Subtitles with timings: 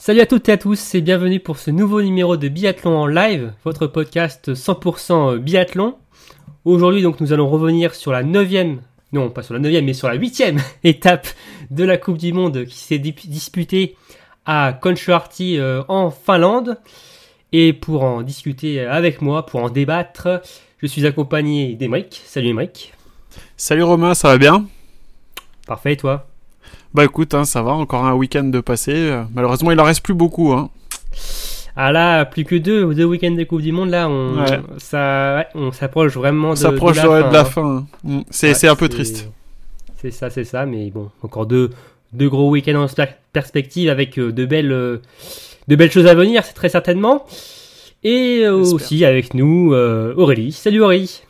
[0.00, 3.06] Salut à toutes et à tous et bienvenue pour ce nouveau numéro de Biathlon en
[3.06, 5.94] live, votre podcast 100% biathlon.
[6.64, 8.80] Aujourd'hui donc nous allons revenir sur la neuvième,
[9.12, 11.28] non pas sur la neuvième mais sur la huitième étape
[11.70, 13.94] de la Coupe du Monde qui s'est disputée
[14.46, 16.78] à Kontiolahti euh, en Finlande.
[17.52, 20.40] Et pour en discuter avec moi, pour en débattre,
[20.78, 22.22] je suis accompagné d'Emeric.
[22.24, 22.94] Salut Emeric.
[23.58, 24.64] Salut Romain, ça va bien?
[25.66, 26.29] Parfait et toi?
[26.94, 29.16] Bah écoute, hein, ça va, encore un week-end de passé.
[29.34, 30.52] Malheureusement, il en reste plus beaucoup.
[30.52, 30.70] Hein.
[31.76, 34.60] Ah là, plus que deux, deux week-ends de Coupe du Monde, là, on, Ouais.
[34.78, 37.44] ça, ouais, on s'approche vraiment de, On s'approche de de, la de fin, la hein.
[37.44, 37.76] fin.
[37.76, 37.86] hein.
[38.02, 39.28] Mm, C'est un peu triste.
[40.00, 41.70] C'est ça, c'est ça, mais bon, encore deux,
[42.12, 44.98] deux gros week-ends en spe- perspective avec euh, de belles, euh,
[45.68, 47.24] de belles choses à venir, c'est très certainement.
[48.02, 48.54] Et J'espère.
[48.74, 50.52] aussi avec nous, euh, Aurélie.
[50.52, 51.22] Salut Aurélie.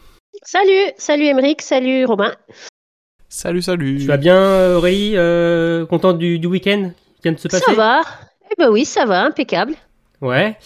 [0.42, 2.32] Salut, salut Émeric, salut Romain.
[3.32, 3.98] Salut, salut.
[4.00, 7.62] Tu vas bien Aurélie euh, Contente du, du week-end qui vient de se passer?
[7.64, 8.00] Ça va
[8.50, 9.74] Eh ben oui, ça va, impeccable.
[10.20, 10.56] Ouais.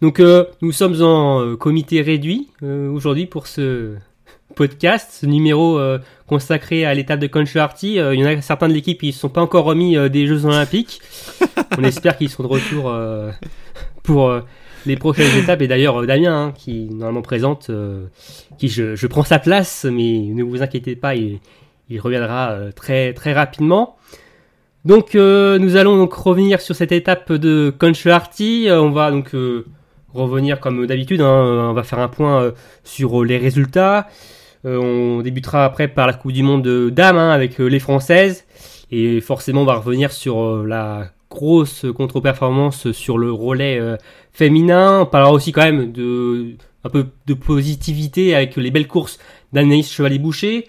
[0.00, 3.96] Donc euh, nous sommes en euh, comité réduit euh, aujourd'hui pour ce
[4.54, 7.26] podcast, ce numéro euh, consacré à l'étape de.
[7.26, 10.08] Euh, il y en a certains de l'équipe qui ne sont pas encore remis euh,
[10.08, 11.00] des Jeux Olympiques.
[11.76, 13.32] On espère qu'ils seront de retour euh,
[14.04, 14.42] pour euh,
[14.86, 15.60] les prochaines étapes.
[15.62, 18.06] Et d'ailleurs euh, Damien, hein, qui est normalement présente, euh,
[18.58, 21.40] qui je, je prends sa place, mais ne vous inquiétez pas, il,
[21.92, 23.96] il reviendra euh, très très rapidement.
[24.84, 28.68] Donc euh, nous allons donc revenir sur cette étape de Kontiolahti.
[28.68, 29.32] Euh, on va donc
[30.14, 31.20] revenir comme d'habitude.
[31.20, 32.52] hein, on va faire un point
[32.84, 34.08] sur les résultats.
[34.64, 38.44] On débutera après par la Coupe du Monde de dames hein, avec les Françaises.
[38.90, 43.80] Et forcément, on va revenir sur la grosse contre-performance sur le relais
[44.32, 45.00] féminin.
[45.00, 49.18] On parlera aussi quand même de un peu de positivité avec les belles courses
[49.52, 50.68] d'Anaïs Chevalier-Boucher.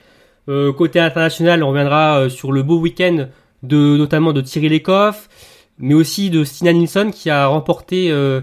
[0.49, 3.27] Euh, côté international, on reviendra euh, sur le beau week-end
[3.63, 5.29] de notamment de Thierry Lecoff,
[5.77, 8.41] mais aussi de Stina Nilsson qui a remporté euh,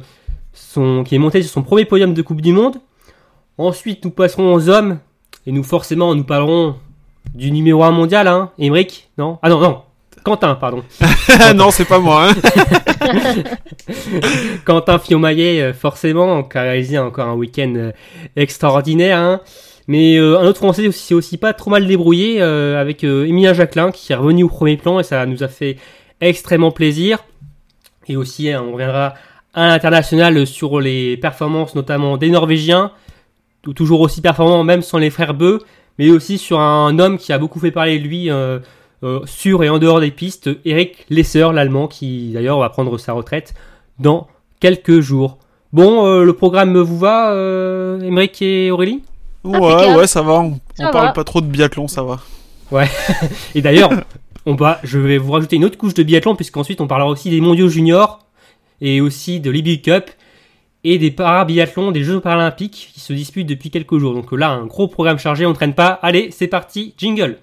[0.55, 2.77] son, qui est monté sur son premier podium de Coupe du Monde.
[3.59, 4.99] Ensuite, nous passerons aux hommes
[5.47, 6.77] et nous forcément nous parlerons
[7.35, 9.39] du numéro 1 mondial, hein, Emeric, non?
[9.43, 9.83] Ah non non,
[10.25, 10.83] Quentin, pardon.
[11.55, 12.31] non, c'est pas moi.
[12.31, 12.35] Hein.
[14.65, 17.91] Quentin Fillon-Maillet, euh, forcément, qui a réalisé encore un week-end
[18.37, 19.19] extraordinaire.
[19.19, 19.41] hein.
[19.91, 23.27] Mais euh, un autre Français aussi, s'est aussi pas trop mal débrouillé euh, avec euh,
[23.27, 25.79] Emilien Jacquelin qui est revenu au premier plan et ça nous a fait
[26.21, 27.19] extrêmement plaisir.
[28.07, 29.15] Et aussi, hein, on reviendra
[29.53, 32.93] à l'international sur les performances notamment des Norvégiens,
[33.63, 35.59] tou- toujours aussi performants même sans les frères Beu,
[35.99, 38.61] mais aussi sur un homme qui a beaucoup fait parler de lui euh,
[39.03, 43.13] euh, sur et en dehors des pistes, Eric Lesser, l'allemand, qui d'ailleurs va prendre sa
[43.13, 43.55] retraite
[43.99, 44.29] dans
[44.61, 45.39] quelques jours.
[45.73, 47.99] Bon, euh, le programme vous va, euh,
[48.41, 49.03] et Aurélie?
[49.45, 49.99] Ouais, Impeccable.
[49.99, 50.33] ouais, ça va.
[50.41, 52.21] On, Ça on parle pas trop de biathlon, ça va.
[53.55, 53.91] Et d'ailleurs,
[54.47, 57.31] on va, je vais vous rajouter une autre couche de biathlon, puisqu'ensuite on parlera aussi
[57.31, 58.21] des mondiaux juniors,
[58.81, 60.11] et aussi de l'Ibi Cup,
[60.85, 64.15] et des parabiathlons des Jeux paralympiques qui se disputent depuis quelques jours.
[64.15, 65.99] Donc là, un gros programme chargé, on traîne pas.
[66.03, 67.39] Allez, c'est parti, jingle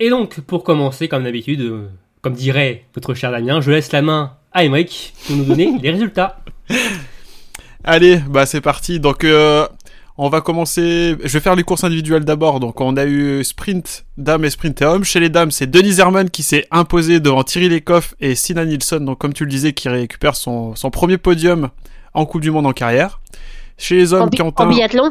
[0.00, 1.88] Et donc, pour commencer, comme d'habitude, euh,
[2.20, 5.90] comme dirait notre cher Damien, je laisse la main à Emmerich pour nous donner les
[5.90, 6.40] résultats.
[7.84, 8.98] Allez, bah c'est parti.
[8.98, 9.66] Donc, euh,
[10.16, 11.16] on va commencer.
[11.22, 12.60] Je vais faire les courses individuelles d'abord.
[12.60, 15.04] Donc, on a eu sprint dames et sprint et hommes.
[15.04, 19.00] Chez les dames, c'est Denise Herman qui s'est imposé devant Thierry Lecoff et Sina Nilsson.
[19.00, 21.68] Donc, comme tu le disais, qui récupère son, son premier podium
[22.14, 23.20] en Coupe du Monde en carrière.
[23.76, 24.64] Chez les En, hommes, bi- Quentin.
[24.68, 25.10] en biathlon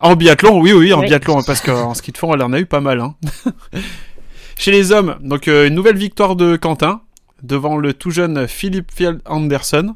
[0.00, 1.06] En biathlon, oui, oui, en Oui.
[1.06, 3.00] biathlon, parce qu'en ski de fond, elle en a eu pas mal.
[3.00, 3.14] Hein.
[4.58, 7.00] Chez les hommes, donc euh, une nouvelle victoire de Quentin
[7.42, 9.94] devant le tout jeune Philippe Field Anderson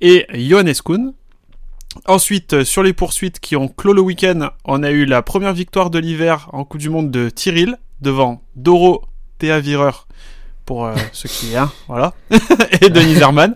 [0.00, 1.12] et Johannes Kuhn.
[2.06, 5.52] Ensuite, euh, sur les poursuites qui ont clos le week-end, on a eu la première
[5.54, 9.04] victoire de l'hiver en Coupe du Monde de Tyril devant Doro
[9.38, 10.06] Théavireur
[10.66, 12.12] pour euh, ceux qui, hein, voilà,
[12.80, 13.54] et Denis Herman.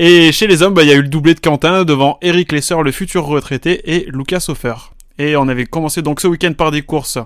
[0.00, 2.52] Et chez les hommes, bah, il y a eu le doublé de Quentin devant Eric
[2.52, 4.74] Lesser, le futur retraité, et Lucas Hofer.
[5.18, 7.18] Et on avait commencé donc ce week-end par des courses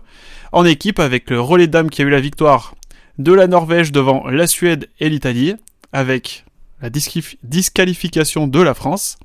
[0.53, 2.75] en équipe avec le relais dames qui a eu la victoire
[3.19, 5.55] de la Norvège devant la Suède et l'Italie,
[5.93, 6.47] avec
[6.81, 9.19] la disqualification de la France.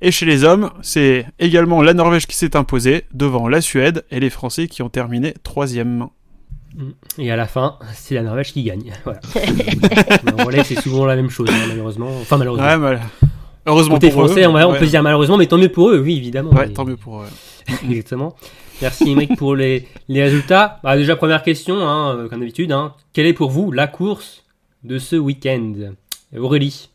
[0.00, 4.20] Et chez les hommes, c'est également la Norvège qui s'est imposée devant la Suède et
[4.20, 6.08] les Français qui ont terminé troisième.
[7.18, 8.92] Et à la fin, c'est la Norvège qui gagne.
[9.04, 9.20] Voilà.
[10.38, 12.08] en relais, c'est souvent la même chose, hein, malheureusement.
[12.20, 12.66] Enfin, malheureusement.
[12.66, 13.00] Ouais, mal-
[13.66, 14.48] Heureusement Côté pour français, eux.
[14.48, 14.78] on, va- on Ouais.
[14.78, 16.50] peut se dire malheureusement, mais tant mieux pour eux, oui, évidemment.
[16.50, 17.26] Ouais, Mais- tant mieux pour eux.
[17.88, 18.34] Exactement.
[18.82, 20.78] Merci Émeric pour les, les résultats.
[20.82, 22.72] Bah, déjà, première question, hein, euh, comme d'habitude.
[22.72, 22.94] hein.
[23.12, 24.44] Quelle est pour vous la course
[24.84, 25.72] de ce week-end?
[26.38, 26.89] Aurélie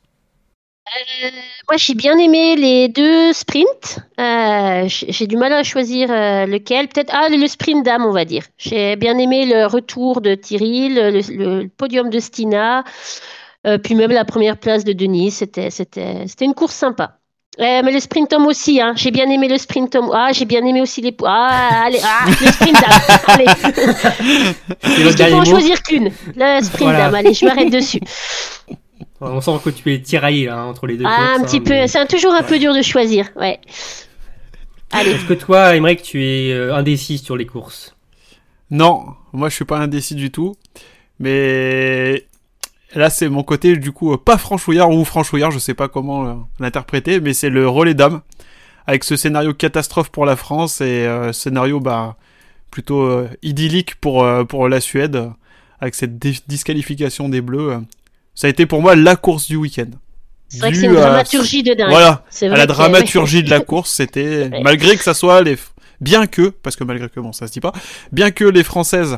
[1.67, 3.99] Moi, j'ai bien aimé les deux sprints.
[4.19, 6.87] Euh, j'ai du mal à choisir euh, lequel.
[6.87, 8.43] Peut-être ah le sprint dame, on va dire.
[8.57, 12.83] J'ai bien aimé le retour de Thierry, le, le- le podium de Stina,
[13.65, 15.31] euh, puis même la première place de Denis.
[15.31, 17.17] C'était c'était c'était une course sympa.
[17.59, 18.93] Euh, mais le sprint homme aussi, hein.
[18.97, 20.11] J'ai bien aimé le sprint homme.
[20.13, 21.15] Ah, j'ai bien aimé aussi les.
[21.25, 23.01] Ah, allez, ah, le sprint dame.
[23.27, 25.13] Allez.
[25.15, 26.11] Dernier faut en choisir qu'une.
[26.35, 26.97] Le sprint Voilà.
[27.05, 27.15] dame.
[27.15, 28.01] Allez, je m'arrête dessus.
[29.21, 31.05] On sent que tu es tiraillé là, hein, entre les deux.
[31.07, 31.69] Ah, courses, un hein, petit peu.
[31.71, 33.29] mais- C'est toujours un peu dur de choisir.
[33.35, 33.59] Ouais.
[34.91, 35.11] Allez.
[35.15, 37.95] Est-ce que toi, Émeric, tu es euh, indécis sur les courses?
[38.71, 40.55] Non, moi je suis pas indécis du tout.
[41.19, 42.25] Mais
[42.93, 46.25] là c'est mon côté du coup euh, pas franchouillard ou franchouillard, je sais pas comment
[46.27, 48.21] euh, l'interpréter, mais c'est le relais d'âme
[48.87, 52.17] avec ce scénario catastrophe pour la France et euh, scénario bah
[52.71, 55.29] plutôt euh, idyllique pour euh, pour la Suède
[55.79, 56.17] avec cette
[56.47, 57.79] disqualification des Bleus.
[58.35, 59.89] Ça a été pour moi la course du week-end.
[60.49, 61.89] C'est vrai que c'est une à- dramaturgie de dingue.
[61.89, 64.61] Voilà, C'est à vrai la que- dramaturgie de la course, c'était Ouais.
[64.61, 65.57] malgré que ça soit les
[66.01, 67.71] bien que parce que malgré que bon ça se dit pas,
[68.11, 69.17] bien que les françaises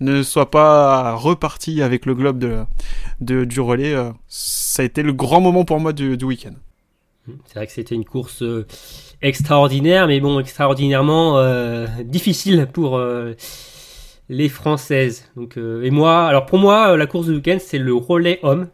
[0.00, 2.64] ne soient pas reparties avec le globe de,
[3.20, 6.52] de- du relais, euh, ça a été le grand moment pour moi du, du week-end.
[7.46, 8.66] C'est vrai que c'était une course euh,
[9.22, 13.34] extraordinaire, mais bon, extraordinairement euh, difficile pour euh,
[14.28, 15.30] les Françaises.
[15.36, 18.38] Donc, euh, et moi, alors pour moi, euh, la course du week-end, c'est le relais
[18.42, 18.68] homme.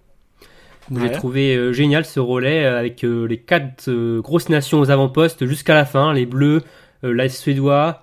[0.91, 3.91] J'ai trouvé euh, génial ce relais avec euh, les quatre
[4.21, 6.63] grosses nations aux avant-postes jusqu'à la fin, les Bleus,
[7.03, 8.03] les Suédois,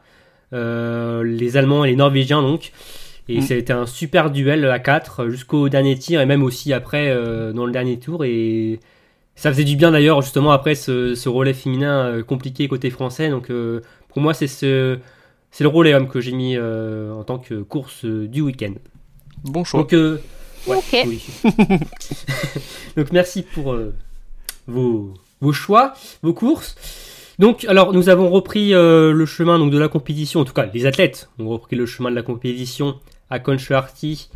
[0.52, 2.72] les Allemands et les Norvégiens donc.
[3.28, 3.42] Et Mm.
[3.42, 7.10] ça a été un super duel à 4 jusqu'au dernier tir et même aussi après
[7.54, 8.24] dans le dernier tour.
[8.24, 8.80] Et
[9.34, 13.30] ça faisait du bien d'ailleurs justement après ce, ce relais féminin compliqué côté français.
[13.30, 13.52] Donc
[14.10, 15.00] pour moi c'est ce
[15.58, 18.74] c'est le relais homme que j'ai mis euh, en tant que course euh, du week-end.
[19.46, 19.80] Bon choix.
[19.80, 20.20] Donc euh,
[20.68, 21.06] ouais, Ok.
[21.08, 21.24] oui.
[22.98, 23.94] Donc merci pour euh,
[24.68, 25.94] vos, vos choix,
[26.24, 26.76] vos courses.
[27.40, 30.68] Donc alors nous avons repris euh, le chemin donc de la compétition, en tout cas
[30.74, 32.96] les athlètes ont repris le chemin de la compétition
[33.30, 34.30] à Concheharty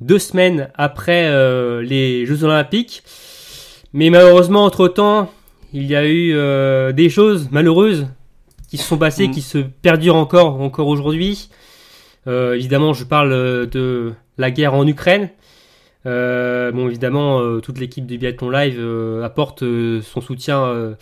[0.00, 3.04] deux semaines après euh, les Jeux Olympiques.
[3.92, 5.30] Mais malheureusement entre temps
[5.72, 8.08] il y a eu euh, des choses malheureuses
[8.68, 9.30] qui se sont passées, Mm.
[9.30, 11.48] qui se perdurent encore encore aujourd'hui.
[12.26, 15.30] Euh, évidemment je parle euh, de la guerre en Ukraine.
[16.06, 18.80] Euh, bon, évidemment, euh, toute l'équipe du Biathlon Live
[19.24, 19.64] apporte
[20.02, 20.94] son soutien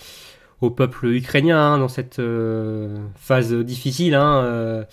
[0.61, 2.23] au peuple ukrainien hein, dans cette
[3.17, 4.15] phase difficile.
[4.15, 4.87] Hein,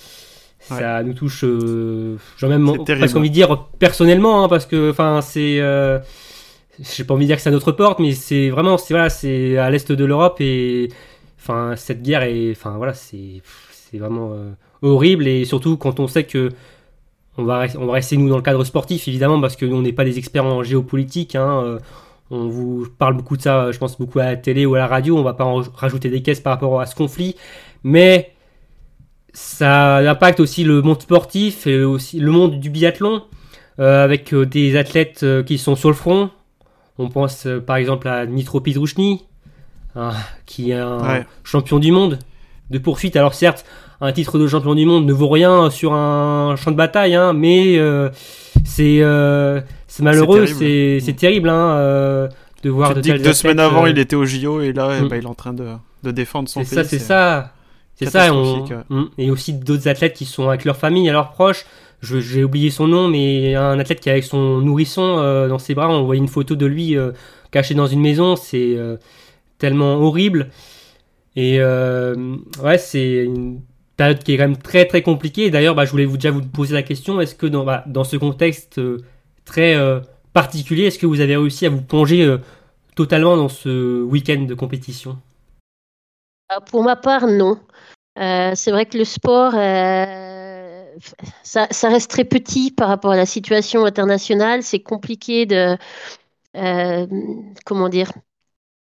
[0.60, 1.46] Ça nous touche,
[2.38, 5.62] j'ai même presque envie de dire personnellement, hein, parce que, enfin, c'est,
[6.80, 9.10] j'ai pas envie de dire que c'est à notre porte, mais c'est vraiment, c'est voilà,
[9.10, 10.90] c'est à l'est de l'Europe et,
[11.42, 13.42] enfin, cette guerre est, enfin, voilà, c'est,
[13.92, 14.52] c'est vraiment euh,
[14.82, 16.50] horrible et surtout quand on sait que
[17.38, 19.82] on va, on va rester nous dans le cadre sportif évidemment parce que nous on
[19.82, 21.36] n'est pas des experts en géopolitique.
[21.36, 21.80] Hein, euh,
[22.30, 24.88] on vous parle beaucoup de ça, je pense beaucoup à la télé ou à la
[24.88, 25.18] radio.
[25.18, 27.36] On va pas en rajouter des caisses par rapport à ce conflit,
[27.84, 28.32] mais
[29.34, 33.24] ça impacte aussi le monde sportif et aussi le monde du biathlon
[33.80, 36.30] euh, avec des athlètes qui sont sur le front.
[36.98, 39.26] On pense par exemple à Dmitro Pidrouchny,
[39.96, 40.12] hein,
[40.46, 41.26] qui est un Ouais.
[41.44, 42.20] champion du monde
[42.70, 43.16] de poursuite.
[43.16, 43.66] Alors certes,
[44.00, 47.34] un titre de champion du monde ne vaut rien sur un champ de bataille, hein,
[47.34, 48.10] mais euh,
[48.66, 50.58] c'est euh, c'est malheureux, terrible.
[50.60, 52.28] c'est c'est terrible hein, euh,
[52.64, 54.62] de voir Tu te de dis que tels deux semaines avant, il était au JO
[54.62, 55.08] et là, eh Mm.
[55.08, 55.66] ben, il est en train de,
[56.04, 56.84] de défendre son c'est pays.
[56.84, 57.52] ça, c'est ça.
[57.96, 58.66] C'est ça, et, on-.
[58.90, 59.06] Mm.
[59.20, 61.66] et aussi d'autres athlètes qui sont avec leur famille, et leurs proches.
[62.02, 65.76] Je- J'ai oublié son nom, mais un athlète qui est avec son nourrisson dans ses
[65.76, 65.88] bras.
[65.90, 66.96] On voyait une photo de lui
[67.52, 68.36] caché dans une maison.
[68.36, 68.76] C'est
[69.62, 70.50] tellement horrible.
[71.36, 73.62] Et euh, ouais, c'est une
[73.96, 75.50] période qui est quand même très très compliquée.
[75.52, 78.18] D'ailleurs, bah, je voulais vous, déjà vous poser la question est-ce que dans, bah, ce
[78.18, 78.98] contexte euh,
[79.46, 80.02] très euh,
[80.34, 82.38] particulier, est-ce que vous avez réussi à vous plonger
[82.96, 85.18] totalement dans ce week-end de compétition?
[86.70, 87.60] Pour ma part, non.
[88.18, 89.52] C'est vrai que le sport,
[91.44, 94.64] ça, reste très petit par rapport à la situation internationale.
[94.64, 95.78] C'est compliqué de,
[97.66, 98.12] comment dire,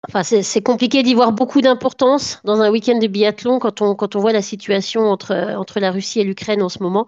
[0.09, 4.17] enfin, c'est compliqué d'y voir beaucoup d'importance dans un week-end de biathlon quand on, quand
[4.17, 7.07] on voit la situation entre, entre la Russie et l'Ukraine en ce moment.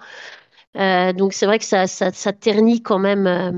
[0.79, 3.53] Euh, donc c'est vrai que ça, ça, ça ternit quand même euh,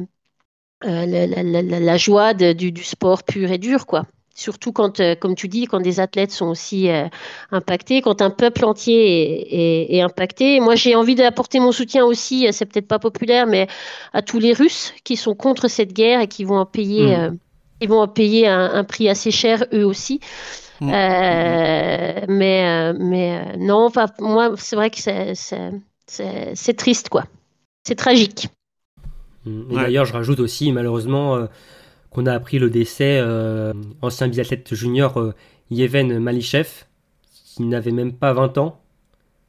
[0.85, 4.04] euh, la, la- la- la- la joie de- du, du sport pur et dur, quoi.
[4.35, 6.88] surtout quand, euh, comme tu dis, quand des athlètes sont aussi
[7.50, 10.61] impactés, quand un peuple entier est, impacté.
[10.61, 13.66] Moi, j'ai envie d'apporter mon soutien aussi, c'est peut-être pas populaire, mais
[14.12, 17.38] à tous les Russes qui sont contre cette guerre et qui vont en payer, mmh.
[17.80, 20.20] Ils vont en payer un, prix assez cher eux aussi.
[20.80, 20.87] Mmh.
[22.28, 23.88] mais mais non,
[24.20, 24.99] moi, c'est vrai que
[25.35, 27.25] c'est triste, quoi.
[27.85, 28.49] C'est tragique.
[29.44, 29.75] Mmh.
[29.75, 31.49] D'ailleurs, je rajoute aussi, malheureusement,
[32.11, 35.35] qu'on a appris le décès euh, ancien biathlète junior euh,
[35.70, 36.68] Yevhen Malichev,
[37.32, 38.80] qui n'avait même pas 20 ans,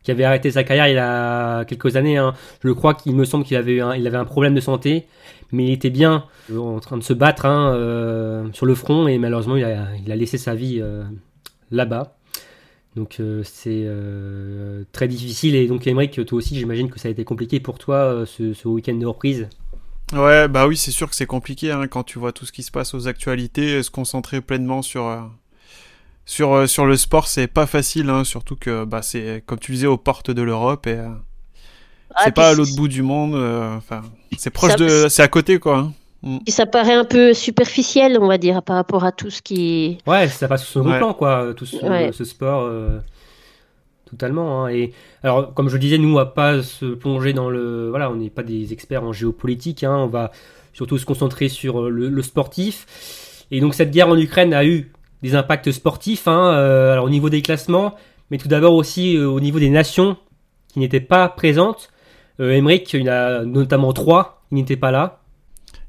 [0.03, 2.17] qui avait arrêté sa carrière il y a quelques années.
[2.17, 2.33] Hein.
[2.63, 5.07] Je crois qu'il me semble qu'il avait, un, il avait un problème de santé,
[5.51, 9.17] mais il était bien euh, en train de se battre hein, sur le front et
[9.17, 10.81] malheureusement il a, laissé sa vie
[11.71, 12.15] là-bas.
[12.95, 13.87] Donc c'est
[14.91, 18.25] très difficile et donc Emmerich, toi aussi j'imagine que ça a été compliqué pour toi
[18.25, 19.47] ce, week-end de reprise.
[20.13, 22.63] Ouais, bah oui, c'est sûr que c'est compliqué hein, quand tu vois tout ce qui
[22.63, 25.21] se passe aux actualités, euh, se concentrer pleinement sur euh,
[26.25, 29.71] sur euh, sur le sport, c'est pas facile, hein, surtout que bah c'est comme tu
[29.71, 30.97] disais aux portes de l'Europe et
[32.15, 33.35] ah, c'est pas à l'autre bout du monde,
[33.77, 34.01] enfin
[34.37, 35.77] c'est proche de, c'est à côté quoi.
[35.77, 35.93] Hein.
[36.21, 36.37] Mm.
[36.47, 39.97] Et ça paraît un peu superficiel, on va dire, par rapport à tout ce qui.
[40.05, 41.77] Ouais, ça passe sur le plan quoi, tout ce,
[42.11, 42.69] ce sport.
[44.09, 44.65] Totalement.
[44.65, 44.69] Hein.
[44.69, 47.89] Et alors, comme je disais, nous, on va pas se plonger dans le.
[47.89, 49.83] Voilà, on n'est pas des experts en géopolitique.
[49.83, 49.95] Hein.
[49.95, 50.31] On va
[50.73, 53.45] surtout se concentrer sur euh, le, sportif.
[53.51, 56.27] Et donc, cette guerre en Ukraine a eu des impacts sportifs.
[56.27, 57.95] Hein, euh, alors, au niveau des classements,
[58.31, 60.17] mais tout d'abord aussi euh, au niveau des nations
[60.73, 61.91] qui n'étaient pas présentes.
[62.39, 65.19] Euh, Emmerich, il y en a notamment trois qui n'étaient pas là.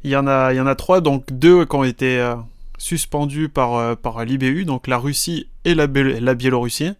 [0.02, 2.34] Il y en a, il y en a trois, donc deux qui ont été
[2.78, 6.92] suspendus par, par l'IBU, donc la Russie et la, Biélorussie.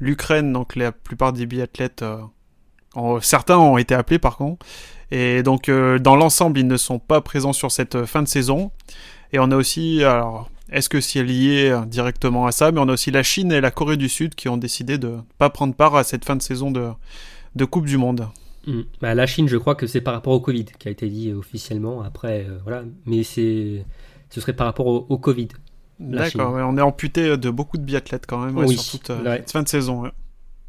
[0.00, 2.02] L'Ukraine, donc la plupart des biathlètes,
[2.96, 4.64] euh, certains ont été appelés par contre.
[5.10, 8.28] Et donc euh, dans l'ensemble, ils ne sont pas présents sur cette euh, fin de
[8.28, 8.70] saison.
[9.32, 12.92] Et on a aussi, alors, est-ce que c'est lié directement à ça Mais on a
[12.92, 15.96] aussi la Chine et la Corée du Sud qui ont décidé de pas prendre part
[15.96, 16.90] à cette fin de saison de,
[17.54, 18.28] de Coupe du Monde.
[18.66, 18.82] Hmm.
[19.00, 21.32] Bah, la Chine, je crois que c'est par rapport au Covid qui a été dit
[21.32, 22.02] officiellement.
[22.02, 23.84] Après, voilà, mais c'est,
[24.30, 25.48] ce serait par rapport au Covid.
[26.02, 29.68] D'accord, on est amputé de beaucoup de biathlètes quand même sur toute euh, fin de
[29.68, 30.04] saison.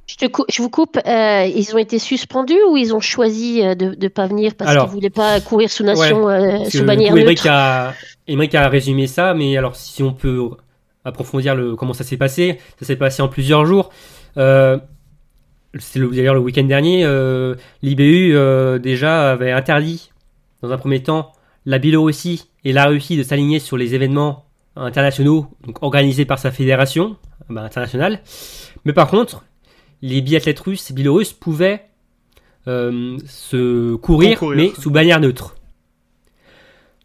[0.05, 3.73] Je, te je, vous coupe, euh, ils ont été suspendus ou ils ont choisi euh,
[3.73, 6.27] de ne pas venir parce qu'ils ne voulaient pas courir sous nation,
[6.69, 7.47] sous bannière neutre?
[7.49, 7.93] a,
[8.27, 10.51] a résumé ça, mais alors si on peut
[11.05, 13.89] approfondir le, comment ça s'est passé, ça s'est passé en plusieurs jours.
[15.79, 17.03] C'est d'ailleurs le week-end dernier,
[17.81, 18.37] l'IBU
[18.79, 20.11] déjà avait interdit,
[20.61, 21.33] dans un premier temps,
[21.65, 26.51] la Biélorussie et la Russie de s'aligner sur les événements internationaux, donc organisés par sa
[26.51, 27.17] fédération
[27.49, 28.21] bah, internationale.
[28.85, 29.43] Mais par contre,
[30.01, 31.85] les biathlètes russes et biélorusses pouvaient
[32.67, 35.55] euh, se courir, mais sous bannière neutre.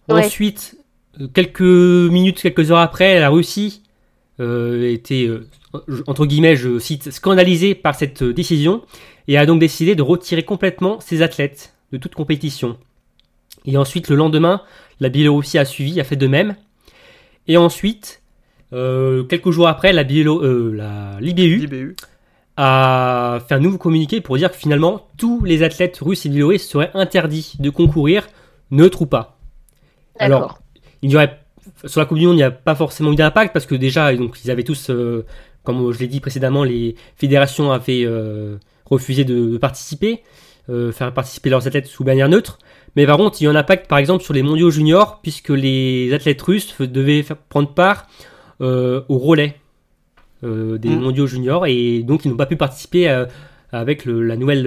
[0.08, 0.76] Ensuite,
[1.20, 3.82] euh, quelques minutes, quelques heures après, la Russie
[4.40, 5.28] euh, était,
[6.06, 8.82] entre guillemets, je cite, scandalisée par cette décision
[9.26, 12.78] et a donc décidé de retirer complètement ses athlètes de toute compétition.
[13.66, 14.62] Et ensuite, le lendemain,
[15.00, 16.56] la Biélorussie a suivi, a fait de même.
[17.46, 18.22] Et ensuite,
[18.72, 21.96] euh, quelques jours après, la, Biélo, euh, la l'IBU,
[22.56, 26.66] a fait un nouveau communiqué pour dire que finalement, tous les athlètes russes et biélorusses
[26.66, 28.28] seraient interdits de concourir,
[28.70, 29.38] neutre ou pas.
[30.18, 30.58] Alors,
[31.02, 31.38] il y aurait,
[31.84, 34.14] sur la Coupe du Monde, il n'y a pas forcément eu d'impact parce que déjà,
[34.16, 35.24] donc, ils avaient tous, euh,
[35.68, 38.08] comme je l'ai dit précédemment, les fédérations avaient
[38.86, 40.22] refusé de, de participer,
[40.66, 42.58] faire participer leurs athlètes sous bannière neutre.
[42.96, 45.50] Mais par contre, il y a un impact par exemple sur les mondiaux juniors, puisque
[45.50, 48.08] les athlètes russes devaient prendre part
[48.60, 49.56] euh, au relais
[50.42, 51.00] euh, des mm.
[51.00, 53.26] mondiaux juniors, et donc ils n'ont pas pu participer euh,
[53.70, 54.66] avec la nouvelle,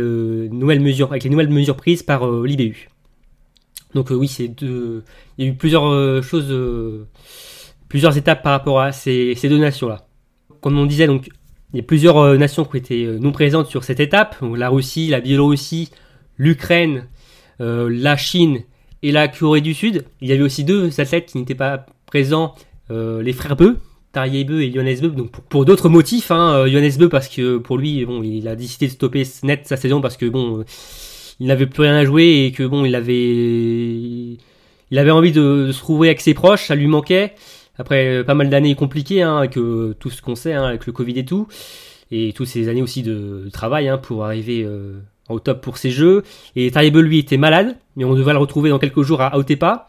[0.51, 2.89] nouvelle mesure, avec les nouvelles mesures prises par l'IBU.
[3.95, 5.01] Donc oui, c'est il
[5.37, 6.55] y a eu plusieurs choses,
[7.89, 10.05] plusieurs étapes par rapport à ces, ces deux nations-là.
[10.61, 11.29] Comme on disait, donc
[11.73, 15.07] il y a plusieurs nations qui ont été non présentes sur cette étape, la Russie,
[15.07, 15.89] la Biélorussie,
[16.37, 17.05] l'Ukraine,
[17.61, 18.63] euh, la Chine
[19.03, 20.05] et la Corée du Sud.
[20.21, 22.55] Il y avait aussi deux athlètes qui n'étaient pas présents,
[22.89, 23.77] euh, les frères Beu,
[24.11, 26.31] Tarier Beu et Johannes Beu, donc pour, d'autres motifs.
[26.31, 29.77] Hein, euh, Beu parce que pour lui, bon, il a décidé de stopper net sa
[29.77, 30.65] saison parce que bon,
[31.39, 34.39] il n'avait plus rien à jouer et que bon, il avait,
[34.91, 37.35] il avait envie de, se trouver avec ses proches, ça lui manquait.
[37.81, 41.17] Après pas mal d'années compliquées, hein, avec tout ce qu'on sait, hein, avec le Covid
[41.17, 41.47] et tout,
[42.11, 44.65] et toutes ces années aussi de, travail hein, pour arriver
[45.31, 46.23] au top pour ses jeux.
[46.55, 49.87] Et Taribe lui était malade, mais on devrait le retrouver dans quelques jours à Aotepa.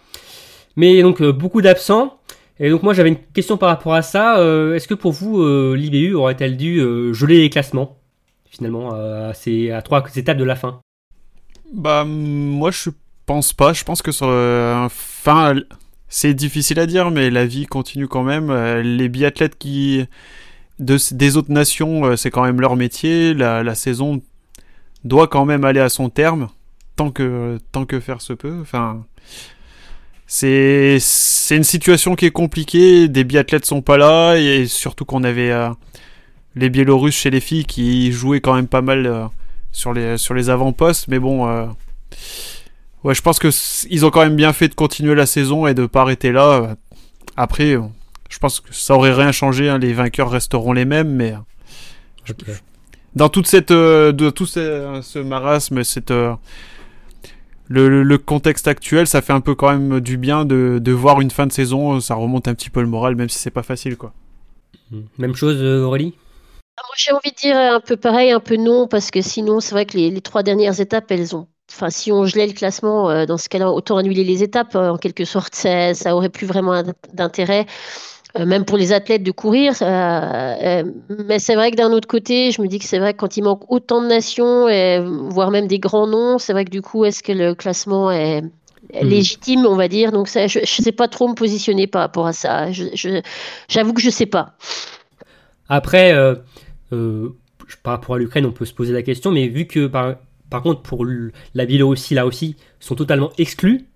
[0.76, 2.18] Mais donc euh, beaucoup d'absents.
[2.58, 4.38] Et donc moi j'avais une question par rapport à ça.
[4.38, 6.78] Euh, est-ce que pour vous euh, l'IBU aurait-elle dû
[7.12, 7.98] geler les classements
[8.48, 10.80] finalement à, ces, trois étapes de la fin?
[11.72, 12.90] Bah moi je
[13.26, 13.72] pense pas.
[13.72, 14.28] Je pense que sur
[14.90, 15.54] fin
[16.14, 18.50] c'est difficile à dire, mais la vie continue quand même.
[18.50, 20.04] Euh, les biathlètes qui
[20.78, 23.32] de, des autres nations, euh, c'est quand même leur métier.
[23.32, 24.20] La, saison
[25.04, 26.50] doit quand même aller à son terme,
[26.96, 28.58] tant que, tant que faire se peut.
[28.60, 29.06] Enfin,
[30.26, 33.08] c'est, c'est une situation qui est compliquée.
[33.08, 35.70] Des biathlètes sont pas là, et surtout qu'on avait euh,
[36.56, 39.30] les Biélorusses chez les filles qui jouaient quand même pas mal
[39.72, 41.08] sur les, sur les avant-postes.
[41.08, 41.72] Mais bon,
[43.04, 43.48] Ouais, je pense que
[43.90, 46.76] ils ont quand même bien fait de continuer la saison et de pas arrêter là.
[47.36, 47.76] Après,
[48.28, 49.68] je pense que ça aurait rien changé.
[49.68, 49.78] Hein.
[49.78, 51.34] Les vainqueurs resteront les mêmes, mais
[53.14, 56.34] dans toute cette, euh, de tout ce, marasme, cette euh,
[57.68, 61.30] le, contexte actuel, ça fait un peu quand même du bien de, de, voir une
[61.30, 62.00] fin de saison.
[62.00, 64.12] Ça remonte un petit peu le moral, même si c'est pas facile, quoi.
[65.18, 66.14] Même chose, euh, Aurélie?
[66.76, 69.60] Ah, moi, j'ai envie de dire un peu pareil, un peu non, parce que sinon,
[69.60, 72.52] c'est vrai que les, les, trois dernières étapes, elles ont Enfin, si on gelait le
[72.52, 74.74] classement, euh, dans ce cas-là, autant annuler les étapes.
[74.74, 76.82] Euh, en quelque sorte, ça, ça aurait plus vraiment
[77.14, 77.66] d'intérêt,
[78.38, 79.74] euh, même pour les athlètes de courir.
[79.80, 83.36] mais c'est vrai que d'un autre côté, je me dis que c'est vrai que quand
[83.36, 86.82] il manque autant de nations, et, voire même des grands noms, c'est vrai que du
[86.82, 88.50] coup, est-ce que le classement est, hmm.
[89.02, 90.12] légitime, on va dire?
[90.12, 92.70] Donc ça, je ne sais pas trop me positionner par rapport à ça.
[93.68, 94.56] J'avoue que je ne sais pas.
[95.68, 96.12] Après,
[96.90, 100.16] par rapport à l'Ukraine, on peut se poser la question, mais vu que par,
[100.52, 101.06] par contre, pour
[101.54, 103.86] la Biélorussie, là aussi, sont totalement exclus.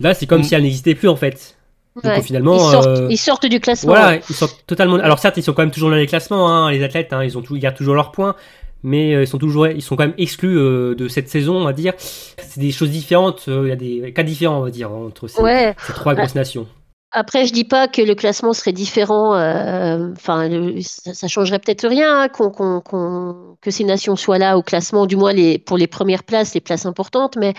[0.00, 0.44] Là, c'est comme mm.
[0.44, 1.56] si elle n'existait plus, en fait.
[2.02, 3.92] Donc, finalement, euh, ils sortent, du classement.
[3.92, 4.96] Voilà, ils sortent totalement.
[4.96, 7.38] Alors certes, ils sont quand même toujours dans les classements, hein, les athlètes, hein, ils
[7.38, 8.34] ont tout, ils gardent toujours leurs points,
[8.82, 11.64] mais euh, ils sont toujours, ils sont quand même exclus euh, de cette saison, on
[11.64, 11.92] va dire.
[11.98, 13.44] C'est des choses différentes.
[13.46, 15.40] Il y a des cas différents, on va dire, entre ces,
[15.94, 16.66] trois grosses nations.
[17.16, 19.36] Après, je dis pas que le classement serait différent.
[19.36, 25.14] Euh, enfin, ça, changerait peut-être rien hein, que ces nations soient là au classement, du
[25.14, 27.36] moins les, pour les premières places, les places importantes.
[27.36, 27.54] Mais,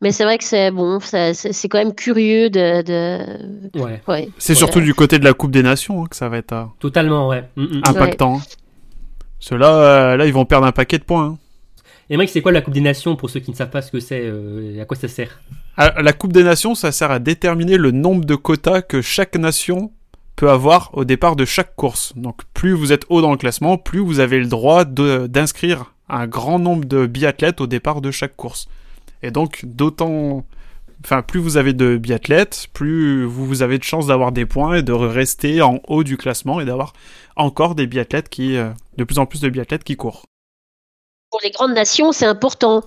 [0.00, 3.78] mais c'est vrai que c'est bon, c'est quand même curieux de.
[4.08, 4.28] ouais.
[4.36, 6.52] c'est surtout du côté de la Coupe des Nations hein, que ça va être.
[6.52, 7.48] Euh, Totalement, ouais.
[7.54, 7.82] Mm, mm.
[7.84, 8.40] Impactant.
[9.38, 11.24] Ceux-là, euh, là, ils vont perdre un paquet de points.
[11.24, 11.38] Hein.
[12.10, 13.92] Et Mike, c'est quoi la Coupe des Nations pour ceux qui ne savent pas ce
[13.92, 14.24] que c'est
[14.74, 15.38] et à quoi ça sert?
[15.78, 19.92] La Coupe des Nations, ça sert à déterminer le nombre de quotas que chaque nation
[20.34, 22.12] peut avoir au départ de chaque course.
[22.16, 26.26] Donc plus vous êtes haut dans le classement, plus vous avez le droit d'inscrire un
[26.26, 28.68] grand nombre de biathlètes au départ de chaque course.
[29.22, 30.44] Et donc d'autant...
[31.04, 34.82] Enfin, plus vous avez de biathlètes, plus vous avez de chances d'avoir des points et
[34.82, 36.92] de rester en haut du classement et d'avoir
[37.36, 38.56] encore des biathlètes qui...
[38.56, 40.24] Euh, de plus en plus de biathlètes qui courent.
[41.30, 42.82] Pour les grandes nations, c'est important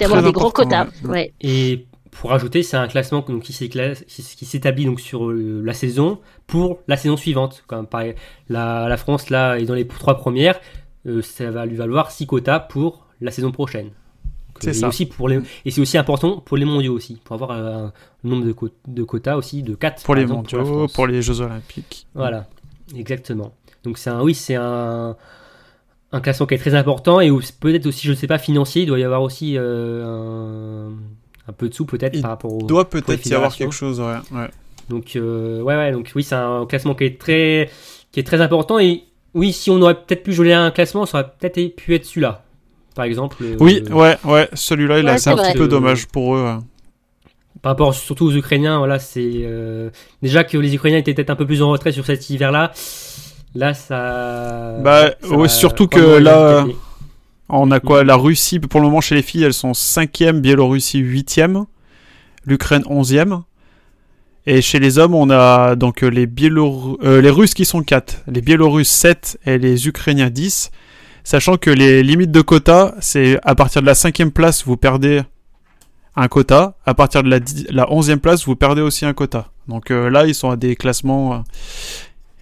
[0.00, 0.88] d'avoir des grands quotas.
[1.04, 1.34] Ouais.
[1.40, 6.78] Et pour ajouter, c'est un classement donc, qui s'établit donc sur euh, la saison pour
[6.86, 7.64] la saison suivante.
[7.66, 8.14] Comme pareil,
[8.48, 10.60] la, la, France là est dans les trois premières,
[11.06, 13.90] euh, ça va lui valoir 6 quotas pour la saison prochaine.
[14.60, 14.88] C'est ça.
[14.88, 18.44] Aussi pour les, et c'est aussi important pour les mondiaux aussi, pour avoir un nombre
[18.44, 18.54] de,
[18.86, 20.04] de quotas aussi de 4.
[20.04, 22.06] Pour les mondiaux, pour, les Jeux Olympiques.
[22.14, 22.46] Voilà,
[22.94, 23.54] exactement.
[23.82, 25.16] Donc c'est un, oui, c'est un,
[26.12, 28.86] un classement qui est très important et peut-être aussi, je ne sais pas, financier, il
[28.86, 30.92] doit y avoir aussi euh, un
[31.48, 32.62] un peu de sous peut-être par rapport au.
[32.62, 34.48] Doit peut-être y avoir quelque chose, ouais.
[34.88, 37.70] Donc euh, ouais, ouais, donc oui, c'est un classement qui est très,
[38.10, 41.18] qui est très important et oui, si on aurait peut-être pu jouer un classement, ça
[41.18, 42.44] aurait peut-être pu être celui-là,
[42.94, 43.36] par exemple.
[43.60, 46.58] Oui, ouais, ouais, celui-là, il c'est un petit peu dommage pour eux.
[47.62, 51.36] Par rapport surtout aux Ukrainiens, voilà, c'est euh, déjà que les Ukrainiens étaient peut-être un
[51.36, 52.72] peu plus en retrait sur cet hiver-là.
[53.54, 54.78] Là, ça.
[54.82, 55.12] Bah,
[55.48, 56.66] surtout que là.
[57.54, 61.02] On a quoi La Russie, pour le moment, chez les filles, elles sont 5e, Biélorussie
[61.02, 61.66] 8e,
[62.46, 63.42] l'Ukraine 11e.
[64.46, 68.40] Et chez les hommes, on a donc les, euh, les Russes qui sont 4, les
[68.40, 70.70] Biélorusses 7 et les Ukrainiens 10.
[71.24, 75.20] Sachant que les limites de quota, c'est à partir de la 5e place, vous perdez
[76.16, 76.78] un quota.
[76.86, 77.38] À partir de la,
[77.68, 79.48] la 11e place, vous perdez aussi un quota.
[79.68, 81.34] Donc euh, là, ils sont à des classements.
[81.34, 81.38] Euh,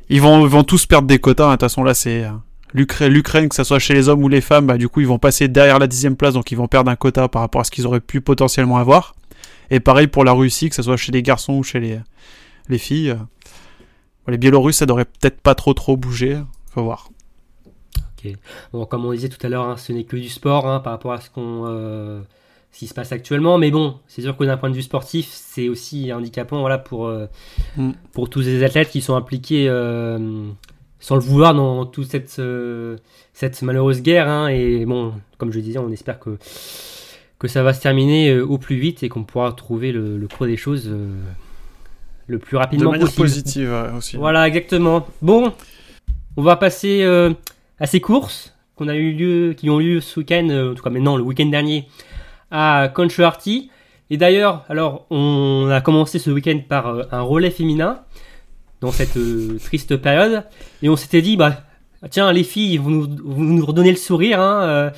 [0.08, 1.46] ils, vont, vont tous perdre des quotas.
[1.46, 1.48] Hein.
[1.48, 2.24] De toute façon, là, c'est
[2.72, 5.18] l'Ukraine, que ce soit chez les hommes ou les femmes, bah, du coup, ils vont
[5.18, 7.70] passer derrière la dixième place, donc ils vont perdre un quota par rapport à ce
[7.70, 9.14] qu'ils auraient pu potentiellement avoir.
[9.70, 12.00] Et pareil pour la Russie, que ce soit chez les garçons ou chez les,
[12.68, 13.16] les filles.
[14.28, 16.40] Les Biélorusses, ça devrait peut-être pas trop trop bouger.
[16.72, 17.09] Faut voir.
[18.72, 20.92] Bon, comme on disait tout à l'heure, hein, ce n'est que du sport hein, par
[20.92, 22.20] rapport à ce qu'on euh,
[22.72, 23.59] ce qui se passe actuellement.
[23.59, 27.06] Mais bon, c'est sûr que d'un point de vue sportif, c'est aussi handicapant voilà, pour,
[27.06, 27.26] euh,
[27.76, 27.92] mm.
[28.12, 30.48] pour tous les athlètes qui sont impliqués euh,
[31.00, 32.96] sans le vouloir dans toute cette, euh,
[33.32, 34.28] cette malheureuse guerre.
[34.28, 36.36] Hein, et bon, comme je disais, on espère que,
[37.38, 40.28] que ça va se terminer euh, au plus vite et qu'on pourra trouver le, le
[40.28, 41.08] creux des choses euh,
[42.26, 44.18] le plus rapidement de manière positive aussi.
[44.18, 45.06] Voilà, exactement.
[45.22, 45.52] Bon,
[46.36, 50.20] on va passer à ces courses qu'on a eu lieu, qui ont eu lieu ce
[50.20, 51.88] week-end, en tout cas maintenant le week-end dernier,
[52.52, 53.70] à Country
[54.10, 58.00] Et d'ailleurs, alors, on a commencé ce week-end par un relais féminin
[58.80, 60.44] dans cette euh, triste période,
[60.82, 61.64] et on s'était dit, bah,
[62.10, 64.90] tiens, les filles, vous nous, vous nous redonnez le sourire, hein, euh,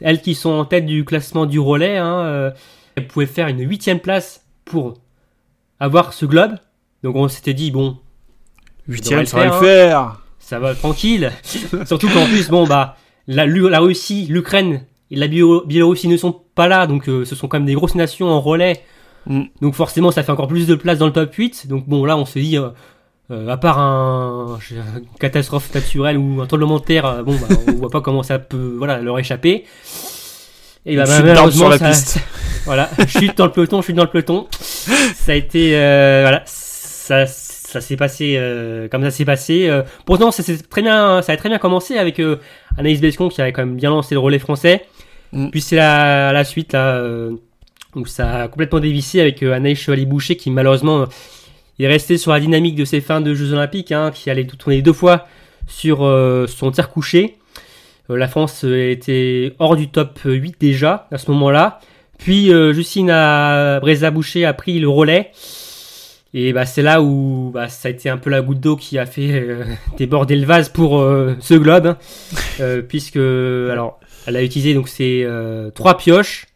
[0.00, 2.50] elles qui sont en tête du classement du relais, hein, euh,
[2.94, 4.94] elles pouvaient faire une huitième place pour
[5.80, 6.52] avoir ce globe.
[7.02, 7.98] Donc on s'était dit, bon,
[8.88, 10.20] Huitième, ça va le faire, faire.
[10.38, 11.30] ça va tranquille.
[11.86, 13.44] Surtout qu'en plus, bon, bah, la,
[13.80, 17.66] Russie, l'Ukraine et la Biélo- Biélorussie ne sont pas là, donc ce sont quand même
[17.66, 18.82] des grosses nations en relais.
[19.26, 19.42] Mm.
[19.60, 21.68] Donc forcément, ça fait encore plus de place dans le top 8.
[21.68, 22.56] Donc bon, là, on se dit,
[23.30, 27.54] euh, à part un, une catastrophe naturelle ou un tremblement de terre, euh, bon, bah,
[27.68, 29.64] on voit pas comment ça peut, voilà, leur échapper.
[30.86, 32.18] Et bah, bah, d'arbre sur la ça- piste.
[32.64, 34.46] voilà, chute dans le peloton, chute dans le peloton.
[34.50, 39.68] Ça a été, euh, voilà, ça, ça s'est passé euh, comme ça s'est passé.
[39.68, 42.36] Euh, pourtant, ça s'est très bien, ça a très bien commencé avec euh,
[42.78, 44.86] Anaïs Bescon qui avait quand même bien lancé le relais français.
[45.32, 45.50] Mm.
[45.50, 47.02] Puis c'est la, la suite là
[47.94, 51.06] où ça a complètement dévissé avec Anaïs Chevalier-Boucher qui malheureusement
[51.80, 54.46] euh, est resté sur la dynamique de ses fins de Jeux Olympiques, hein, qui allait
[54.46, 55.26] tout tourner deux fois
[55.66, 57.36] sur euh, son tir couché.
[58.10, 61.80] Euh, la France euh, était hors du top 8 déjà à ce moment-là.
[62.18, 65.30] Puis Justine a, a pris le relais.
[66.34, 68.98] Et bah, c'est là où bah, ça a été un peu la goutte d'eau qui
[68.98, 69.46] a fait
[69.96, 71.00] déborder le vase pour
[71.38, 71.96] ce globe.
[72.60, 72.80] hein.
[72.88, 76.46] Puisque alors, elle a utilisé donc euh, trois pioches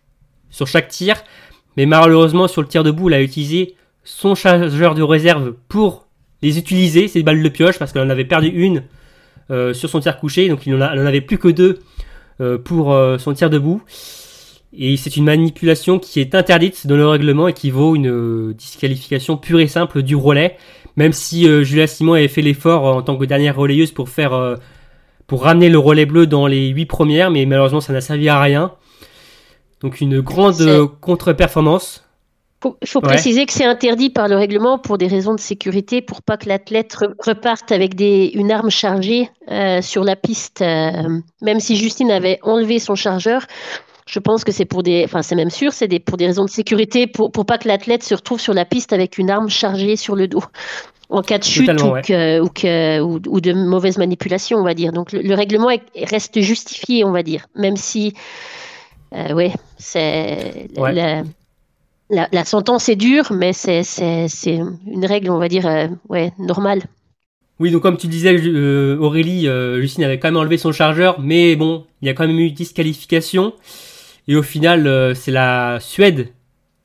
[0.51, 1.17] sur chaque tir.
[1.79, 6.07] Mais malheureusement, sur le tir debout, elle a utilisé son chargeur de réserve pour
[6.43, 8.83] les utiliser, ces balles de pioche, parce qu'elle en avait perdu une
[9.51, 10.49] euh, sur son tir couché.
[10.49, 11.79] Donc il en a- elle en avait plus que deux
[12.41, 13.83] euh, pour euh, son tir debout.
[14.75, 19.37] Et c'est une manipulation qui est interdite dans le règlement et qui vaut une disqualification
[19.37, 20.57] pure et simple du relais.
[20.97, 24.33] Même si euh, Julia Simon avait fait l'effort en tant que dernière relayeuse pour faire
[24.33, 24.57] euh,
[25.27, 28.41] pour ramener le relais bleu dans les huit premières, mais malheureusement ça n'a servi à
[28.41, 28.73] rien.
[29.81, 30.61] Donc une grande
[31.01, 32.05] contre-performance.
[32.63, 33.09] Faut, faut Ouais.
[33.09, 36.49] préciser que c'est interdit par le règlement pour des raisons de sécurité, pour pas que
[36.49, 40.63] l'athlète re- reparte avec des, une arme chargée euh, sur la piste.
[40.63, 43.47] euh, même si Justine avait enlevé son chargeur,
[44.07, 46.51] je pense que c'est pour des, enfin c'est même sûr, c'est pour des raisons de
[46.51, 49.97] sécurité, pour, pour pas que l'athlète se retrouve sur la piste avec une arme chargée
[49.97, 50.43] sur le dos.
[51.09, 52.01] En cas de chute ou, ouais.
[52.03, 54.93] que, ou, que, ou, ou de mauvaise manipulation, on va dire.
[54.93, 58.15] Donc le, le règlement est- reste justifié, on va dire, même si,
[59.15, 61.23] euh, ouais, c'est Ouais.
[62.13, 63.83] La, sentence est dure, mais c'est
[64.47, 66.83] une règle, on va dire, euh, ouais, normale.
[67.59, 71.21] Oui, donc comme tu disais, euh, Aurélie, euh, Justine avait quand même enlevé son chargeur,
[71.21, 73.55] mais bon, il y a quand même eu disqualification.
[74.29, 76.29] Et au final, euh, c'est la Suède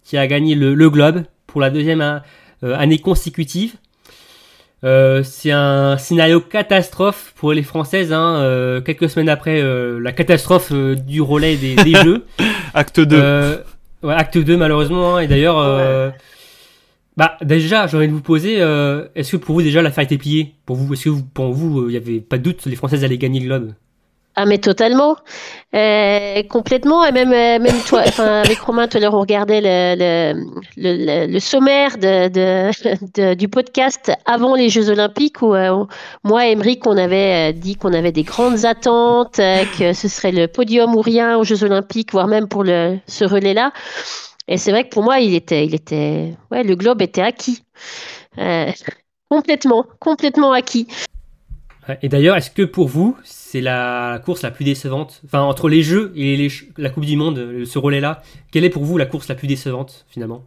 [0.04, 2.22] qui a gagné le, le globe pour la deuxième
[2.62, 3.76] année consécutive.
[4.84, 10.12] Euh, c'est un scénario catastrophe pour les Françaises, hein, euh, quelques semaines après euh, la
[10.12, 12.26] catastrophe euh, du relais des, des Jeux.
[12.74, 13.64] Acte 2.
[14.04, 15.16] Euh, ouais, acte 2 malheureusement.
[15.16, 16.10] hein, et d'ailleurs, euh,
[17.16, 20.18] bah déjà, j'ai envie de vous poser, euh, est-ce que pour vous déjà l'affaire était
[20.18, 20.56] pliée?
[20.66, 23.04] Pour vous, est-ce que vous, pour vous, il n'y avait pas de doute, les Françaises
[23.04, 23.74] allaient gagner le globe
[24.40, 25.16] Ah, mais totalement,
[25.74, 27.04] Euh, complètement.
[27.04, 30.36] Et même, euh, même toi, enfin, avec Romain, tout à l'heure, on regardait le,
[30.78, 32.72] le, le, sommaire de, de,
[33.16, 35.84] de- du podcast avant les Jeux Olympiques où euh,
[36.24, 40.48] moi et Emeric, on avait dit qu'on avait des grandes attentes, que ce serait le
[40.48, 43.72] podium ou rien aux Jeux Olympiques, voire même pour le, ce relais-là.
[44.48, 47.64] Et c'est vrai que pour moi, il était, il était, ouais, le globe était acquis.
[48.38, 48.72] Euh,
[49.30, 50.88] complètement, complètement acquis.
[52.02, 55.22] Et d'ailleurs, est-ce que pour vous, c'est la course la plus décevante?
[55.26, 58.22] Enfin, entre les Jeux et les la Coupe du Monde, euh, ce relais-là,
[58.52, 60.44] quelle est pour vous la course la plus décevante finalement?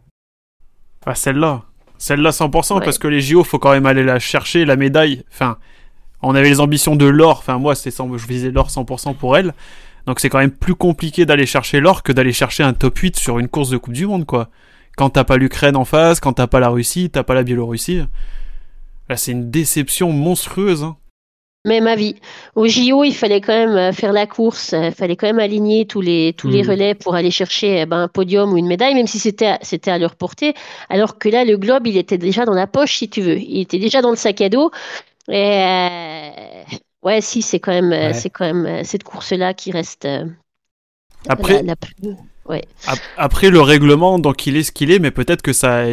[1.05, 1.63] Ah, celle-là.
[1.97, 2.85] Celle-là 100%, Ouais.
[2.85, 5.23] parce que les JO, faut quand même aller la chercher, la médaille.
[5.31, 5.57] Enfin,
[6.21, 7.39] on avait les ambitions de l'or.
[7.39, 9.53] Enfin, moi, c'est 100 je visais l'or 100% pour elle.
[10.07, 13.17] Donc, c'est quand même plus compliqué d'aller chercher l'or que d'aller chercher un top 8
[13.17, 14.49] sur une course de Coupe du Monde, quoi.
[14.97, 18.01] Quand t'as pas l'Ukraine en face, quand t'as pas la Russie, t'as pas la Biélorussie.
[19.09, 20.83] Là, c'est une déception monstrueuse.
[20.83, 20.97] hein.
[21.63, 22.15] Même avis.
[22.55, 25.37] Au JO, il fallait quand même euh, faire la course, euh, il fallait quand même
[25.39, 26.69] aligner tous les, tous les Mhm.
[26.69, 29.59] relais pour aller chercher eh ben, un podium ou une médaille, même si c'était à,
[29.61, 30.55] c'était à leur portée.
[30.89, 33.37] Alors que là, le globe, il était déjà dans la poche, si tu veux.
[33.37, 34.71] Il était déjà dans le sac à dos.
[35.29, 36.29] Et euh,
[37.03, 38.13] ouais, si, c'est quand même, euh, Ouais.
[38.13, 40.25] c'est quand même euh, cette course-là qui reste euh,
[41.27, 41.95] Après, la, la plus.
[42.87, 45.83] Ap- Après, le règlement, donc il est ce qu'il est, mais peut-être que ça,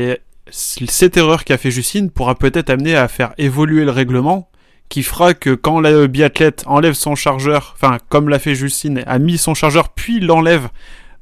[0.51, 4.49] cette erreur qu'a fait Justine pourra peut-être amener à faire évoluer le règlement,
[4.89, 9.19] qui fera que quand le biathlète enlève son chargeur, enfin comme l'a fait Justine, a
[9.19, 10.69] mis son chargeur puis l'enlève,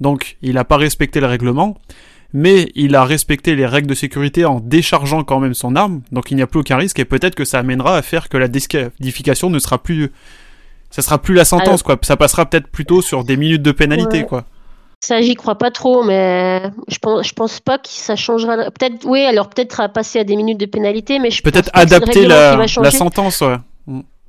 [0.01, 1.77] donc il n'a pas respecté le règlement,
[2.33, 6.31] mais il a respecté les règles de sécurité en déchargeant quand même son arme, donc
[6.31, 8.49] il n'y a plus aucun risque et peut-être que ça amènera à faire que la
[8.49, 10.11] disqualification ne sera plus,
[10.91, 13.73] ça sera plus la sentence Alors- quoi, ça passera peut-être plutôt sur des minutes de
[13.73, 14.27] pénalité Ouais.
[14.27, 14.45] quoi.
[15.01, 18.57] Ça, j'y crois pas trop, mais je pense, je pense pas que ça changera.
[18.71, 22.27] Peut-être, oui, alors peut-être à passer à des minutes de pénalité, mais je Peut-être adapter
[22.27, 23.57] la, la sentence, ouais.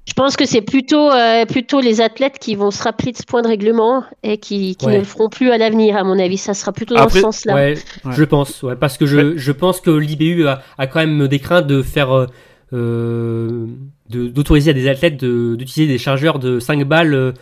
[0.08, 3.24] Je pense que c'est plutôt, euh, plutôt les athlètes qui vont se rappeler de ce
[3.24, 4.94] point de règlement et qui, qui Ouais.
[4.94, 6.38] ne le feront plus à l'avenir, à mon avis.
[6.38, 7.54] Ça sera plutôt dans Après- ce sens-là.
[7.56, 7.74] Ouais,
[8.06, 8.12] Ouais.
[8.14, 11.40] je pense, ouais, parce que je, je pense que l'IBU a, a quand même des
[11.40, 12.26] craintes de faire, euh,
[12.74, 13.66] euh,
[14.10, 17.34] de- d'autoriser à des athlètes de- d'utiliser des chargeurs de 5 balles,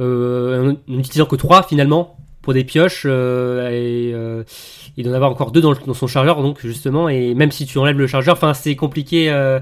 [0.00, 4.44] euh, en n'utilisant que 3 finalement pour des pioches euh, et, euh,
[4.96, 7.66] et d'en avoir encore deux dans, le- dans son chargeur donc justement et même si
[7.66, 9.58] tu enlèves le chargeur, enfin c'est compliqué, euh,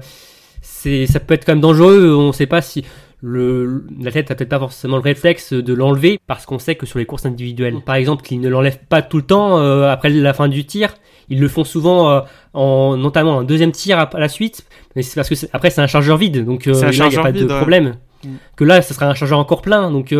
[0.61, 2.83] c'est ça peut être quand même dangereux, on sait pas si
[3.25, 6.99] le l'athlète a peut-être pas forcément le réflexe de l'enlever parce qu'on sait que sur
[6.99, 10.33] les courses individuelles, par exemple, qu'ils ne l'enlèvent pas tout le temps euh, après la
[10.33, 10.93] fin du tir.
[11.29, 12.21] Ils le font souvent
[12.53, 14.65] en notamment un deuxième tir à, à la suite,
[14.97, 17.21] mais c'est parce que c'est- après c'est un chargeur vide, donc là, il n'y a
[17.21, 17.95] pas vide, de problème.
[18.25, 18.29] Mm.
[18.57, 20.11] Que là, ce sera un chargeur encore plein, donc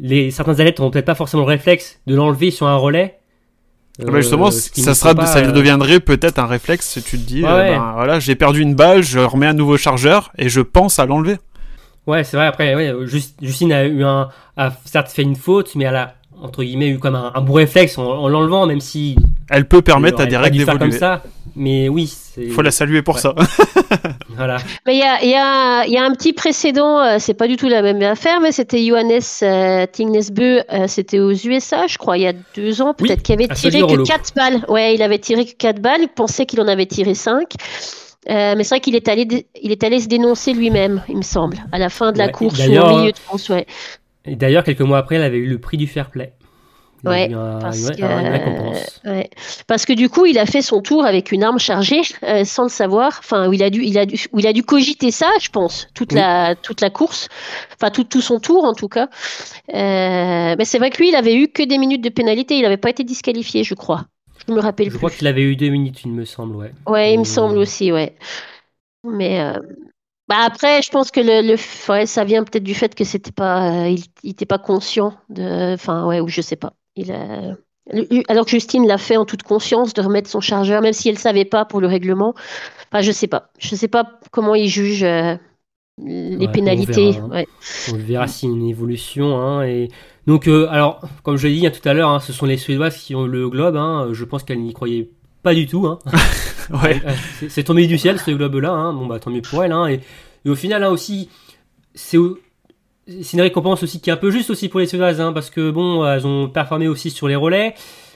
[0.00, 3.18] les certains athlètes n'ont peut-être pas forcément le réflexe de l'enlever sur un relais.
[4.00, 6.46] Ah bah justement, Euh, qui ça ne sera, faut pas, ça euh, deviendrait peut-être un
[6.46, 7.70] réflexe si tu te dis, Ouais, euh, ouais.
[7.76, 11.06] ben, voilà, j'ai perdu une balle, je remets un nouveau chargeur et je pense à
[11.06, 11.38] l'enlever.
[12.06, 12.46] Ouais, c'est vrai.
[12.46, 12.94] Après, ouais,
[13.42, 16.98] Justine a eu un, a certes fait une faute, mais elle a entre guillemets eu
[17.00, 19.16] comme un, un bon réflexe en, en l'enlevant, même si
[19.50, 20.98] Elle peut permettre à des règles faire comme d'évoluer.
[20.98, 21.22] ça.
[21.60, 22.12] Mais oui.
[22.36, 23.20] Il faut la saluer pour Ouais.
[23.20, 23.34] ça.
[24.36, 24.58] Voilà.
[24.86, 27.34] Mais il y a, il y, a, il y a un petit précédent, euh, c'est
[27.34, 31.98] pas du tout la même affaire, mais c'était Johannes euh, euh, c'était aux USA, je
[31.98, 34.04] crois, il y a deux ans, Oui, peut-être, qui avait tiré que Rollo.
[34.04, 34.64] 4 balles.
[34.68, 37.52] Ouais, il avait tiré que 4 balles, il pensait qu'il en avait tiré 5.
[38.30, 39.26] Euh, mais c'est vrai qu'il est allé,
[39.60, 42.32] il est allé se dénoncer lui-même, il me semble, à la fin de la Ouais,
[42.32, 43.66] course ou au milieu de course, ouais.
[44.24, 46.32] Et d'ailleurs, quelques mois après, elle avait eu le prix du fair play.
[47.04, 47.28] Il y a Ouais,
[47.60, 48.02] parce que,
[49.04, 49.30] ouais.
[49.66, 52.64] Parce que du coup, il a fait son tour avec une arme chargée euh, sans
[52.64, 53.16] le savoir.
[53.20, 55.88] Enfin, où il a dû, il a dû, il a dû cogiter ça, je pense,
[55.94, 56.16] toute Oui.
[56.16, 57.28] la, toute la course.
[57.74, 59.08] Enfin, tout, tout son tour en tout cas.
[59.74, 62.56] Euh, mais c'est vrai que lui, il avait eu que des minutes de pénalité.
[62.56, 64.06] Il n'avait pas été disqualifié, je crois.
[64.48, 64.98] Je me rappelle Je plus.
[64.98, 66.72] crois qu'il avait eu deux minutes, il me semble, ouais.
[66.86, 68.16] Ouais, il me Euh, semble aussi, ouais.
[69.04, 69.60] Mais euh,
[70.28, 71.56] bah après, je pense que le,
[71.92, 75.14] ouais, ça vient peut-être du fait que c'était pas, euh, il, il était pas conscient
[75.30, 76.74] de, enfin ouais, ou je sais pas.
[76.98, 77.54] Il a,
[77.92, 81.08] lui- alors que Justine l'a fait en toute conscience de remettre son chargeur, même si
[81.08, 82.34] elle savait pas pour le règlement.
[82.92, 83.50] Enfin, je sais pas.
[83.58, 85.36] Je sais pas comment il juge euh,
[86.04, 87.12] les Ouais, on pénalités.
[87.12, 87.30] verra, hein.
[87.30, 87.46] Ouais.
[87.92, 89.38] On verra s'il y a une évolution.
[89.40, 89.88] Hein, et...
[90.26, 92.56] Donc, euh, alors, comme je l'ai dit hein, tout à l'heure, hein, ce sont les
[92.58, 93.76] Suédoises qui ont le globe.
[93.76, 95.08] Hein, je pense qu'elles n'y croyaient
[95.42, 95.86] pas du tout.
[95.86, 95.98] Hein.
[96.70, 97.00] Ouais.
[97.06, 97.12] Euh,
[97.48, 98.70] c'est- tombé du ciel ce globe-là.
[98.70, 98.92] Hein.
[98.92, 99.72] Bon, bah tant mieux pour elle.
[99.72, 99.86] Hein.
[99.86, 100.00] Et,
[100.44, 101.30] et au final, là aussi,
[101.94, 102.18] c'est
[103.22, 105.20] c'est une récompense aussi qui est un peu juste aussi pour les Suédoises.
[105.20, 107.74] Hein, parce que bon, elles ont performé aussi sur les relais.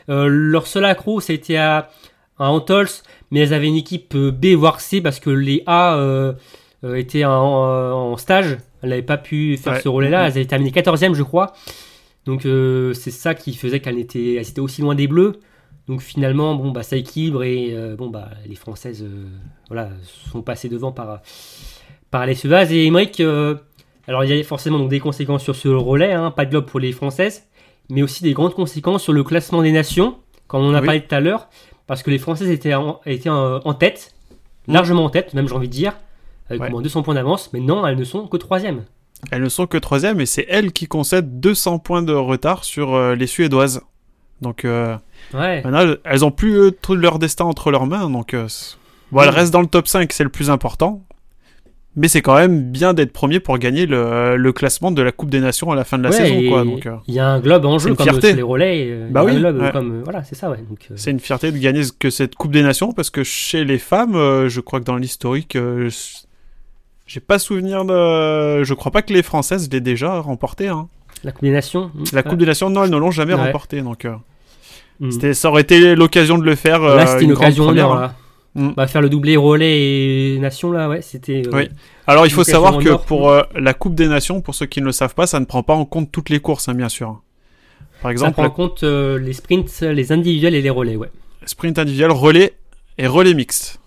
[0.08, 1.88] Euh, leur seul accro, ça a été à,
[2.38, 2.88] à Antols.
[3.30, 6.34] Mais elles avaient une équipe euh, B voire C parce que les A euh,
[6.94, 8.58] étaient en, en stage.
[8.82, 9.80] Elles n'avaient pas pu faire Ouais.
[9.80, 10.26] ce relais-là.
[10.26, 11.54] Elles avaient terminé 14e, je crois.
[12.26, 15.40] Donc euh, c'est ça qui faisait qu'elles étaient, elles étaient aussi loin des Bleus.
[15.88, 19.04] Donc finalement, bon bah ça équilibre et bon bah les Françaises,
[19.68, 19.88] voilà,
[20.30, 21.22] sont passées devant par
[22.12, 23.20] par les Suédoises et Emmerich.
[24.08, 26.66] Alors il y a forcément donc des conséquences sur ce relais, hein, pas de globe
[26.66, 27.46] pour les Françaises,
[27.90, 30.16] mais aussi des grandes conséquences sur le classement des nations,
[30.48, 30.86] comme on en a Oui.
[30.86, 31.48] parlé tout à l'heure,
[31.86, 34.14] parce que les Françaises étaient en, étaient en, tête,
[34.66, 35.94] largement en tête, même j'ai envie de dire,
[36.48, 36.68] avec Ouais.
[36.68, 37.50] au moins 200 points d'avance.
[37.52, 38.84] Mais non, elles ne sont que troisième.
[39.30, 42.94] Elles ne sont que troisième et c'est elles qui concèdent 200 points de retard sur
[42.94, 43.82] euh, les Suédoises.
[44.40, 44.96] Donc euh,
[45.32, 45.62] Ouais.
[45.62, 48.10] maintenant, elles ont plus euh, tout leur destin entre leurs mains.
[48.10, 48.34] Donc
[49.12, 51.02] bon, elles restent dans le top 5, c'est le plus important.
[51.94, 55.28] Mais c'est quand même bien d'être premier pour gagner le, le classement de la Coupe
[55.28, 56.48] des Nations à la fin de la Ouais, saison.
[56.48, 58.32] Quoi, donc, euh, Il y a un globe en c'est jeu une comme fierté.
[58.32, 58.86] les relais.
[58.90, 59.72] euh, Bah oui, globe ouais.
[59.72, 60.56] comme euh, voilà, c'est ça ouais.
[60.68, 63.64] Donc, euh, c'est une fierté de gagner que cette Coupe des Nations parce que chez
[63.64, 65.90] les femmes, euh, je crois que dans l'historique, euh,
[67.06, 68.62] j'ai pas souvenir de.
[68.64, 70.68] Je crois pas que les Françaises l'aient déjà remporté.
[70.68, 70.88] Hein.
[71.24, 71.90] la Coupe des Nations.
[72.14, 73.44] La Coupe des Nations, non, elles ne l'ont jamais Ouais.
[73.44, 73.82] remporté.
[73.82, 74.14] Donc, euh,
[75.00, 75.10] Mm.
[75.10, 76.80] c'était- ça aurait été l'occasion de le faire.
[76.80, 78.00] Là, c'était une grande occasion première, hein.
[78.00, 78.14] là.
[78.54, 78.70] Mm.
[78.76, 79.80] Bah, faire le doublé relais
[80.34, 81.42] et nation là, ouais, c'était.
[81.46, 81.68] euh, Oui.
[82.06, 84.86] Alors, il faut savoir que pour euh, la Coupe des Nations, pour ceux qui ne
[84.86, 87.22] le savent pas, ça ne prend pas en compte toutes les courses, hein, bien sûr.
[88.02, 91.10] Par Ça exemple, prend en compte euh, les sprints, les individuels et les relais, ouais.
[91.46, 92.52] sprint individuel, relais
[92.98, 93.78] et relais mixte.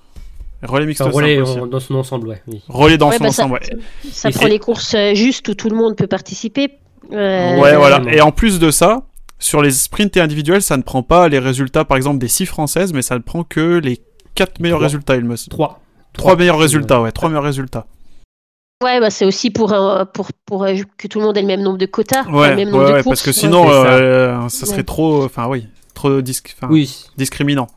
[0.64, 2.42] Relais mixte Enfin, relais en- dans son ensemble, ouais.
[2.48, 2.62] Oui.
[2.68, 3.78] Relais dans Ouais, son bah, ça- ensemble, ouais.
[4.12, 6.70] Ça Et prend les courses euh, justes où tout le monde peut participer.
[7.12, 7.98] Euh, Ouais, voilà.
[7.98, 8.10] Exactement.
[8.16, 9.04] Et en plus de ça,
[9.38, 12.48] sur les sprints et individuels, ça ne prend pas les résultats, par exemple, des 6
[12.48, 14.00] françaises, mais ça ne prend que les
[14.36, 14.88] 4 meilleurs Trois.
[14.88, 15.50] résultats, il me semble.
[15.52, 15.80] Trois.
[16.14, 17.86] 3 meilleurs résultats, ouais, 3 meilleurs résultats.
[18.84, 21.48] Ouais, bah, c'est aussi pour, euh, pour, pour euh, que tout le monde ait le
[21.48, 23.06] même nombre de quotas, Ouais, le même ouais, de ouais, courses.
[23.06, 23.72] parce que sinon, ça.
[23.72, 24.84] euh, ça serait Ouais.
[24.84, 27.06] trop, enfin oui, trop dis- Oui.
[27.18, 27.68] discriminant.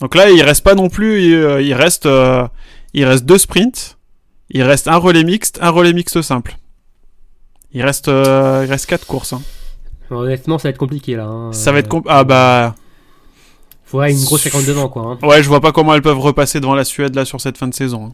[0.00, 2.46] Donc là, il reste pas non plus, il, euh, il reste, euh,
[2.94, 3.96] il reste deux sprints,
[4.50, 6.56] il reste un relais mixte, un relais mixte simple.
[7.72, 9.32] Il reste, euh, il reste quatre courses.
[9.32, 9.42] hein.
[10.10, 11.24] Honnêtement, ça va être compliqué là.
[11.24, 11.52] hein.
[11.52, 12.74] Ça va être Euh, comp- ah bah
[13.94, 15.02] Faudrait une grosse 50 devant quoi.
[15.22, 15.26] hein.
[15.26, 17.68] ouais, je vois pas comment elles peuvent repasser devant la Suède là sur cette fin
[17.68, 18.06] de saison.
[18.06, 18.12] hein.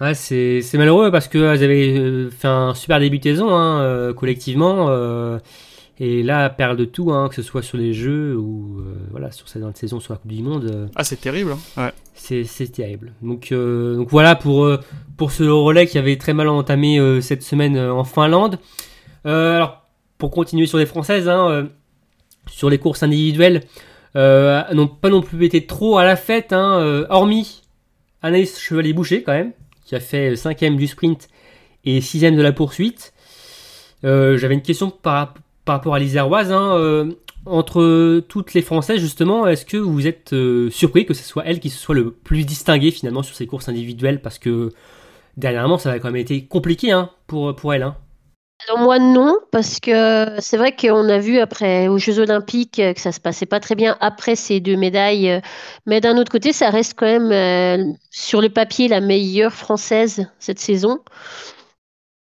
[0.00, 3.80] Ouais, c'est malheureux parce que elles avaient euh, fait un super début de saison hein,
[3.80, 4.86] euh, collectivement.
[4.88, 5.38] euh,
[5.98, 9.30] et là, perdre de tout, hein, que ce soit sur les jeux ou euh, voilà,
[9.30, 10.64] sur cette saison sur la Coupe du Monde.
[10.70, 11.52] euh, Ah, c'est terrible.
[11.52, 11.82] hein.
[11.82, 11.92] Ouais.
[12.14, 13.12] C'est terrible.
[13.22, 14.70] Donc, donc voilà pour,
[15.16, 18.58] pour ce relais qui avait très mal entamé cette semaine en Finlande.
[19.24, 19.82] Alors,
[20.18, 21.30] pour continuer sur les Françaises,
[22.50, 23.62] sur les courses individuelles,
[24.16, 27.62] n'ont pas non plus été trop à la fête, hein, euh, hormis
[28.22, 29.52] Anaïs Chevalier-Boucher quand même,
[29.84, 31.28] qui a fait 5 du sprint
[31.84, 33.12] et 6 de la poursuite.
[34.04, 35.34] Euh, J'avais une question par,
[35.66, 36.52] rapport à l'Iséroise.
[36.52, 37.12] Hein, euh,
[37.44, 41.60] entre toutes les Françaises, justement, est-ce que vous êtes euh, surpris que ce soit elle
[41.60, 44.20] qui se soit le plus distinguée finalement sur ces courses individuelles?
[44.20, 44.72] Parce que
[45.36, 47.92] dernièrement, ça a quand même été compliqué hein, pour, pour elle.
[48.64, 52.94] Alors moi non, parce que c'est vrai qu'on a vu après aux Jeux Olympiques euh,
[52.94, 55.40] que ça se passait pas très bien après ces deux médailles, euh,
[55.84, 60.26] mais d'un autre côté, ça reste quand même euh, sur le papier la meilleure française
[60.38, 61.00] cette saison.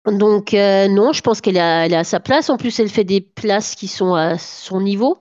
[0.05, 2.49] Donc euh, non, je pense qu'elle est, à- elle est à sa place.
[2.49, 5.17] En plus, elle fait des places qui sont à son niveau,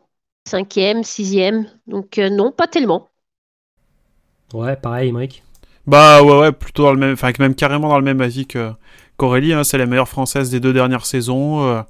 [0.46, 1.66] cinquième, sixième.
[1.86, 3.08] Donc euh, non, pas tellement.
[4.54, 5.42] Ouais, pareil, Emmerich.
[5.86, 8.72] Bah ouais, ouais, plutôt dans le même, enfin même carrément dans le même avis que
[9.18, 9.52] qu'Aurélie.
[9.52, 11.62] Hein, c'est la meilleure française des deux dernières saisons.
[11.66, 11.82] euh,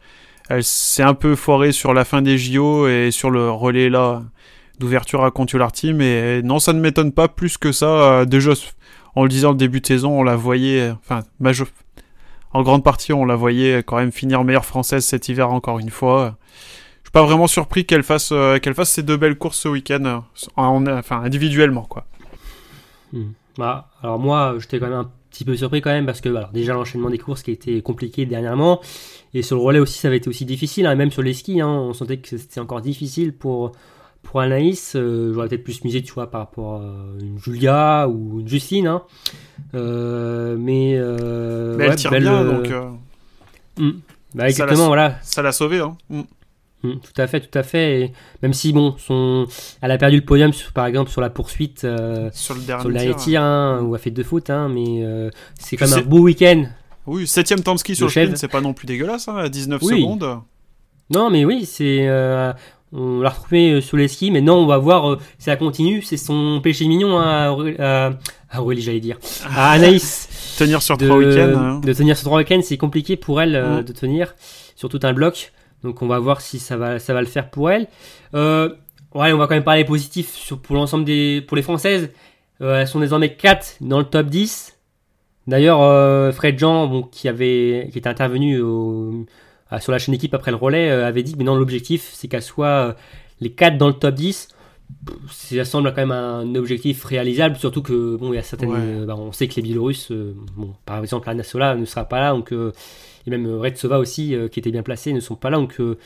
[0.51, 4.23] elle s'est un peu foirée sur la fin des JO et sur le relais là
[4.81, 7.87] d'ouverture à Contularty, mais non, ça ne m'étonne pas plus que ça.
[8.21, 8.53] euh, déjà,
[9.15, 11.21] en le disant au début de saison, on la voyait, enfin,
[12.53, 15.91] en grande partie, on la voyait quand même finir meilleure française cet hiver encore une
[15.91, 16.37] fois.
[17.03, 19.69] Je suis pas vraiment surpris qu'elle fasse euh, qu'elle fasse ces deux belles courses ce
[19.69, 20.23] week-end,
[20.57, 22.07] en- enfin individuellement quoi.
[23.59, 26.51] Bah, alors moi, j'étais quand même un petit peu surpris quand même parce que alors,
[26.51, 28.81] déjà l'enchaînement des courses qui a été compliqué dernièrement
[29.35, 31.61] et sur le relais aussi ça avait été aussi difficile, hein, même sur les skis,
[31.61, 33.73] hein, on sentait que c'était encore difficile pour
[34.23, 34.95] pour Anaïs.
[34.97, 38.87] euh, J'aurais peut-être plus misé, tu vois, par rapport à une Julia ou une Justine,
[38.89, 39.03] hein.
[39.75, 42.69] Euh, mais euh, Mais ouais, elle tire belle, bien, donc
[43.79, 43.91] hmm.
[44.35, 45.19] Bah, Ça exactement, la- voilà.
[45.23, 45.79] ça l'a sauvé.
[45.79, 45.97] Hein.
[46.83, 46.89] Mm.
[46.91, 48.01] Mm, tout à fait, tout à fait.
[48.01, 48.13] Et
[48.43, 49.47] même si bon, son,
[49.83, 52.81] elle a perdu le podium, sur- par exemple, sur la poursuite, euh, Sur le dernier,
[52.83, 53.17] sur le dernier tir.
[53.25, 56.03] tir, hein, où elle a fait deux fautes, hein, mais euh, c'est quand même un
[56.03, 56.65] beau week-end.
[57.07, 59.49] Oui, septième temps de ski sur Le sprint, c'est pas non plus dégueulasse, hein, à
[59.49, 60.01] 19 Oui.
[60.01, 60.41] secondes.
[61.11, 62.07] Non, mais oui, c'est.
[62.07, 62.53] euh,
[62.93, 66.01] on l'a retrouvé sur les skis, mais non, on va voir si ça continue.
[66.03, 68.11] C'est son péché mignon à, à,
[68.51, 69.19] à Aurélie, j'allais dire.
[69.55, 70.29] À Anaïs.
[70.59, 71.53] Tenir sur trois week-ends.
[71.59, 71.81] hein.
[71.81, 73.85] de tenir sur trois week-ends, c'est compliqué pour elle euh, Mm.
[73.85, 74.35] de tenir
[74.77, 75.53] sur tout un bloc.
[75.85, 77.87] Donc on va voir si ça va, ça va le faire pour elle.
[78.35, 78.69] Euh,
[79.15, 82.11] ouais, on va quand même parler positif sur, pour l'ensemble des, pour les Françaises.
[82.61, 84.77] Euh, elles sont désormais 4 dans le top 10.
[85.47, 89.25] D'ailleurs, euh, Fred Jean, bon, qui avait, qui était intervenu au-
[89.81, 92.97] sur la chaîne équipe après le relais, avait dit que maintenant l'objectif, c'est qu'elles soient
[93.41, 94.49] les 4 dans le top 10.
[95.31, 99.07] Ça semble quand même un objectif réalisable, surtout que bon, il y a certaines, Ouais.
[99.07, 100.11] bah, on sait que les Biélorusses,
[100.57, 102.53] bon, par exemple, Anna Sola ne sera pas là, donc
[103.29, 105.59] et même euh, Red Sova aussi, euh, qui était bien placé, ne sont pas là,
[105.59, 105.99] donc euh,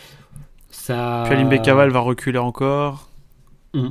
[0.71, 1.23] ça.
[1.27, 3.09] Puis Aline Becaval va reculer encore.
[3.75, 3.83] Ouais.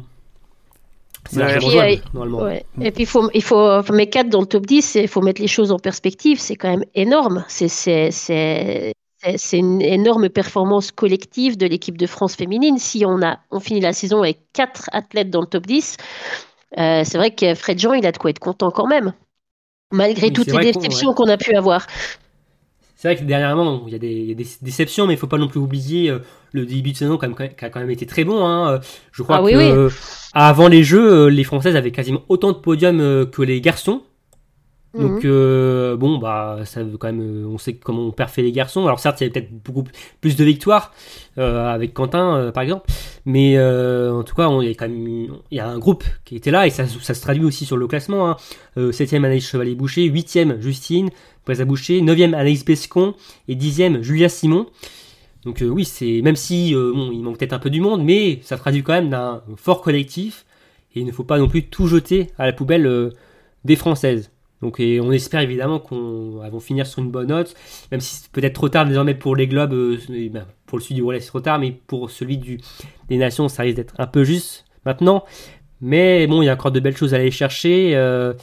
[1.24, 2.40] Puis, euh, normalement.
[2.42, 2.66] Ouais.
[2.82, 5.22] Et puis, il faut, il faut, faut mettre 4 dans le top 10, il faut
[5.22, 7.46] mettre les choses en perspective, c'est quand même énorme.
[7.48, 8.10] C'est,
[9.54, 12.80] une énorme performance collective de l'équipe de France féminine.
[12.80, 15.98] Si on, a, on finit la saison avec 4 athlètes dans le top 10,
[16.80, 19.14] euh, c'est vrai que Fred Jean, il a de quoi être content quand même,
[19.94, 21.86] malgré Oui, toutes les qu'on- déceptions qu'on a pu avoir.
[23.02, 25.18] C'est vrai que dernièrement, il y a des, il y a des déceptions, mais il
[25.18, 26.20] faut pas non plus oublier euh,
[26.52, 28.46] le début de saison quand même- qui a quand même été très bon.
[28.46, 28.74] hein.
[28.74, 28.80] Euh,
[29.12, 29.64] Je crois Ah que oui, oui.
[29.72, 29.90] euh,
[30.34, 34.04] avant les Jeux, les Françaises avaient quasiment autant de podiums que les garçons.
[34.94, 35.32] Donc Mhm.
[35.32, 38.86] euh, bon bah ça veut quand même euh, on sait comment on perfait les garçons.
[38.86, 39.86] Alors certes il y avait peut-être beaucoup
[40.20, 40.92] plus de victoires
[41.38, 42.92] euh, avec Quentin euh, par exemple.
[43.26, 45.80] Mais euh, en tout cas on, il y a quand même il y a un
[45.80, 48.38] groupe qui était là et ça, ça se traduit aussi sur le classement hein.
[48.78, 51.10] euh, 7ème Anaïs Chevalier Boucher 8ème Justine
[51.46, 53.14] Bresa Boucher 9ème Anaïs Bescon.
[53.48, 54.66] Et 10ème Julia Simon.
[55.46, 58.04] Donc euh, oui c'est même si euh, bon il manque peut-être un peu du monde
[58.04, 60.46] mais ça traduit quand même d'un fort collectif.
[60.96, 63.12] Et il ne faut pas non plus tout jeter à la poubelle euh,
[63.64, 64.32] des Françaises
[64.62, 67.56] donc et on espère évidemment qu'on vont finir sur une bonne note,
[67.92, 69.98] même si c'est peut-être trop tard désormais pour les globes, euh,
[70.32, 72.60] ben, pour le sud du relais c'est trop tard, mais pour celui du,
[73.10, 75.26] des nations ça risque d'être un peu juste maintenant.
[75.82, 78.34] Mais bon, il y a encore de belles choses à aller chercher euh,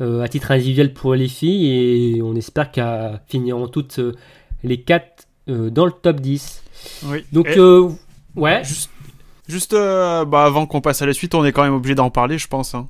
[0.00, 4.00] euh, à titre individuel pour les filles, et on espère qu'elles finiront toutes
[4.64, 6.62] les quatre dans le top 10.
[7.06, 7.24] Oui.
[7.32, 7.48] Donc
[8.34, 8.90] ouais, juste,
[9.48, 12.36] juste bah, avant qu'on passe à la suite, on est quand même obligé d'en parler,
[12.36, 12.74] je pense.
[12.74, 12.88] hein.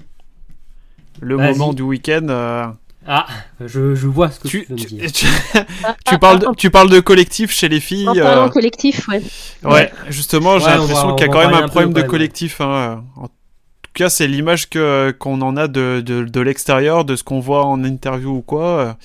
[1.21, 2.67] Le moment du week-end, euh,
[3.07, 3.27] Ah,
[3.61, 5.13] je, je vois ce que tu, Tu, veux me tu, dire.
[5.13, 5.27] tu-
[6.07, 8.09] tu parles de, tu parles de collectif chez les filles.
[8.09, 9.23] En parlant euh, collectif, ouais.
[9.65, 12.61] Ouais, justement, j'ai Ouais, l'impression qu'il y a quand même un un problème de collectif.
[12.61, 13.05] hein.
[13.17, 17.23] En tout cas, c'est l'image que qu'on en a de, de, de l'extérieur, de ce
[17.25, 18.97] qu'on voit en interview ou quoi.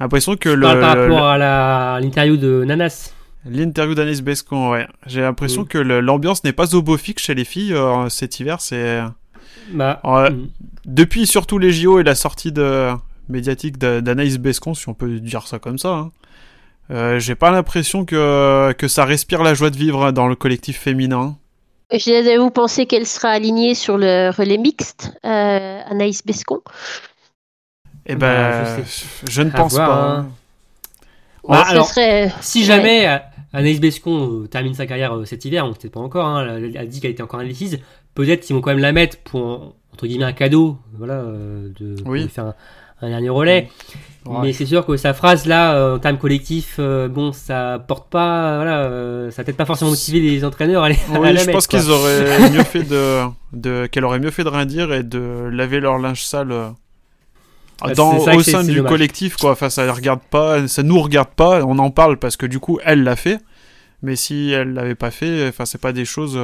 [0.00, 3.12] L'impression que Je le, parle par rapport à l'interview de Nanas.
[3.48, 5.68] l'interview d'Anaïs Bescon, ouais, j'ai l'impression Oui.
[5.68, 8.60] que l'ambiance n'est pas zobofique chez les filles euh, cet hiver.
[8.60, 9.00] C'est
[9.72, 10.48] Bah, mm.
[10.84, 12.90] depuis surtout les JO et la sortie de
[13.28, 15.88] médiatique d'Anaïs Bescon, si on peut dire ça comme ça.
[15.94, 16.10] hein.
[16.92, 20.36] Euh, j'ai pas l'impression que que ça respire la joie de vivre hein, dans le
[20.36, 21.36] collectif féminin.
[21.90, 26.60] Vous pensez qu'elle sera alignée sur le relais mixte, euh, Anaïs Bescon
[28.06, 30.10] Eh Bah, ben, je je, ne À pense voir, pas.
[30.20, 30.28] hein.
[31.48, 32.32] Bah, alors, serait...
[32.40, 33.18] si jamais euh,
[33.52, 36.46] Anaïs Bescon euh, termine sa carrière euh, cet hiver, on ne sait pas encore, hein,
[36.56, 37.78] elle, elle a dit qu'elle était encore indécise,
[38.16, 41.94] peut-être qu'ils vont quand même la mettre pour, entre guillemets, un cadeau, voilà, euh, de,
[42.04, 42.28] Oui.
[42.28, 42.54] faire un,
[43.02, 43.68] un dernier relais.
[44.24, 44.38] Ouais.
[44.42, 48.08] Mais c'est sûr que sa phrase là, euh, en termes collectifs, euh, bon, ça porte
[48.10, 50.96] pas, voilà, euh, ça peut-être pas forcément motivé les entraîneurs à, à Oui,
[51.32, 53.20] la je mettre, pense qu'ils auraient mieux fait de,
[53.52, 56.68] de qu'elle aurait mieux fait de rien dire et de laver leur linge sale euh,
[57.82, 59.52] Ah, dans au sein du collectif quoi.
[59.52, 61.62] Enfin, ça regarde pas, ça nous regarde pas.
[61.64, 63.38] On en parle parce que du coup, elle l'a fait.
[64.02, 66.36] Mais si elle l'avait pas fait, enfin, c'est pas des choses.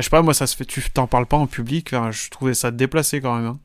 [0.00, 0.64] Je sais pas, moi, ça se fait.
[0.64, 1.90] Tu t'en parles pas en public.
[2.10, 3.46] Je trouvais ça déplacé quand même.
[3.46, 3.58] hein.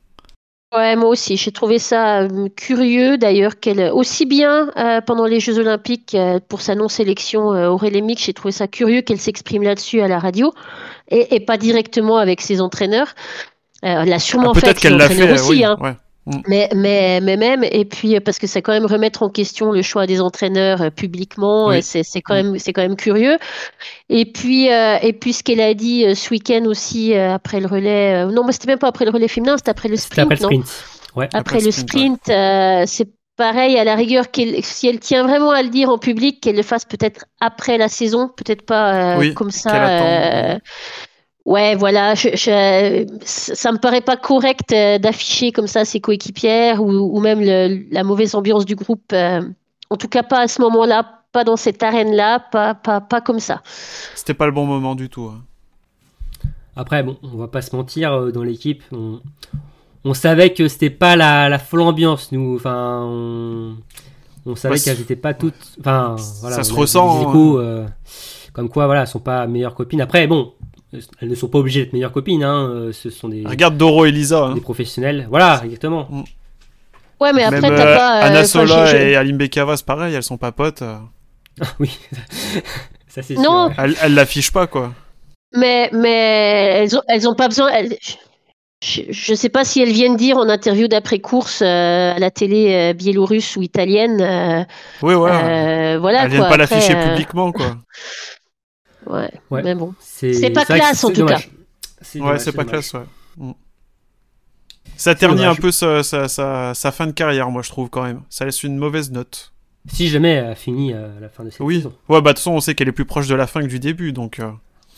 [0.74, 1.36] Ouais, moi aussi.
[1.36, 6.40] J'ai trouvé ça euh, curieux d'ailleurs qu'elle, aussi bien euh, pendant les Jeux Olympiques euh,
[6.48, 10.18] pour sa non-sélection au relais mixte, j'ai trouvé ça curieux qu'elle s'exprime là-dessus à la
[10.18, 10.52] radio
[11.08, 13.14] et, et pas directement avec ses entraîneurs.
[13.82, 15.34] Elle l'a sûrement Ah, fait Peut-être avec ses qu'elle l'a entraîneurs fait.
[15.34, 15.76] aussi, oui, hein.
[15.80, 15.94] ouais.
[16.48, 19.70] Mais, mais, mais même, et puis euh, parce que c'est quand même remettre en question
[19.70, 21.76] le choix des entraîneurs euh, publiquement, Oui.
[21.78, 23.38] et c'est quand même c'est quand même curieux.
[24.08, 27.60] Et puis euh, et puis ce qu'elle a dit euh, ce week-end aussi euh, après
[27.60, 29.96] le relais, euh, non, mais c'était même pas après le relais féminin, c'était après le
[29.96, 30.84] sprint, après le non sprint.
[31.14, 31.28] Ouais.
[31.32, 34.98] Après Après le le sprint, sprint, euh, c'est pareil à la rigueur qu'elle si elle
[34.98, 38.62] tient vraiment à le dire en public, qu'elle le fasse peut-être après la saison, peut-être
[38.66, 40.58] pas euh, Oui, comme ça.
[41.46, 46.82] Ouais, voilà, je, je- ça me paraît pas correct euh, d'afficher comme ça ses coéquipières
[46.82, 49.12] ou, ou même le- la mauvaise ambiance du groupe.
[49.12, 49.40] euh,
[49.88, 53.38] en tout cas, pas à ce moment-là, pas dans cette arène-là, pas, pas, pas comme
[53.38, 53.62] ça.
[54.16, 55.30] C'était pas le bon moment du tout.
[55.32, 55.40] hein.
[56.74, 59.20] Après, bon, on va pas se mentir, euh, dans l'équipe, on,
[60.04, 62.56] on savait que c'était pas la, la folle ambiance, nous.
[62.56, 63.76] Enfin, on,
[64.46, 65.54] on savait qu'elles étaient pas toutes.
[65.78, 66.56] Enfin, voilà.
[66.56, 67.86] Ça se ressent, échos, euh,
[68.52, 70.00] comme quoi, voilà, elles sont pas meilleures copines.
[70.00, 70.52] Après, bon,
[70.92, 72.68] elles ne sont pas obligées d'être meilleures copines, hein.
[72.70, 74.44] euh, Ce sont des, Regarde Doro et Lisa.
[74.46, 74.54] hein.
[74.54, 75.26] des professionnels.
[75.30, 76.08] Voilà, exactement.
[77.20, 78.18] Ouais, mais après, Même t'as euh, pas.
[78.20, 80.82] euh, Anna Sola et Alim Bekava, c'est pareil, elles sont pas potes.
[80.82, 80.96] euh.
[81.80, 81.98] oui,
[83.08, 83.42] ça c'est Non.
[83.42, 83.68] sûr.
[83.68, 83.74] ouais.
[83.78, 84.92] Elles, elles l'affichent pas, quoi.
[85.54, 87.68] Mais, mais elles ont, elles ont pas besoin.
[87.70, 87.96] elles-
[88.84, 92.74] je, je sais pas si elles viennent dire en interview d'après-course euh, à la télé
[92.74, 94.20] euh, biélorusse ou italienne.
[94.20, 94.64] euh,
[95.02, 95.46] Oui, voilà.
[95.94, 96.48] euh, voilà elles viennent quoi.
[96.56, 97.76] pas Après, l'afficher euh, publiquement, quoi.
[99.06, 99.62] Ouais, Ouais.
[99.62, 99.94] mais bon.
[100.00, 101.50] C'est pas classe, en tout dommage.
[102.00, 102.72] C'est Ouais, c'est pas dommage.
[102.90, 103.06] classe, ouais.
[103.36, 103.52] Mm.
[104.96, 105.58] Ça ternit dommage.
[105.58, 108.22] un peu sa, sa, sa, sa fin de carrière, moi, je trouve, quand même.
[108.30, 109.52] Ça laisse une mauvaise note.
[109.92, 111.76] Si jamais elle a fini à la fin de cette Oui.
[111.76, 111.92] saison.
[112.08, 113.66] Ouais, bah, de toute façon, on sait qu'elle est plus proche de la fin que
[113.66, 114.40] du début, donc...
[114.40, 114.50] euh,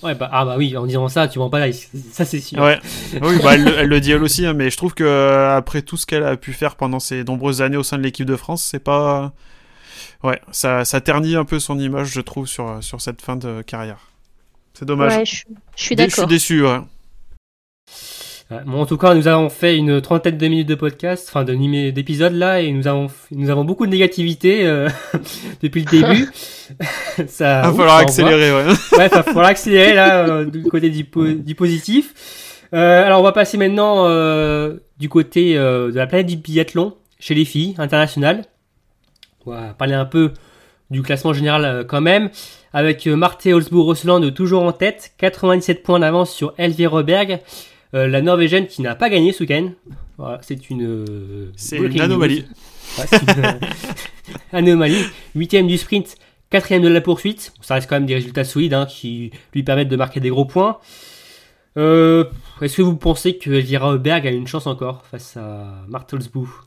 [0.03, 1.73] Ouais, bah, ah bah oui, en disant ça, tu vends pas là,
[2.13, 2.61] ça c'est sûr.
[2.63, 2.79] Ouais.
[3.21, 5.57] oui, bah, elle, le- elle le dit elle aussi, hein, mais je trouve que euh,
[5.57, 8.25] après tout ce qu'elle a pu faire pendant ces nombreuses années au sein de l'équipe
[8.27, 9.33] de France, c'est pas...
[10.25, 13.63] Ouais, ça, ça ternit un peu son image, je trouve, sur, sur cette fin de
[13.63, 14.11] carrière.
[14.75, 15.17] C'est dommage.
[15.17, 15.43] Ouais, je,
[15.77, 16.29] je suis Dé- je suis d'accord.
[16.29, 16.79] déçu, ouais.
[18.51, 21.45] Ouais, bon, en tout cas, nous avons fait une trentaine de minutes de podcast, enfin
[21.45, 24.89] d'épisodes là, et nous avons, nous avons beaucoup de négativité euh,
[25.63, 26.29] depuis le début.
[27.29, 28.65] ça, Il va ouf, falloir accélérer, ouais.
[28.97, 32.15] Ouais, il va falloir accélérer là euh, du côté du, po- du positif.
[32.75, 36.95] Euh, alors, on va passer maintenant euh, du côté euh, de la planète du biathlon
[37.21, 38.45] chez les filles internationales.
[39.49, 40.33] On va parler un peu
[40.91, 42.31] du classement général euh, quand même,
[42.73, 47.41] avec euh, Marte Holzbourg-Rosseland toujours en tête, 97 points d'avance sur Elvire Berg,
[47.95, 49.71] euh, la Norvégienne qui n'a pas gagné ce week-end.
[50.19, 51.51] Voilà, c'est une.
[51.57, 52.45] C'est une anomalie.
[52.99, 53.59] Ouais, une
[54.53, 55.05] anomalie.
[55.35, 56.17] Huitième du sprint,
[56.51, 57.53] quatrième de la poursuite.
[57.61, 60.45] Ça reste quand même des résultats solides hein, qui lui permettent de marquer des gros
[60.45, 60.79] points.
[61.79, 62.25] Euh,
[62.61, 66.67] Est-ce que vous pensez que Elvira Berg a une chance encore face à Marte Holzbourg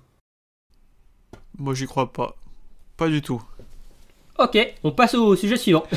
[1.60, 2.36] Moi, j'y crois pas.
[3.02, 3.42] Pas du tout.
[4.38, 5.84] Ok, on passe au sujet suivant.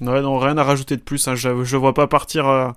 [0.00, 1.26] Ouais, non, rien à rajouter de plus.
[1.28, 1.34] hein.
[1.36, 2.68] Je, je vois pas partir euh,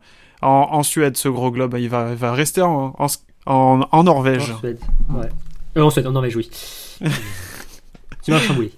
[0.44, 1.76] en, en Suède, ce gros globe.
[1.80, 3.08] Il va, il va rester en, en,
[3.48, 4.52] en- en Norvège.
[4.52, 4.80] En Suède,
[5.10, 5.30] ouais.
[5.78, 6.50] Euh, en Suède, en Norvège, oui.
[8.24, 8.72] tu m'as chamboulé.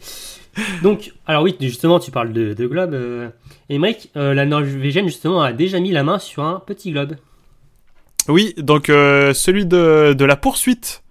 [0.83, 2.93] Donc, alors oui, justement, tu parles de, de globe.
[2.93, 3.29] Euh,
[3.69, 7.15] Emmerich, euh, la Norvégienne, justement, a déjà mis la main sur un petit globe.
[8.29, 11.01] Oui, donc euh, celui de, de la poursuite,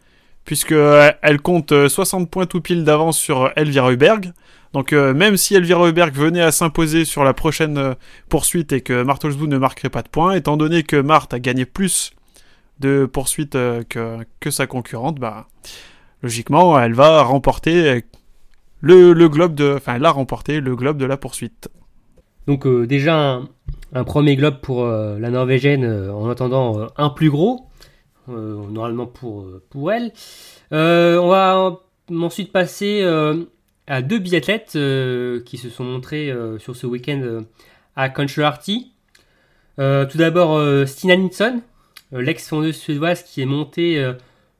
[0.44, 4.32] puisque euh, elle compte euh, 60 points tout pile d'avance sur Elvira Huberg.
[4.72, 7.94] Donc euh, même si Elvira Huberg venait à s'imposer sur la prochaine euh,
[8.28, 11.66] poursuite et que Martelsbou ne marquerait pas de points, étant donné que Marthe a gagné
[11.66, 12.12] plus
[12.80, 13.82] de poursuites euh,
[14.40, 15.46] que, sa concurrente, bah
[16.22, 18.00] logiquement elle va remporter euh,
[18.80, 20.14] le, globe de, enfin elle a
[20.60, 21.68] le globe de la poursuite.
[22.46, 23.40] Donc euh, déjà
[23.92, 27.71] un, premier globe pour euh, la Norvégienne euh, en attendant euh, un plus gros, euh,
[28.28, 30.12] normalement pour, euh, pour elle.
[30.72, 33.44] Euh, on va ensuite passer euh,
[33.86, 37.40] à deux biathlètes euh, qui se sont montrés euh, sur ce week-end euh,
[37.96, 38.92] à.
[39.78, 41.62] Euh, tout d'abord euh, Stina Nilsson,
[42.12, 44.12] euh, l'ex-fondeuse suédoise qui est montée euh,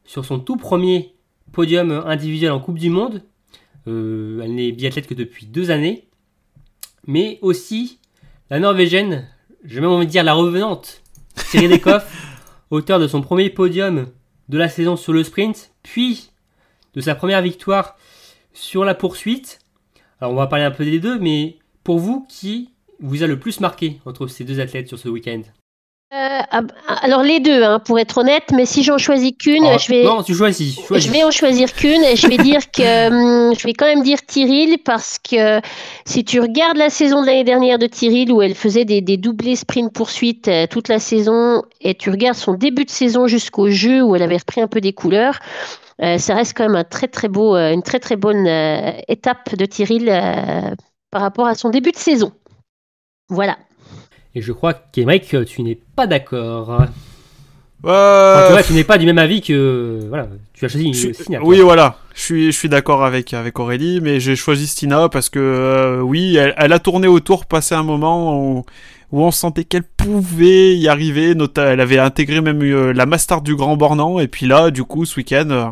[0.05, 1.15] sur son tout premier
[1.53, 3.23] podium euh, individuel en Coupe du Monde.
[3.89, 6.09] Euh, elle n'est biathlète que depuis deux années
[7.07, 7.99] mais aussi
[8.51, 9.27] la Norvégienne,
[9.65, 11.03] j'ai même envie de dire la revenante,
[11.37, 12.05] Cyril Lekoff,
[12.73, 14.07] auteur de son premier podium
[14.49, 16.31] de la saison sur le sprint, puis
[16.95, 17.97] de sa première victoire
[18.55, 19.59] sur la poursuite.
[20.21, 23.39] Alors on va parler un peu des deux, mais pour vous, qui vous a le
[23.39, 25.43] plus marqué entre ces deux athlètes sur ce week-end?
[26.15, 26.61] Euh, ah,
[27.01, 30.05] alors les deux, hein, pour être honnête, mais si j'en choisis qu'une, Oh, je vais.
[30.05, 30.79] Non, tu choisis.
[30.87, 31.07] choisis.
[31.07, 33.09] Je vais en choisir qu'une et je vais dire que
[33.49, 35.63] hum, je vais quand même dire Tyril parce que
[36.05, 39.17] si tu regardes la saison de l'année dernière de Tyril où elle faisait des, des
[39.17, 43.71] doublés sprint poursuite euh, toute la saison et tu regardes son début de saison jusqu'au
[43.71, 45.39] jeu où elle avait repris un peu des couleurs,
[46.03, 49.57] euh, ça reste quand même un très très beau, une très très bonne euh, étape
[49.57, 50.13] de Tyril
[51.11, 52.33] par rapport à son début de saison.
[53.31, 53.57] Voilà.
[54.35, 56.87] Et je crois qu'Emeric, tu n'es pas d'accord.
[57.85, 60.01] Cas, tu n'es pas du même avis que.
[60.09, 61.49] Voilà, tu as choisi Je Stina, toi.
[61.49, 61.97] oui, voilà.
[62.15, 66.01] Je suis, je suis d'accord avec, avec Aurélie, mais j'ai choisi Stina parce que, euh,
[66.01, 68.65] oui, elle, elle a tourné autour, passé un moment où,
[69.11, 71.35] où on sentait qu'elle pouvait y arriver.
[71.57, 75.05] Elle avait intégré même euh, la Master du Grand Bornand, et puis là, du coup,
[75.05, 75.65] ce week-end, euh,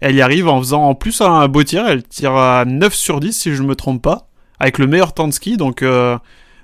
[0.00, 1.86] elle y arrive en faisant en plus un beau tir.
[1.86, 4.28] Elle tire à 9 sur 10, si je me trompe pas,
[4.58, 5.56] avec le meilleur temps de ski.
[5.56, 5.84] Donc,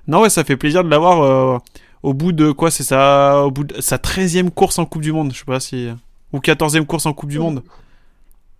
[0.08, 1.58] non, ouais, ça fait plaisir de l'avoir euh,
[2.02, 5.12] au bout de quoi C'est ça, au bout de sa 13e course en Coupe du
[5.12, 5.88] Monde, je sais pas si.
[6.32, 7.62] Ou 14e course en Coupe du Monde.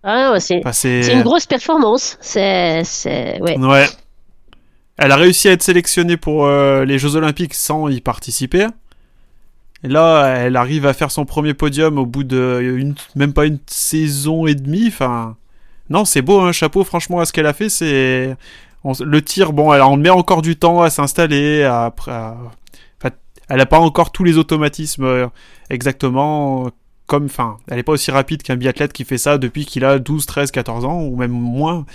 [0.03, 1.03] Ah, ouais, c'est Enfin, c'est...
[1.03, 2.17] c'est une grosse performance.
[2.21, 3.57] C'est c'est- ouais.
[3.57, 3.85] Ouais.
[4.97, 8.67] Elle a réussi à être sélectionnée pour euh, les Jeux Olympiques sans y participer.
[9.83, 13.45] Et là, elle arrive à faire son premier podium au bout de une, même pas
[13.45, 14.85] une saison et demie.
[14.87, 15.37] Enfin,
[15.89, 16.83] non, c'est beau, un chapeau.
[16.83, 18.35] Franchement, à ce qu'elle a fait, c'est
[18.83, 19.53] on- le tir.
[19.53, 21.63] Bon, elle en met encore du temps à s'installer.
[21.63, 22.37] À, à-
[23.01, 23.15] enfin,
[23.49, 25.27] elle a pas encore tous les automatismes euh,
[25.89, 26.69] exactement
[27.07, 27.25] comme.
[27.25, 30.25] Enfin, elle est pas aussi rapide qu'un biathlète qui fait ça depuis qu'il a 12,
[30.25, 31.85] 13, 14 ans ou même moins.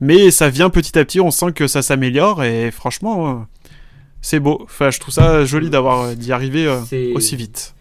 [0.00, 3.34] Mais ça vient petit à petit, on sent que ça s'améliore et franchement, euh,
[4.20, 4.60] c'est beau.
[4.64, 6.80] Enfin, je trouve ça joli d'avoir euh, d'y arriver euh,
[7.14, 7.74] aussi vite.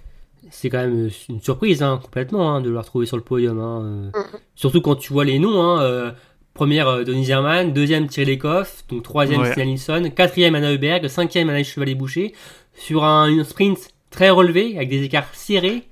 [0.51, 3.59] C'est quand même une surprise, hein, complètement, hein, de la retrouver sur le podium.
[3.59, 3.81] hein,
[4.15, 4.21] euh.
[4.55, 5.61] Surtout quand tu vois les noms.
[5.61, 6.11] Hein, euh,
[6.55, 7.71] première, euh, Denis Zerman.
[7.73, 8.83] Deuxième, Thierry Lecoff.
[8.89, 9.51] Donc troisième, Ouais.
[9.51, 10.11] Stina Nilsson.
[10.15, 11.07] Quatrième, Anna Heuberg.
[11.07, 12.33] Cinquième, Anaïs Chevalier-Boucher.
[12.73, 13.77] Sur un, une sprint
[14.09, 15.83] très relevé, avec des écarts serrés.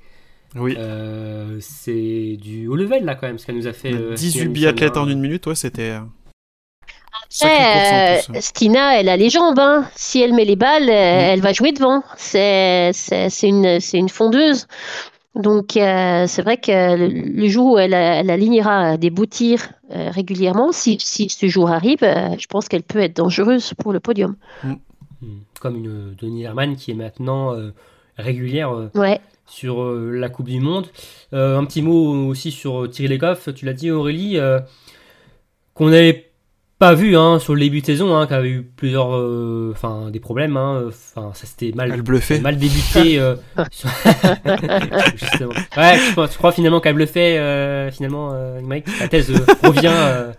[0.56, 0.76] Oui.
[0.78, 3.94] Euh, c'est du haut level, là, quand même, ce qu'elle nous a fait.
[3.94, 5.02] euh, 18 Stina Nilsson, biathlètes hein.
[5.02, 5.92] en une minute, ouais, c'était.
[5.92, 6.00] euh,
[7.42, 8.40] Après, euh.
[8.42, 9.58] Stina, elle a les jambes.
[9.60, 9.90] hein.
[9.96, 12.04] Si elle met les balles, euh, elle va jouer devant.
[12.18, 14.68] C'est c'est- c'est une, c'est une fondeuse.
[15.36, 20.12] Donc, euh, c'est vrai que le, jour où elle, elle alignera des beaux tirs euh,
[20.12, 24.00] régulièrement, si, si ce jour arrive, euh, je pense qu'elle peut être dangereuse pour le
[24.00, 24.36] podium.
[24.64, 24.74] Hmm.
[25.60, 27.72] Comme une Denis Herman qui est maintenant euh,
[28.18, 29.22] régulière euh, Ouais.
[29.48, 30.88] sur euh, la Coupe du Monde.
[31.34, 34.60] Euh, un petit mot aussi sur Thierry Lecoff, tu l'as dit Aurélie, euh,
[35.74, 36.30] qu'on n'avait
[36.84, 40.10] pas vu hein, sur le début de saison, hein, qui avait eu plusieurs, euh, enfin
[40.12, 42.42] des problèmes, hein, enfin ça s'était mal, Elle bluffait.
[42.42, 43.20] mal débuté.
[43.20, 43.38] euh,
[43.72, 43.88] sur-
[45.16, 45.54] Justement.
[45.78, 49.88] Ouais, je, crois finalement qu'elle bluffait, euh, finalement, euh, Mike, la thèse euh, revient.
[49.88, 50.34] euh,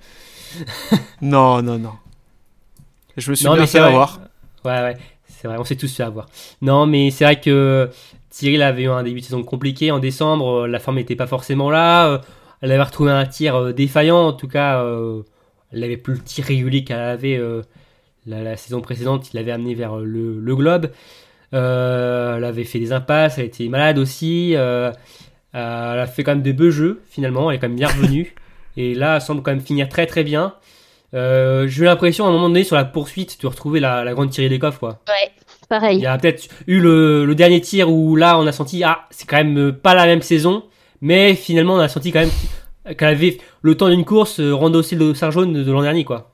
[1.23, 1.93] Non, non, non.
[3.17, 4.21] Je me suis Non, bien mais fait avoir.
[4.67, 6.27] Ouais, ouais, c'est vrai, on s'est tous fait avoir.
[6.61, 7.89] Non, mais c'est vrai que
[8.29, 11.71] Cyril avait eu un début de saison compliqué en décembre, la forme n'était pas forcément
[11.71, 12.21] là,
[12.61, 15.23] elle avait retrouvé un tir défaillant, en tout cas, euh,
[15.73, 17.63] elle n'avait plus le tir régulier qu'elle avait euh,
[18.27, 20.91] la, la saison précédente, il l'avait amené vers euh, le, le globe.
[21.53, 24.91] Euh, elle avait fait des impasses, elle était malade aussi, euh,
[25.55, 27.89] euh, elle a fait quand même de beaux jeux finalement, elle est quand même bien
[27.89, 28.35] revenue.
[28.77, 30.55] Et là, elle semble quand même finir très très bien.
[31.15, 34.15] Euh, J'ai eu l'impression à un moment donné sur la poursuite de retrouver la, la
[34.15, 34.81] grande tirée des coffres.
[34.81, 35.01] Quoi.
[35.07, 35.31] Ouais,
[35.63, 36.01] Il pareil.
[36.01, 39.29] y a peut-être eu le, le dernier tir où là on a senti ah c'est
[39.29, 40.65] quand même pas la même saison,
[41.01, 42.31] mais finalement on a senti quand même
[42.93, 46.31] qu'elle avait le temps d'une course euh, rendossé le dossard jaune de l'an dernier quoi.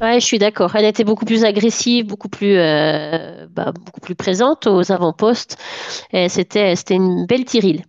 [0.00, 0.74] Ouais, je suis d'accord.
[0.76, 5.58] Elle était beaucoup plus agressive, beaucoup plus, euh, bah, beaucoup plus présente aux avant-postes.
[6.28, 7.84] C'était, c'était une belle Tyril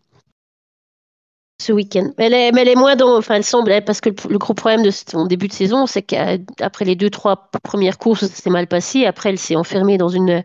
[1.57, 2.11] ce week-end.
[2.17, 4.53] Elle est, mais elle est moins dans, enfin, elle semble, parce que le, le gros
[4.53, 8.49] problème de son début de saison, c'est qu'après les deux, trois premières courses, ça s'est
[8.49, 9.05] mal passé.
[9.05, 10.43] Après, elle s'est enfermée dans une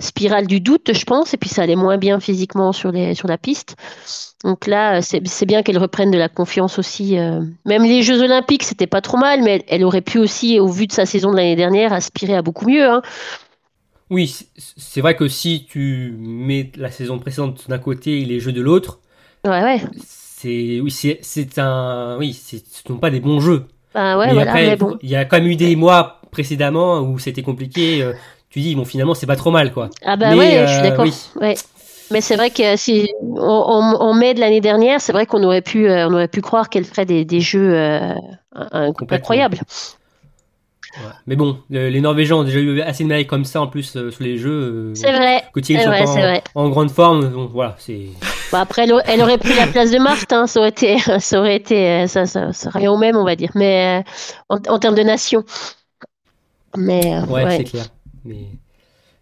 [0.00, 3.28] spirale du doute, je pense, et puis ça allait moins bien physiquement sur les, sur
[3.28, 3.76] la piste.
[4.44, 7.18] Donc là, c'est bien qu'elle reprenne de la confiance aussi.
[7.18, 7.40] euh.
[7.66, 10.68] Même les Jeux Olympiques, c'était pas trop mal, mais elle, elle aurait pu aussi, au
[10.68, 12.84] vu de sa saison de l'année dernière, aspirer à beaucoup mieux.
[12.88, 13.02] hein.
[14.10, 18.52] Oui, c'est vrai que si tu mets la saison précédente d'un côté et les jeux
[18.52, 19.00] de l'autre,
[19.44, 19.80] Ouais, ouais.
[20.46, 20.90] C'est oui,
[21.22, 23.64] c'est un oui, c'est- ce ne sont pas des bons jeux.
[23.94, 24.96] Bah ouais, mais voilà, après, mais bon.
[25.02, 28.02] il y a quand même eu des mois précédemment où c'était compliqué.
[28.02, 28.12] euh,
[28.50, 29.90] tu dis bon, finalement, c'est pas trop mal quoi.
[30.04, 31.04] Ah bah Mais, ouais, je suis euh, d'accord.
[31.04, 31.14] oui.
[31.40, 31.54] Ouais.
[32.12, 35.88] Mais c'est vrai que si en mai de l'année dernière, c'est vrai qu'on aurait pu,
[35.88, 37.74] euh, on aurait pu croire qu'elle ferait des, des jeux
[38.54, 39.58] incroyables.
[40.98, 41.02] Ouais.
[41.26, 43.96] Mais bon, le- les Norvégiens ont déjà eu assez de médailles comme ça en plus
[43.96, 44.50] euh, sur les jeux.
[44.92, 45.42] euh, C'est vrai.
[45.60, 46.42] Thierry c'est soit vrai, en, vrai.
[46.54, 48.06] en grande forme, donc voilà, c'est.
[48.52, 51.56] Bah après, elle, aurait pris la place de Marthe, hein, ça aurait été, ça aurait
[51.56, 53.50] été, euh, ça, ça, ça revient au même, on va dire.
[53.54, 54.10] Mais euh,
[54.48, 55.44] en, en termes de nation.
[56.76, 57.56] Mais euh, Ouais, ouais.
[57.58, 57.86] c'est clair.
[58.24, 58.36] Mais...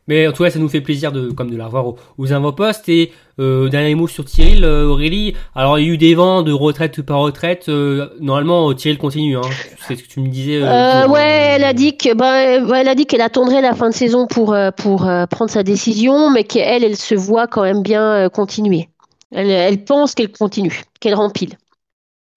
[0.09, 2.33] mais en tout cas, ça nous fait plaisir de, comme de la revoir aux, aux
[2.33, 2.89] avant-postes.
[2.89, 5.35] Et euh, dernier mot sur euh, Aurélie.
[5.55, 7.69] Alors, il y a eu des vents de retraite par retraite.
[7.69, 9.37] euh, normalement, Tyrell continue.
[9.37, 9.43] Hein.
[9.87, 10.61] C'est ce que tu me disais.
[10.63, 13.95] euh, ouais, elle a dit que bah, elle a dit qu'elle attendrait la fin de
[13.95, 18.89] saison pour pour prendre sa décision, mais qu'elle, elle se voit quand même bien continuer.
[19.35, 21.55] Elle, elle pense qu'elle continue, qu'elle rempile.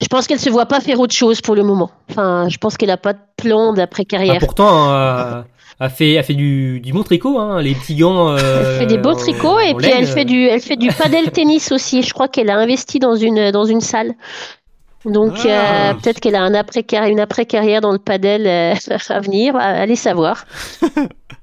[0.02, 1.90] Je pense qu'elle se voit pas faire autre chose pour le moment.
[2.10, 4.38] Enfin, je pense qu'elle a pas de plan d'après bah, carrière.
[4.38, 5.42] pourtant, euh,
[5.80, 8.36] a fait, a fait du, du bon tricot, hein, les petits gants.
[8.36, 9.96] Elle euh, fait des beaux en- tricots et en puis laine.
[10.00, 12.02] elle fait du elle fait du padel tennis aussi.
[12.02, 14.12] Je crois qu'elle a investi dans une dans une salle.
[15.04, 15.90] Donc Ah.
[15.90, 18.74] euh, peut-être qu'elle a un après une après carrière dans le padel euh,
[19.08, 19.56] à venir.
[19.56, 20.44] Allez savoir.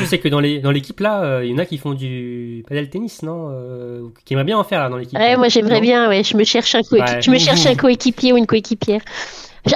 [0.00, 1.92] Je sais que dans les dans l'équipe là, euh, il y en a qui font
[1.94, 5.18] du padel tennis, non euh, Qui aimeraient bien en faire là dans l'équipe.
[5.18, 5.36] Ouais, là.
[5.36, 6.22] moi j'aimerais bien, ouais.
[6.24, 7.22] Je me cherche un coéquipier, Ouais.
[7.22, 9.00] je me cherche un coéquipier ou une coéquipière.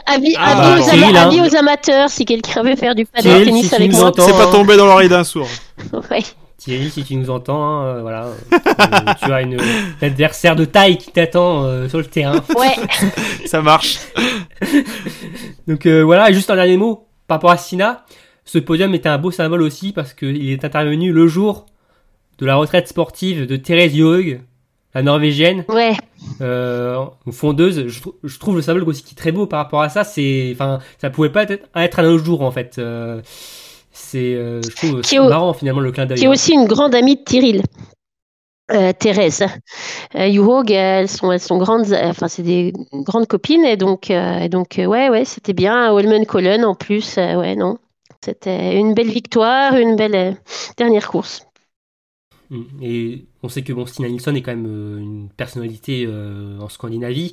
[0.07, 1.59] Avis, Ah, avis bah, aux, hein.
[1.59, 4.13] amateurs, si quelqu'un veut faire du padel Cyril, tennis si avec nous moi.
[4.17, 4.51] C'est pas hein.
[4.51, 5.49] tombé dans l'oreille d'un sourd.
[6.11, 6.23] Ouais.
[6.59, 8.59] Thierry, si tu nous entends, hein, euh, voilà, euh,
[9.21, 12.41] tu as une, un adversaire de taille qui t'attend euh, sur le terrain.
[12.57, 12.77] Ouais.
[13.47, 13.99] Ça marche.
[15.67, 18.05] Donc euh, voilà, juste un dernier mot par rapport à Sina.
[18.45, 21.67] Ce podium était un beau symbole aussi parce qu'il est intervenu le jour
[22.39, 24.41] de la retraite sportive de Thérèse Johaug,
[24.95, 25.93] la norvégienne, Ouais.
[26.41, 27.87] euh, fondeuse.
[27.87, 30.03] Je, trou- je trouve le symbole aussi qui est très beau par rapport à ça.
[30.05, 32.77] C'est, enfin, ça pouvait pas être, être un autre jour en fait.
[32.79, 33.23] Euh,
[33.93, 36.19] c'est, euh, je trouve c'est est marrant finalement le clin d'œil.
[36.19, 37.63] qui est aussi une grande amie de Tyril.
[38.71, 39.45] Euh, Thérèse.
[40.15, 44.49] Euh, elles sont, elles sont grandes, enfin c'est des grandes copines et donc, euh, et
[44.49, 45.93] donc ouais, ouais, c'était bien.
[45.93, 47.77] Holmen Colon en plus, ouais, non,
[48.25, 50.33] c'était une belle victoire, une belle euh,
[50.77, 51.47] dernière course.
[52.51, 52.63] Mm.
[52.81, 56.69] Et on sait que bon, Stina Nilsson est quand même euh, une personnalité euh, en
[56.69, 57.33] Scandinavie.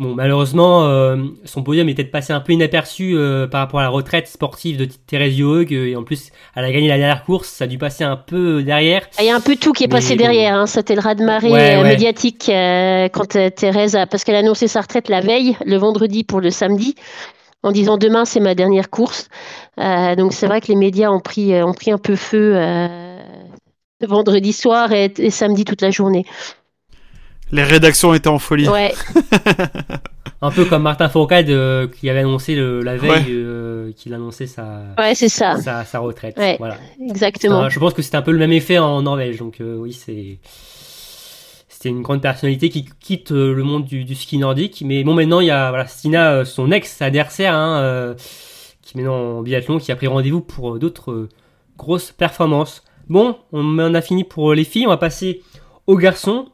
[0.00, 3.82] Bon, malheureusement, euh, son podium est peut-être passé un peu inaperçu euh, par rapport à
[3.82, 7.48] la retraite sportive de Thérèse euh, Et en plus, elle a gagné la dernière course,
[7.48, 9.02] ça a dû passer un peu derrière.
[9.18, 10.54] Il y a un peu tout qui est Mais passé derrière.
[10.54, 10.66] Hein.
[10.66, 11.82] C'était le raz-de-marée Ouais, ouais.
[11.82, 16.40] médiatique quand Thérèse a, parce qu'elle a annoncé sa retraite la veille, le vendredi pour
[16.40, 16.94] le samedi,
[17.62, 19.28] en disant demain c'est ma dernière course.
[19.78, 22.52] Euh, donc c'est vrai que les médias ont pris, euh, ont pris un peu feu
[22.56, 23.18] euh,
[24.06, 26.24] vendredi soir et, et samedi toute la journée.
[27.52, 28.68] Les rédactions étaient en folie.
[28.68, 28.94] Ouais,
[30.42, 33.24] Un peu comme Martin Fourcade euh, qui avait annoncé le- la veille Ouais.
[33.28, 36.38] euh, qu'il annonçait sa, ouais, c'est ça, sa, sa retraite.
[36.38, 36.56] Ouais.
[36.58, 36.78] Voilà.
[37.10, 37.58] exactement.
[37.58, 39.36] Enfin, je pense que c'était un peu le même effet en Norvège.
[39.38, 40.38] Donc euh, oui, c'est
[41.80, 44.82] c'était une grande personnalité qui quitte euh, le monde du, du ski nordique.
[44.84, 48.14] Mais bon, maintenant il y a voilà, Stina, euh, son ex-adversaire, hein, euh,
[48.82, 51.28] qui est maintenant en biathlon, qui a pris rendez-vous pour d'autres euh,
[51.78, 52.84] grosses performances.
[53.08, 54.86] Bon, on en a fini pour les filles.
[54.86, 55.40] On va passer
[55.86, 56.48] aux garçons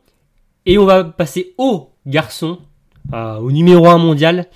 [0.65, 2.59] et on va passer aux garçons,
[3.13, 4.47] au numéro 1 mondial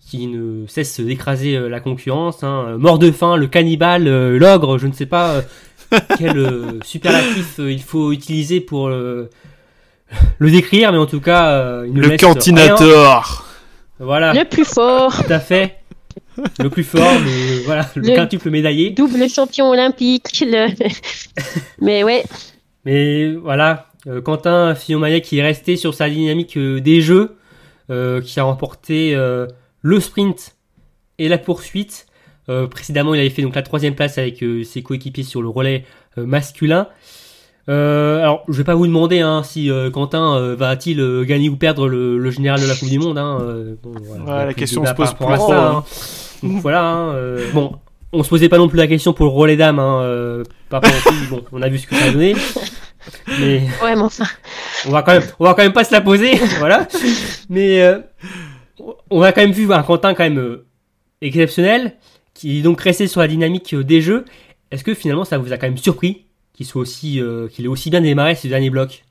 [0.00, 2.42] qui ne cesse d'écraser la concurrence.
[2.42, 2.76] hein.
[2.78, 5.42] Mort de faim, le cannibale, l'ogre, je ne sais pas
[6.18, 9.30] quel euh, superlatif euh, il faut utiliser pour euh,
[10.38, 12.32] le décrire, mais en tout cas, euh, Le laisse rien.
[12.34, 13.46] cantinator.
[14.00, 15.76] Voilà, Le plus fort, tout à fait.
[16.60, 18.90] Le plus fort, le, voilà, le, Le- quintuple médaillé.
[18.90, 20.44] double champion olympique.
[20.46, 20.68] Le...
[21.80, 22.22] Mais ouais,
[22.84, 27.36] Mais voilà, euh, Quentin Fillon-Maillet qui est resté sur sa dynamique euh, des jeux,
[27.90, 29.46] euh, qui a remporté euh,
[29.82, 30.54] le sprint
[31.18, 32.06] et la poursuite.
[32.48, 35.48] Euh, précédemment, il avait fait donc la troisième place avec euh, ses coéquipiers sur le
[35.48, 35.84] relais
[36.18, 36.86] euh, masculin.
[37.68, 41.48] Euh, alors, je vais pas vous demander hein, si euh, Quentin euh, va-t-il euh, gagner
[41.50, 43.18] ou perdre le, le général de la Coupe du Monde.
[43.18, 45.84] Hein, euh, bon, voilà, Ouais, la question se pose plus ça, trop, hein.
[46.42, 46.82] Donc voilà.
[46.84, 47.74] hein, euh, bon,
[48.12, 49.78] on se posait pas non plus la question pour le relais dames.
[49.78, 50.80] Hein, euh, par
[51.30, 52.34] bon, on a vu ce que ça a donné.
[53.40, 54.24] Mais Ouais, mais enfin.
[54.86, 56.86] on va quand même, on va quand même pas se la poser, voilà.
[57.50, 57.98] Mais euh,
[59.10, 60.66] on a quand même vu un Quentin quand même euh,
[61.20, 61.96] exceptionnel,
[62.34, 64.24] qui est donc resté sur la dynamique euh, des jeux.
[64.70, 66.24] Est-ce que finalement ça vous a quand même surpris?
[66.58, 69.04] Qu'il soit aussi, euh, qu'il ait aussi bien démarré ces derniers blocs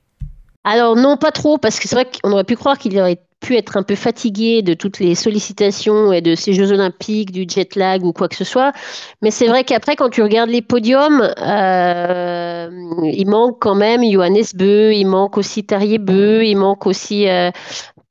[0.65, 3.55] Alors non, pas trop, parce que c'est vrai qu'on aurait pu croire qu'il aurait pu
[3.55, 7.73] être un peu fatigué de toutes les sollicitations et de ces Jeux Olympiques, du jet
[7.77, 8.73] lag ou quoi que ce soit.
[9.21, 12.69] Mais c'est vrai qu'après, quand tu regardes les podiums, euh,
[13.03, 17.29] il manque quand même Johannes Beu, il manque aussi Tarier Beu, il manque aussi...
[17.29, 17.49] euh,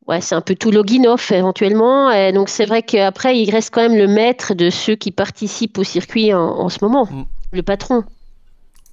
[0.08, 2.10] Ouais, c'est un peu tout Loginov éventuellement.
[2.12, 5.76] Et donc c'est vrai qu'après, il reste quand même le maître de ceux qui participent
[5.78, 7.24] au circuit en, en ce moment, Mm.
[7.52, 8.04] le patron.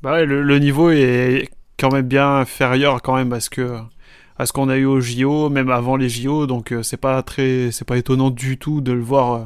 [0.04, 1.50] Bah ouais, le, le niveau est
[1.80, 3.78] quand même bien inférieur quand même à ce que
[4.38, 6.46] à ce qu'on a eu au JO, même avant les JO.
[6.46, 9.40] Donc euh, c'est pas très, c'est pas étonnant du tout de le voir, euh,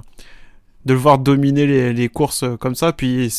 [0.86, 2.91] de le voir dominer les, les courses comme ça.
[2.91, 3.32] Puis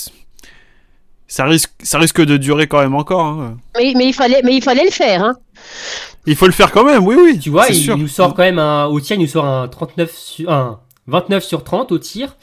[1.27, 3.25] ça risque, ça risque de durer quand même encore.
[3.27, 3.57] hein.
[3.77, 5.25] Mais, mais, il, fallait, mais il fallait le faire.
[5.25, 5.37] Hein.
[6.27, 7.39] Il faut le faire quand même, oui, oui.
[7.39, 7.97] Tu vois, il, sûr.
[7.97, 10.81] il nous sort quand même un, au tir, il nous sort un 39 sur, un
[11.07, 12.37] 29 sur 30 au tir.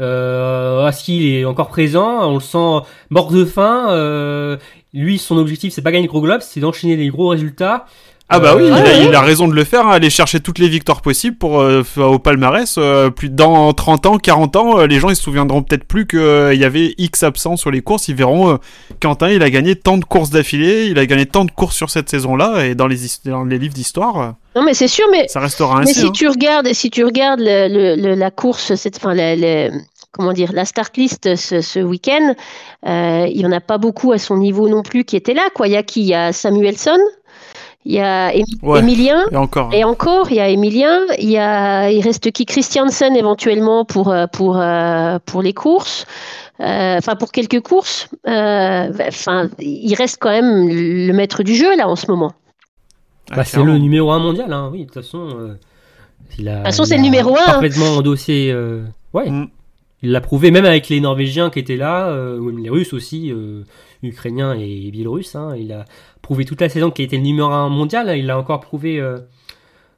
[0.00, 3.86] Euh, Aski, il est encore présent, on le sent mort de faim.
[3.90, 4.56] Euh,
[4.92, 7.86] lui, son objectif, c'est pas gagner le gros globe, c'est d'enchaîner les gros résultats.
[8.30, 9.06] Ah bah oui, Euh, il, a, ouais.
[9.08, 11.82] il a raison de le faire, hein, aller chercher toutes les victoires possibles pour euh,
[11.96, 12.74] au palmarès.
[12.76, 16.06] euh, plus dans 30 ans, 40 ans, euh, les gens ils se souviendront peut-être plus
[16.06, 16.18] qu'il
[16.54, 18.08] y avait X absents sur les courses.
[18.08, 18.58] Ils verront
[19.00, 21.88] Quentin, il a gagné tant de courses d'affilée, il a gagné tant de courses sur
[21.88, 25.40] cette saison-là, et dans les, dans les livres d'histoire, Non, mais c'est sûr, mais ça
[25.40, 26.00] restera Mais ainsi.
[26.00, 26.10] si hein.
[26.12, 29.14] tu regardes, si tu regardes le- le- le- la course, cette, enfin,
[30.12, 32.34] comment dire, la start list ce, ce week-end,
[32.86, 35.48] il y en a pas beaucoup à son niveau non plus qui étaient là.
[35.54, 35.68] Quoi.
[35.68, 36.00] Il y a qui?
[36.02, 36.98] Il y a Samuelson,
[37.90, 38.80] il y a Émi- Ouais.
[38.80, 39.24] Emilien.
[39.32, 39.70] Et encore.
[39.72, 44.10] Et encore, il y a Emilien, il y a, il reste qui Christiansen éventuellement pour
[44.12, 46.04] euh, pour euh, pour les courses,
[46.60, 48.08] Euh, enfin pour quelques courses.
[48.26, 52.32] Euh, Enfin, il reste quand même le maître du jeu là en ce moment.
[53.30, 55.28] Ah, Bah, c'est le numéro 1 mondial, hein, oui, de toute façon.
[55.38, 55.54] euh,
[56.38, 57.52] il a, De toute façon, il c'est le a numéro un, hein.
[57.52, 58.50] Parfaitement endossé.
[58.52, 58.82] euh,
[59.14, 59.30] ouais.
[59.30, 59.48] Mm.
[60.02, 62.92] Il l'a prouvé, même avec les Norvégiens qui étaient là, euh, ou même les Russes
[62.92, 63.62] aussi, euh,
[64.02, 65.34] Ukrainiens et Biélorusses.
[65.34, 65.84] hein, il a
[66.28, 68.06] prouvé toute la saison qu'il était le numéro 1 mondial.
[68.06, 69.16] hein, il l'a encore prouvé euh,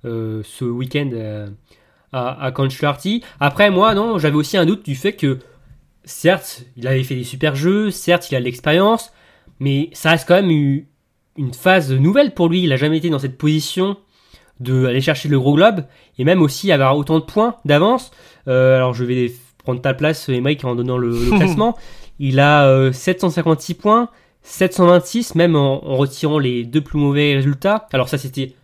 [0.05, 1.49] euh, ce week-end euh,
[2.13, 2.53] à, à.
[3.41, 5.41] Après, moi, non, j'avais aussi un doute du fait que,
[6.05, 9.13] certes, il avait fait des super jeux, certes, il a de l'expérience,
[9.59, 10.87] mais ça reste quand même eu
[11.37, 12.63] une phase nouvelle pour lui.
[12.63, 13.97] Il n'a jamais été dans cette position
[14.61, 15.83] de aller chercher le gros globe
[16.17, 18.13] et même aussi avoir autant de points d'avance.
[18.47, 19.33] Euh, alors je vais
[19.65, 21.77] prendre ta place, Emmerich, en donnant le, le classement.
[22.21, 24.11] Il a euh, 756 points,
[24.43, 27.89] 726 même en, retirant les deux plus mauvais résultats.
[27.93, 28.55] Alors ça c'était,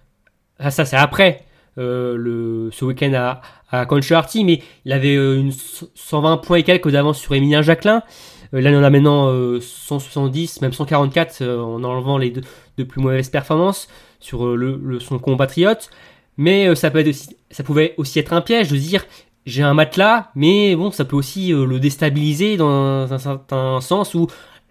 [0.59, 1.45] ah, ça c'est après
[1.79, 3.87] euh, le ce week-end à à
[4.45, 5.53] mais il avait euh, une
[5.95, 8.03] 120 points et quelques d'avance sur Emilien Jacquelin.
[8.55, 12.85] Euh, là, il en a maintenant euh, 170, même 144 euh, en enlevant les deux,
[12.85, 13.89] plus mauvaises performances
[14.21, 15.91] sur euh, le, son compatriote.
[16.37, 19.05] Mais euh, ça, peut être aussi, ça pouvait aussi être un piège de dire
[19.47, 24.15] j'ai un matelas, mais bon, ça peut aussi euh, le déstabiliser dans un certain sens
[24.15, 24.27] où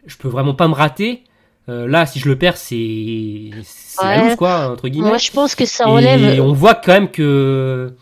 [0.08, 1.24] je peux vraiment pas me rater.
[1.68, 5.08] Euh, là, si je le perds, c'est c'est la loose, quoi, entre guillemets.
[5.10, 6.42] Moi, je pense que ça Et enlève.
[6.42, 7.94] on voit quand même que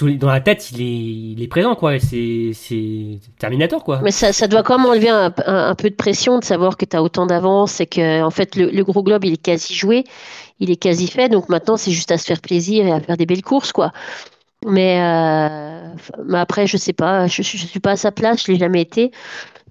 [0.00, 1.98] dans la tête, il est, il est présent, quoi.
[1.98, 4.00] C'est c'est Terminator, quoi.
[4.02, 6.76] Mais ça, ça doit quand même enlever un, un- un peu de pression de savoir
[6.76, 9.42] que tu as autant d'avance et que en fait le, le gros globe il est
[9.42, 10.04] quasi joué,
[10.60, 11.28] il est quasi fait.
[11.28, 13.92] Donc maintenant c'est juste à se faire plaisir et à faire des belles courses quoi.
[14.64, 18.44] Mais, euh, mais après je sais pas, je, je, je suis pas à sa place,
[18.46, 19.10] je l'ai jamais été.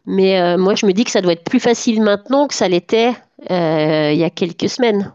[0.05, 2.67] Mais euh, moi je me dis que ça doit être plus facile maintenant que ça
[2.67, 3.13] l'était
[3.49, 5.13] euh, il y a quelques semaines.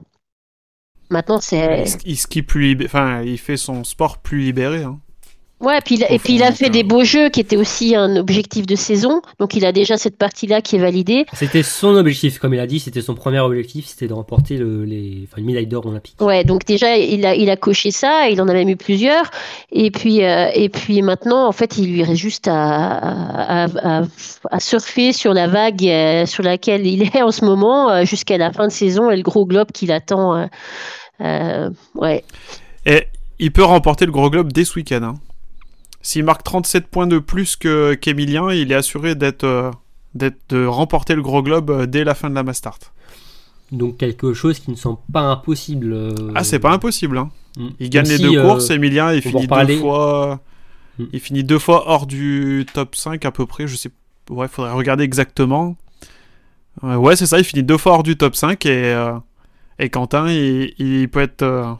[1.10, 4.82] Maintenant c'est Il, il enfin, il fait son sport plus libéré.
[4.82, 4.98] hein.
[5.58, 8.16] Ouais, puis et puis il a fait des euh, beaux jeux qui étaient aussi un
[8.16, 9.22] objectif de saison.
[9.38, 11.24] Donc il a déjà cette partie-là qui est validée.
[11.32, 14.84] C'était son objectif, comme il a dit, c'était son premier objectif, c'était de remporter le,
[14.84, 16.20] les, enfin, une médaille d'or olympique.
[16.20, 19.30] Ouais, donc déjà il a il a coché ça, il en a même eu plusieurs.
[19.72, 24.02] Et puis euh, et puis maintenant en fait il lui reste juste à à, à,
[24.50, 28.36] à surfer sur la vague euh, sur laquelle il est en ce moment euh, jusqu'à
[28.36, 30.36] la fin de saison et le gros globe qui l'attend.
[30.36, 30.46] euh,
[31.22, 32.24] euh, ouais.
[32.84, 33.06] Et
[33.38, 35.02] il peut remporter le gros globe dès ce week-end.
[35.02, 35.14] hein.
[36.06, 39.72] S'il marque 37 points de plus que qu'Emilien, il est assuré d'être euh,
[40.14, 42.78] de remporter le gros globe euh, dès la fin de la Mastart.
[43.72, 45.92] Donc quelque chose qui ne semble pas impossible.
[45.92, 47.18] euh, Ah, c'est pas impossible.
[47.18, 47.30] Hein.
[47.56, 47.68] mm.
[47.80, 48.70] Il gagne Même les si, deux euh, courses.
[48.70, 50.38] Emilien, il finit deux fois.
[51.00, 51.04] Mm.
[51.12, 53.66] Il finit deux fois hors du top 5 à peu près.
[53.66, 53.90] Je sais.
[54.30, 55.76] Ouais, faudrait regarder exactement.
[56.84, 57.38] Euh, ouais, c'est ça.
[57.40, 59.08] Il finit deux fois hors du top 5 et
[59.80, 61.78] et Quentin, il, il peut être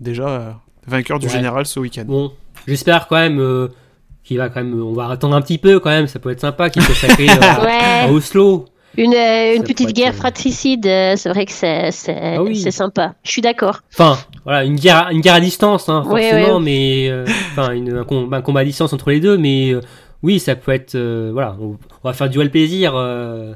[0.00, 1.32] déjà vainqueur du Ouais.
[1.32, 2.04] général ce week-end.
[2.06, 2.32] Bon,
[2.68, 3.66] j'espère quand même euh,
[4.22, 6.40] qui va quand même, on va attendre un petit peu quand même, ça peut être
[6.40, 8.08] sympa, qui peut sacrer à, Ouais.
[8.08, 8.66] à Oslo.
[8.96, 12.42] Une, euh, une petite être, guerre euh, fratricide, euh, c'est vrai que c'est c'est Ah
[12.42, 12.56] oui.
[12.56, 13.14] c'est sympa.
[13.22, 13.80] Je suis d'accord.
[13.92, 16.62] Enfin, voilà, une guerre, une guerre à distance, hein, forcément, ouais.
[16.62, 19.80] mais euh, enfin, une- un, com- un combat à distance entre les deux, mais euh,
[20.22, 23.52] oui, ça peut être, euh, voilà, on, on va faire duel plaisir euh,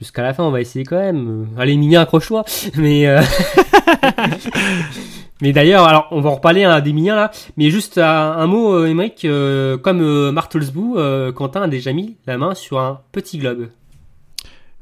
[0.00, 1.46] jusqu'à la fin, on va essayer quand même.
[1.56, 2.44] Euh, Allez, Mignon, accroche-toi,
[2.76, 3.20] mais euh,
[5.40, 8.46] mais d'ailleurs, alors, on va en reparler hein, des Mignons là, mais juste un, un
[8.46, 12.78] mot, euh, Émeric, euh, comme euh, Martelsbou, euh, Quentin a déjà mis la main sur
[12.78, 13.68] un petit globe.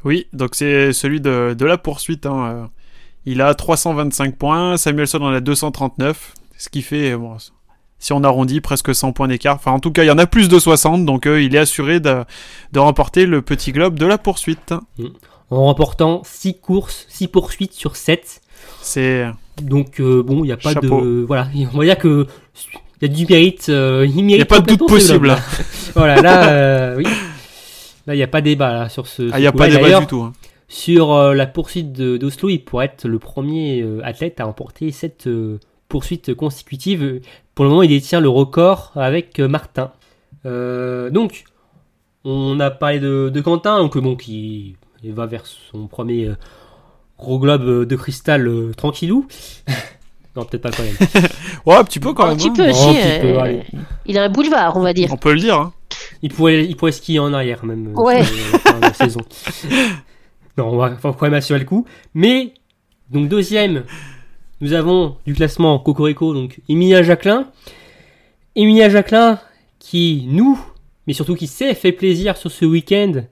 [0.05, 2.27] Oui, donc c'est celui de, de la poursuite.
[2.27, 2.67] hein, euh.
[3.25, 7.37] Il a 325 points, Samuelson en a 239, ce qui fait, bon,
[8.01, 9.55] si on arrondit, presque 100 points d'écart.
[9.55, 11.59] Enfin, en tout cas, il y en a plus de 60, donc euh, il est
[11.59, 12.25] assuré de,
[12.73, 14.75] de remporter le petit globe de la poursuite.
[15.51, 18.41] En remportant 6 courses, 6 poursuites sur 7.
[18.81, 19.27] C'est
[19.61, 21.01] Donc euh, bon, il n'y a pas Chapeau.
[21.03, 22.27] de voilà, on va dire que
[23.01, 25.27] il y a du mérite, euh, il mérite n'y a pas de doute possible.
[25.29, 25.39] là.
[25.95, 27.05] voilà, là euh, oui.
[28.07, 29.77] Là, il n'y a pas débat là sur ce Ah, il n'y a pas de
[29.77, 30.23] débat du tout.
[30.23, 30.33] hein.
[30.69, 35.29] Sur la poursuite de- d'Oslo, il pourrait être le premier athlète à remporter cette
[35.89, 37.21] poursuite consécutive.
[37.55, 39.93] Pour le moment, il détient le record avec Martin.
[40.45, 41.45] Donc,
[42.25, 46.31] on a parlé de, de Quentin, donc bon, qui il va vers son premier
[47.23, 49.27] gros globe euh, de cristal euh, tranquillou.
[50.37, 50.97] non, peut-être pas quand même.
[51.67, 52.39] Ouais, un petit peu quand un même.
[52.39, 52.53] petit hein.
[52.57, 52.89] peu Oh, aussi.
[52.89, 53.61] un petit peu, euh,
[54.07, 55.09] il a un boulevard, on va dire.
[55.13, 55.57] On peut le dire.
[55.59, 55.73] hein.
[56.23, 57.89] Il pourrait, il pourrait skier en arrière même.
[57.97, 58.25] euh, Ouais.
[58.25, 59.21] sur la saison.
[60.59, 61.87] Non, on va faut quand même assurer le coup.
[62.15, 62.53] Mais,
[63.11, 63.85] donc deuxième,
[64.61, 67.47] nous avons du classement Cocorico, donc Emilia Jacquelin.
[68.57, 69.39] Emilia Jacquelin
[69.79, 70.59] qui nous,
[71.07, 73.23] mais surtout qui s'est fait plaisir sur ce week-end,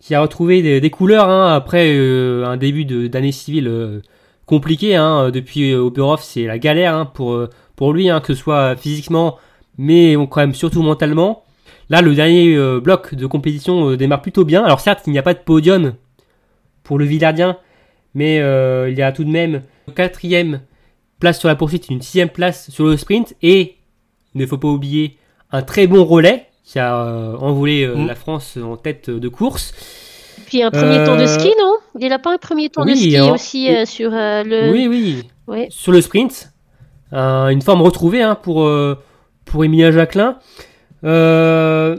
[0.00, 4.00] qui a retrouvé des, couleurs hein, après euh, un début d'année civile euh,
[4.44, 4.96] compliqué.
[4.96, 8.40] Hein, depuis euh, Oberhof, c'est la galère hein, pour, euh, pour lui, hein, que ce
[8.40, 9.38] soit physiquement,
[9.78, 11.44] mais quand même surtout mentalement.
[11.88, 14.64] Là, le dernier euh, bloc de compétition euh, démarre plutôt bien.
[14.64, 15.94] Alors certes, il n'y a pas de podium
[16.82, 17.58] pour le Villardien,
[18.14, 20.62] mais euh, il y a tout de même une quatrième
[21.20, 23.76] place sur la poursuite, une sixième place sur le sprint, et
[24.34, 25.16] il ne faut pas oublier
[25.52, 28.06] un très bon relais qui a euh, envolé euh, Mm.
[28.08, 29.72] la France en tête de course.
[30.46, 31.76] Puis un premier Euh, tour de ski, non?
[31.98, 34.70] Il n'a pas un premier tour de ski alors- aussi euh, sur euh, le.
[34.72, 35.22] Oui, oui.
[35.46, 35.68] Ouais.
[35.70, 36.52] Sur le sprint,
[37.12, 38.96] un- une forme retrouvée hein, pour, euh,
[39.44, 40.38] pour Emilia Jacquelin.
[41.04, 41.96] Euh,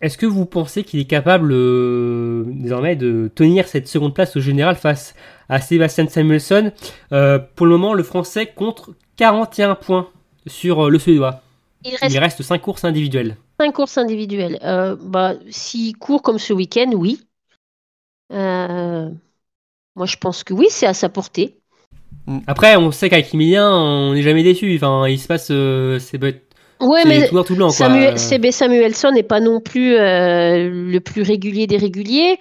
[0.00, 4.40] Est-ce que vous pensez qu'il est capable euh, désormais de tenir cette seconde place au
[4.40, 5.14] général face
[5.48, 6.72] à Sébastien Samuelsson?
[7.12, 10.08] Euh, Pour le moment, le Français compte 41 points
[10.48, 11.40] sur euh, le Suédois.
[11.84, 13.36] Il reste Il reste 5 courses individuelles.
[13.62, 14.58] Cinq courses individuelles.
[14.62, 17.20] Euh, bah, S'il court comme ce week-end, oui.
[18.32, 19.08] Euh,
[19.94, 21.58] Moi, je pense que oui, c'est à sa portée.
[22.46, 24.74] Après, on sait qu'avec Emilien, on n'est jamais déçu.
[24.76, 26.42] Enfin, il se passe, euh, c'est c'est
[26.80, 27.66] Ouais, mais tout noir tout blanc.
[27.68, 27.76] quoi.
[27.76, 32.38] Samuel, CB Samuelson n'est pas non plus euh, le plus régulier des réguliers.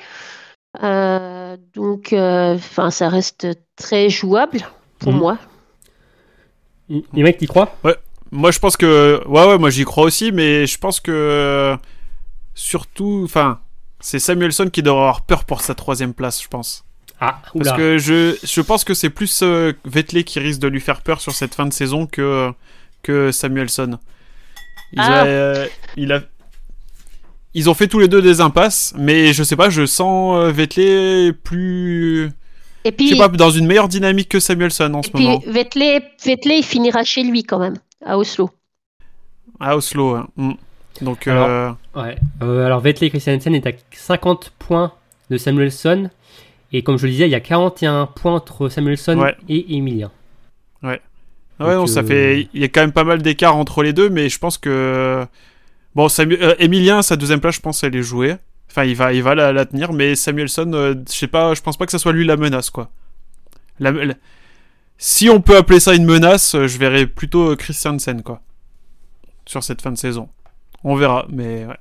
[0.81, 4.59] Euh, donc, euh, enfin, ça reste très jouable
[4.99, 5.19] pour Mhm.
[5.19, 5.37] moi.
[7.13, 7.75] Les mecs, t'y crois?
[8.31, 9.21] Moi, je pense que.
[9.27, 11.75] Ouais, ouais, moi j'y crois aussi, mais je pense que.
[12.53, 13.21] Surtout.
[13.25, 13.59] Enfin,
[13.99, 16.83] c'est Samuelson qui devrait avoir peur pour sa troisième place, je pense.
[17.19, 17.71] Ah, Parce oula.
[17.77, 21.21] que je, je pense que c'est plus euh, Vettel qui risque de lui faire peur
[21.21, 22.51] sur cette fin de saison que,
[23.03, 23.99] que Samuelson.
[24.93, 25.23] Ils, Ah.
[25.25, 25.67] euh,
[25.97, 26.21] il a,
[27.53, 30.51] ils ont fait tous les deux des impasses, mais je sais pas, je sens euh,
[30.51, 32.31] Vettel plus.
[32.85, 35.23] Et Je puis, sais pas, dans une meilleure dynamique que Samuelson en et ce puis
[35.25, 35.43] moment.
[35.45, 37.75] Vettel, Vettel, il finira chez lui quand même,
[38.05, 38.49] à Oslo.
[39.59, 40.15] À Oslo.
[40.15, 40.27] hein.
[40.35, 40.51] Mm.
[41.01, 42.17] Donc, Alors, euh, Ouais.
[42.41, 44.91] Euh, alors Vettel Christiansen est à 50 points
[45.29, 46.09] de Samuelson.
[46.73, 49.35] Et comme je le disais, il y a 41 points entre Samuelson Ouais.
[49.49, 50.11] et Emilien.
[50.83, 51.01] Ouais,
[51.59, 52.49] Donc, non, ça euh, fait.
[52.53, 55.25] Il y a quand même pas mal d'écart entre les deux, mais je pense que.
[55.95, 56.37] Bon, Samu...
[56.41, 58.35] euh, Emilien, sa deuxième place, je pense, elle est jouée.
[58.69, 61.61] Enfin, il va, il va la, la tenir, mais Samuelson, euh, je sais pas, je
[61.61, 62.89] pense pas que ça soit lui la menace, quoi.
[63.79, 64.13] La- la-
[65.03, 68.41] Si on peut appeler ça une menace, euh, je verrais plutôt euh, Christiansen, quoi.
[69.47, 70.29] Sur cette fin de saison.
[70.83, 71.77] On verra, mais ouais,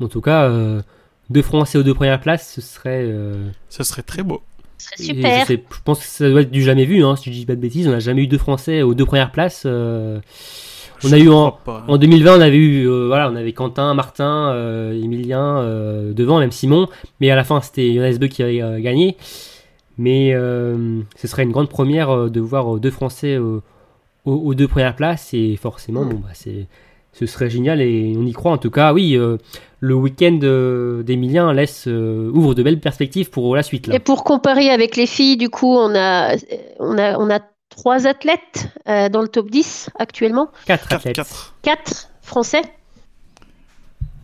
[0.00, 0.82] En tout cas, euh,
[1.30, 3.04] deux Français aux deux premières places, ce serait.
[3.04, 3.36] euh,
[3.68, 4.42] ce serait très beau.
[4.78, 5.40] Ce serait super.
[5.42, 7.04] Je, sais- je pense que ça doit être du jamais vu.
[7.04, 9.06] Hein, si je dis pas de bêtises, on n'a jamais eu deux Français aux deux
[9.06, 9.62] premières places.
[9.66, 10.18] euh,
[11.04, 11.84] On Je a eu en- pas.
[11.86, 16.40] En 2020, on avait eu, euh, voilà, on avait Quentin, Martin, euh, Emilien euh, devant,
[16.40, 16.88] même Simon.
[17.20, 19.16] Mais à la fin, c'était Jonas Beu qui avait euh, gagné.
[19.98, 23.60] Mais euh, ce serait une grande première euh, de voir euh, deux Français euh,
[24.24, 25.32] aux, aux deux premières places.
[25.34, 26.66] Et forcément, bon, bah, c'est,
[27.12, 28.52] ce serait génial et on y croit.
[28.52, 29.38] En tout cas, oui, euh,
[29.80, 33.86] le week-end euh, d'Emilien laisse, euh, ouvre de belles perspectives pour la suite.
[33.86, 33.94] Là.
[33.94, 36.36] Et pour comparer avec les filles, du coup, on a,
[36.80, 37.40] on a, on a
[37.70, 40.48] trois athlètes euh, dans le top 10 actuellement.
[40.66, 41.16] Quatre 4, athlètes.
[41.16, 41.54] 4.
[41.62, 42.62] Quatre français.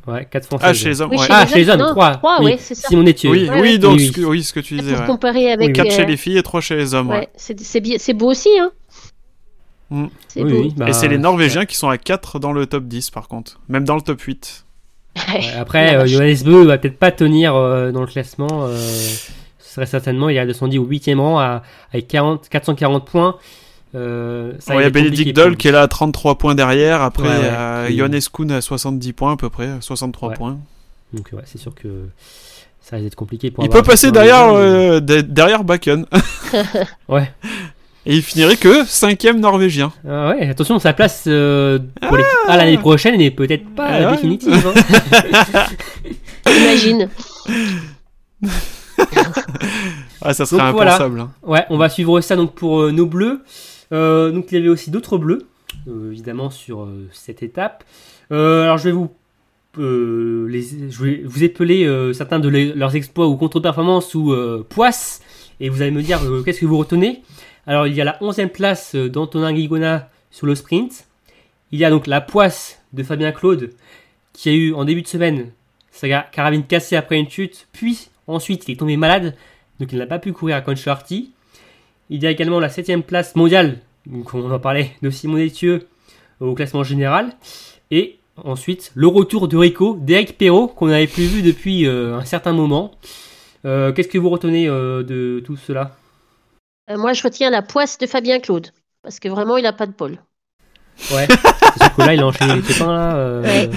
[0.07, 0.65] Ouais, 4 français.
[0.67, 1.27] Ah, chez les hommes, Oui, ouais.
[1.27, 2.17] chez Ah, les chez les hommes, hommes, non, 3.
[2.17, 2.89] trois, ouais, c'est ça.
[2.89, 3.31] Simon Etieux.
[3.31, 4.93] Oui, Ouais, oui, donc, Oui, ce que- oui, ce que tu disais.
[4.93, 5.07] Pour ouais.
[5.07, 5.75] comparer avec.
[5.75, 7.11] 4 chez euh, les filles et 3 chez les hommes.
[7.11, 7.29] ouais.
[7.37, 7.57] ouais,
[7.99, 8.71] c'est beau aussi, hein.
[9.91, 10.07] Mm.
[10.29, 10.61] C'est Oui, beau.
[10.63, 13.29] oui, bah, Et c'est les Norvégiens qui sont à 4 dans le top 10 par
[13.29, 13.61] contre.
[13.69, 14.65] Même dans le top 8.
[15.35, 16.07] Ouais, après, euh.
[16.07, 18.49] Johannes Beu va peut-être pas tenir euh, dans le classement.
[18.67, 23.37] euh, ce serait certainement, il a descendu au 8 rang à, avec 40, 440 points.
[23.95, 27.03] Euh, ça Ouais, Il y a Benedict Doll qui est là à 33 points derrière.
[27.03, 27.87] Après, Ouais, ouais.
[27.89, 27.97] Oui.
[27.99, 29.69] Johannes Kuhn à 70 points à peu près.
[29.81, 30.35] 63 Ouais.
[30.37, 30.59] points.
[31.13, 31.89] Donc, ouais, c'est sûr que
[32.81, 36.07] ça risque d'être compliqué pour Il avoir peut passer derrière, euh, de- derrière Bakken.
[37.09, 37.33] Ouais.
[38.07, 39.93] Et il finirait que 5ème norvégien.
[40.09, 44.01] Ah ouais, attention, sa place euh, pour l'équipe A l'année prochaine n'est peut-être pas Ah
[44.07, 44.13] ouais.
[44.13, 44.73] définitive.
[45.55, 45.67] hein.
[46.51, 47.09] Imagine.
[50.23, 50.95] Ah, ça serait Donc, voilà.
[50.95, 51.21] impensable.
[51.21, 51.31] hein.
[51.43, 53.43] Ouais, on va suivre ça donc pour euh, nos bleus.
[53.93, 55.47] Euh, donc il y avait aussi d'autres bleus,
[55.89, 57.85] euh, évidemment sur euh, cette étape.
[58.31, 59.11] Alors je vais vous
[61.43, 65.21] épeler certains de leurs exploits ou contre-performances ou euh, poisses,
[65.59, 67.23] et vous allez me dire qu'est-ce que vous retenez.
[67.67, 71.07] Alors il y a la 11e place d'Antonin Guigona sur le sprint.
[71.73, 73.71] Il y a donc la poisse de Fabien Claude
[74.33, 75.51] qui a eu en début de semaine
[75.91, 79.37] sa carabine cassée après une chute, puis ensuite il est tombé malade,
[79.79, 81.33] donc il n'a pas pu courir à Concharty.
[82.13, 85.87] Il y a également la 7 place mondiale, donc on en parlait de Simon Etieux
[86.41, 87.31] au classement général.
[87.93, 92.25] Et ensuite, le retour de Rico, d'Eric Perrault, qu'on n'avait plus vu depuis euh, un
[92.25, 92.91] certain moment.
[93.65, 95.97] Euh, Qu'est-ce que vous retenez euh, de tout cela?
[96.93, 98.73] Moi, je retiens la poisse de Fabien Claude.
[99.05, 100.19] Parce que vraiment, il a pas de bol.
[101.13, 103.41] Ouais, c'est sûr que là, il a enchaîné les pépins, là.
[103.41, 103.71] Ouais.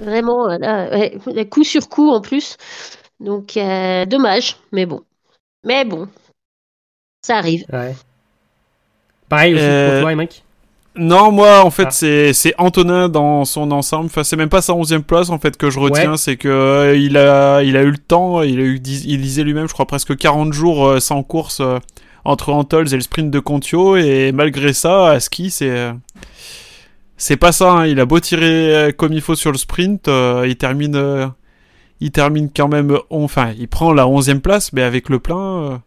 [0.00, 2.58] Vraiment, là, ouais, coup sur coup en plus.
[3.20, 3.54] Donc,
[4.06, 5.02] dommage, mais bon.
[5.64, 6.08] Mais bon,
[7.24, 7.64] ça arrive.
[7.72, 7.94] ouais.
[9.28, 10.42] Pareil aussi Euh, pour toi, mec.
[10.96, 11.90] Non, moi, en fait, Ah.
[11.90, 14.06] c'est c'est Antonin dans son ensemble.
[14.06, 16.12] Enfin, c'est même pas sa 11 place, en fait, que je retiens.
[16.12, 16.16] Ouais.
[16.16, 18.42] C'est que euh, il, a, il a eu le temps.
[18.42, 21.78] Il, a eu, il disait lui-même, je crois, presque 40 jours euh, sans course euh,
[22.24, 23.96] entre Antols et le sprint de Contio.
[23.96, 25.70] Et malgré ça, à ski, c'est.
[25.70, 25.92] euh,
[27.16, 27.72] c'est pas ça.
[27.72, 27.86] hein.
[27.86, 30.06] Il a beau tirer euh, comme il faut sur le sprint.
[30.08, 30.94] euh, il termine.
[30.94, 31.26] euh,
[32.00, 32.96] il termine quand même.
[33.10, 35.82] on- Enfin, il prend la 11 place, mais avec le plein.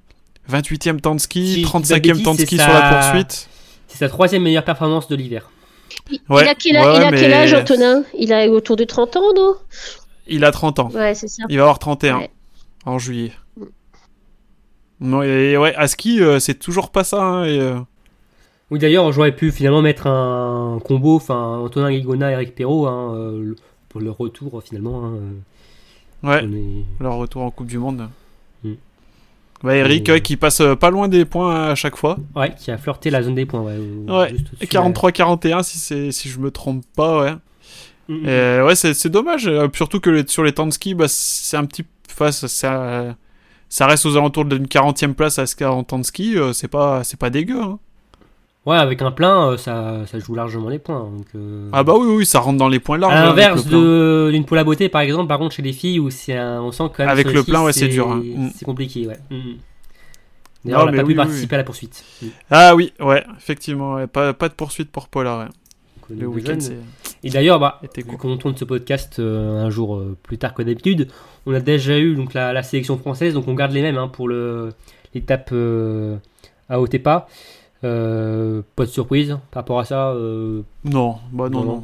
[0.50, 2.68] Euh, 28e temps de ski, Si je dis pas de 35e temps de ski sur
[2.68, 3.50] la poursuite.
[3.88, 5.50] C'est sa troisième meilleure performance de l'hiver.
[6.12, 8.04] Il, Ouais, il a, quel, ouais, il a ouais, quel mais- âge, Antonin?
[8.18, 9.56] Il a autour de 30 ans, non?
[10.28, 10.90] Il a 30 ans.
[10.94, 11.44] Ouais, c'est ça.
[11.50, 12.30] Il va avoir 31 Ouais.
[12.86, 13.32] en juillet.
[13.58, 13.64] Mm.
[15.00, 17.22] Non, et ouais, à ski, euh, c'est toujours pas ça.
[17.22, 17.80] hein, et, euh,
[18.72, 23.56] Oui, d'ailleurs, j'aurais pu finalement mettre un combo, enfin, Antonin Guigona, Eric Perrault, hein, euh,
[23.90, 25.06] pour le retour, finalement.
[25.06, 25.14] hein,
[26.24, 28.10] ouais, est- leur retour en Coupe du Monde.
[28.64, 28.74] Mm.
[29.64, 32.18] Bah, Eric, Et- ouais, qui passe euh, pas loin des points à chaque fois.
[32.36, 33.62] Ouais, qui a flirté la zone des points.
[33.62, 37.32] Ouais, Ouais, juste au-dessus, 43-41, si, si je me trompe pas, ouais.
[37.32, 37.36] ouais.
[38.10, 38.30] Mm, mm.
[38.30, 39.48] Et, ouais, c'est c'est dommage.
[39.48, 41.84] euh, Surtout que sur les temps de ski, bah, c'est un petit.
[42.12, 42.48] Enfin, ça,
[43.70, 46.38] ça, reste aux alentours d'une 40e place à ski en temps de ski.
[46.38, 47.60] euh, c'est pas, c'est pas dégueu.
[47.62, 47.80] hein.
[48.68, 51.00] Ouais, avec un plein, euh, ça, ça joue largement les points.
[51.00, 53.14] Donc, euh, Ah bah oui, oui, ça rentre dans les points larges.
[53.14, 56.00] à hein, l'inverse le d'une poule à beauté, par exemple, par contre, chez les filles,
[56.02, 57.08] où c'est un- on sent quand même.
[57.10, 58.22] Avec le plein, ouais, c'est dur, hein.
[58.22, 58.50] Mm.
[58.54, 59.18] C'est compliqué, ouais.
[59.32, 59.40] Mm, mm.
[59.40, 59.56] Non,
[60.66, 62.04] D'ailleurs, elle mais n'a pas oui, pu oui, participer à la poursuite.
[62.22, 62.26] Mm.
[62.52, 65.46] Ah oui, ouais, effectivement, ouais, pas, pas de poursuite pour Paula, ouais.
[66.10, 66.58] Donc, Le euh, week-end.
[67.24, 68.18] Et d'ailleurs, bah, court.
[68.18, 71.08] qu'on tourne ce podcast euh, un jour euh, plus tard que d'habitude,
[71.46, 74.10] on a déjà eu donc la, la sélection française, donc on garde les mêmes hein,
[74.10, 74.74] pour le
[75.14, 76.18] l'étape euh,
[76.68, 77.28] à Otepa.
[77.84, 80.10] Euh, pas de surprise par rapport à ça.
[80.12, 81.84] euh, Non, bah non, Non, non.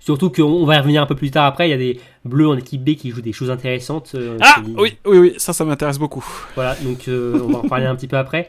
[0.00, 1.68] surtout qu'on on va y revenir un peu plus tard après.
[1.68, 4.12] Il y a des bleus en équipe B qui jouent des choses intéressantes.
[4.16, 6.24] euh, Ah oui, oui, oui, ça, ça m'intéresse beaucoup.
[6.54, 8.48] Voilà, donc on va en parler un petit peu après.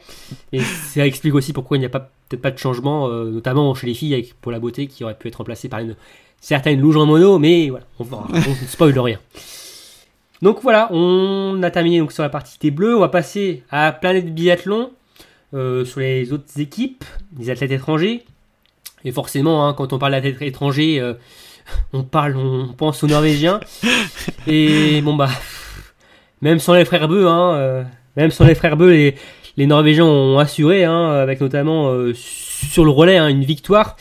[0.52, 3.88] Et ça explique aussi pourquoi il n'y a pas peut-être pas de changement, notamment chez
[3.88, 5.96] les filles avec pour la beauté qui aurait pu être remplacée par une
[6.42, 9.20] certaine louge en mono, mais voilà, on, on ne spoil rien.
[10.42, 12.96] Donc voilà, on a terminé donc sur la partie des bleus.
[12.96, 14.92] On va passer à Planète Biathlon
[15.54, 17.04] sur les autres équipes,
[17.38, 18.24] les athlètes étrangers.
[19.06, 21.14] Et forcément, hein, quand on parle d'athlètes étrangers, euh,
[21.94, 23.60] on parle, on pense aux Norvégiens.
[24.48, 25.30] Et bon bah,
[26.42, 27.84] même sans les frères Beu, hein, euh,
[28.18, 29.16] même sans les frères Beu, les,
[29.58, 33.96] les Norvégiens ont assuré, hein, avec notamment euh, sur le relais hein, une victoire,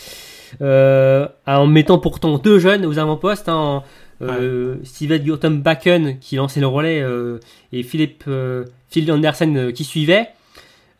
[0.62, 3.82] euh, en mettant pourtant deux jeunes aux avant-postes, hein,
[4.20, 7.38] euh, Steven Gurtom Bakken qui lançait le relais euh,
[7.72, 10.30] et Philippe euh, Phil Andersen euh, qui suivait.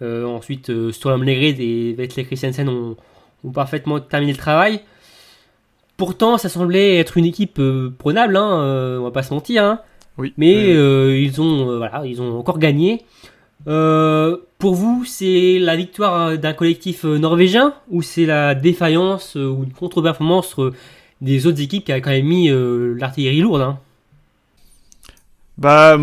[0.03, 2.96] Euh, ensuite, euh, Storm Legrid et Vetle Christensen ont,
[3.44, 4.80] ont parfaitement terminé le travail.
[5.96, 9.64] Pourtant, ça semblait être une équipe euh, prenable, hein, euh, on va pas se mentir.
[9.64, 9.80] Hein.
[10.16, 10.32] Oui.
[10.36, 13.05] Mais ils, ont, voilà, ils ont encore gagné.
[13.66, 19.64] Euh, pour vous, c'est la victoire d'un collectif norvégien ou c'est la défaillance euh, ou
[19.64, 20.72] une contre-performance euh,
[21.20, 22.49] des autres équipes qui a quand même mis
[22.96, 23.62] l'artillerie lourde.
[23.62, 23.78] Hein?
[25.57, 25.99] Bah,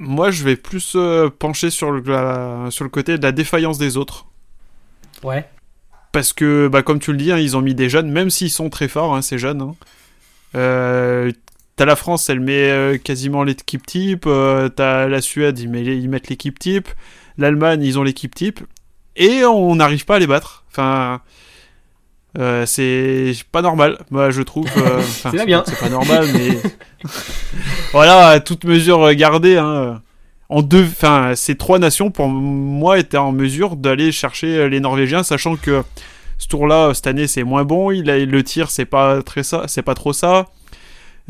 [0.00, 3.78] moi, je vais plus euh, pencher sur le, la- sur le côté de la défaillance
[3.78, 4.26] des autres.
[5.22, 5.48] Ouais.
[6.10, 8.50] Parce que, bah, comme tu le dis, hein, ils ont mis des jeunes, même s'ils
[8.50, 9.60] sont très forts, hein, ces jeunes.
[9.62, 9.74] hein.
[10.56, 11.30] Euh,
[11.76, 14.28] T'as la France, elle met euh, quasiment l'équipe type.
[14.76, 16.88] T'as la Suède, ils, met- ils mettent l'équipe type.
[17.38, 18.60] L'Allemagne, ils ont l'équipe type.
[19.16, 20.64] Et on n'arrive pas à les battre.
[20.70, 21.22] Enfin,
[22.38, 24.68] euh, c'est pas normal, moi je trouve.
[24.76, 25.64] euh, C'est pas bien.
[25.66, 26.58] C'est pas normal, mais
[27.92, 29.56] voilà, à toute mesure gardée.
[29.56, 30.00] Hein,
[30.48, 35.22] en deux, enfin, ces trois nations pour moi étaient en mesure d'aller chercher les Norvégiens,
[35.22, 35.82] sachant que
[36.38, 37.90] ce tour-là cette année c'est moins bon.
[37.90, 40.46] Il a, le tir c'est pas très ça, c'est pas trop ça.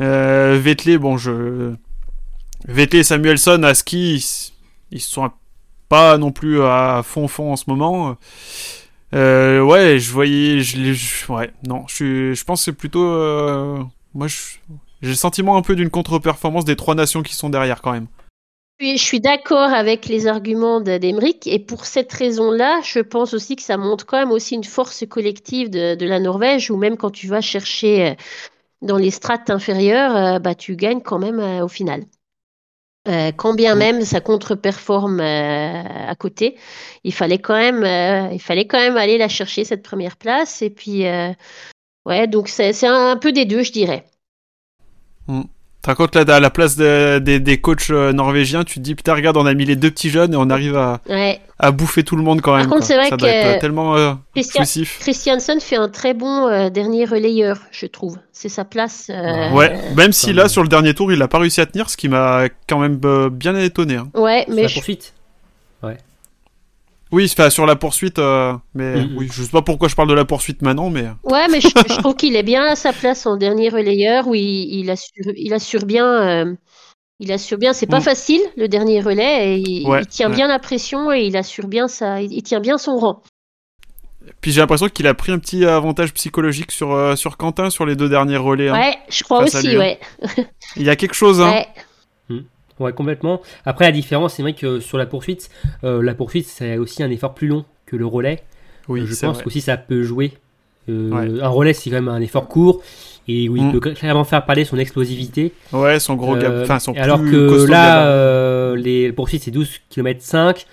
[0.01, 1.72] Euh, Vettel, bon je,
[2.66, 5.30] Vettel et Samuelson à ski, ils, ils sont
[5.90, 8.16] pas non plus à fond fond en ce moment.
[9.15, 13.83] Euh, ouais, je voyais, je, je- ouais, non, je, je pense que c'est plutôt, euh,
[14.15, 17.93] moi, j'ai le sentiment un peu d'une contre-performance des trois nations qui sont derrière quand
[17.93, 18.07] même.
[18.79, 23.57] Je suis d'accord avec les arguments de- d'Emeric et pour cette raison-là, je pense aussi
[23.57, 27.11] que ça montre quand même aussi une force collective de, la Norvège où même quand
[27.11, 28.15] tu vas chercher euh,
[28.81, 32.05] dans les strates inférieures, euh, bah, tu gagnes quand même au final.
[33.09, 33.78] Euh, quand bien Mm.
[33.78, 36.57] même ça contre-performe euh, à côté,
[37.03, 40.61] il fallait quand même, euh, il fallait quand même aller la chercher cette première place
[40.61, 41.32] et puis euh,
[42.07, 44.05] ouais donc c'est un, un peu des deux je dirais.
[45.83, 48.95] Tu compte là, à la place de- des- des coachs euh, norvégiens, tu te dis,
[48.95, 51.41] putain, regarde, on a mis les deux petits jeunes et on arrive à, Ouais.
[51.59, 52.66] à bouffer tout le monde quand même.
[52.66, 52.87] contre, quoi.
[52.87, 54.62] c'est vrai Ça doit que- être euh, tellement euh, Christian.
[55.01, 58.18] Christiansen fait un très bon euh, dernier relayeur, je trouve.
[58.31, 59.07] C'est sa place.
[59.09, 61.89] euh, Ouais, même si là, sur le dernier tour, il a pas réussi à tenir,
[61.89, 63.97] ce qui m'a quand même euh, bien étonné.
[63.97, 64.09] hein.
[64.14, 65.14] Ouais, mais la je- poursuite.
[67.13, 69.17] Oui, sur la poursuite, euh, mais Mhm.
[69.17, 71.69] oui, je sais pas pourquoi je parle de la poursuite maintenant, mais ouais, mais je,
[71.69, 74.45] je trouve qu'il est bien à sa place en dernier relayeur où il,
[74.81, 76.07] il assure, il assure bien.
[76.07, 76.55] euh,
[77.23, 77.73] il assure bien.
[77.75, 78.03] C'est pas Mm.
[78.03, 79.51] facile le dernier relais.
[79.51, 80.37] Et il, Ouais, il tient ouais.
[80.37, 82.23] bien la pression et il assure bien ça.
[82.23, 83.23] Il, il tient bien son rang.
[84.41, 87.85] puis j'ai l'impression qu'il a pris un petit avantage psychologique sur, euh, sur Quentin sur
[87.85, 88.69] les deux derniers relais.
[88.69, 88.73] hein.
[88.79, 89.67] Ouais, je crois aussi.
[89.69, 89.79] lui, hein.
[89.81, 89.99] Ouais.
[90.77, 91.51] Il y a quelque chose, hein.
[91.51, 91.69] Ouais.
[92.81, 93.41] Ouais, complètement.
[93.64, 95.51] Après, la différence, c'est vrai que sur la poursuite,
[95.85, 98.43] euh, la poursuite, c'est aussi un effort plus long que le relais.
[98.89, 100.33] Oui, Euh, je pense qu'aussi ça peut jouer.
[100.89, 101.41] Euh, Ouais.
[101.43, 102.81] Un relais, c'est quand même un effort court
[103.28, 103.72] et où il Mm.
[103.78, 105.53] peut clairement faire parler son explosivité.
[105.72, 109.78] Ouais, son gros Euh, enfin son alors plus que costaud là, les poursuites, c'est 12
[109.91, 110.66] km 5.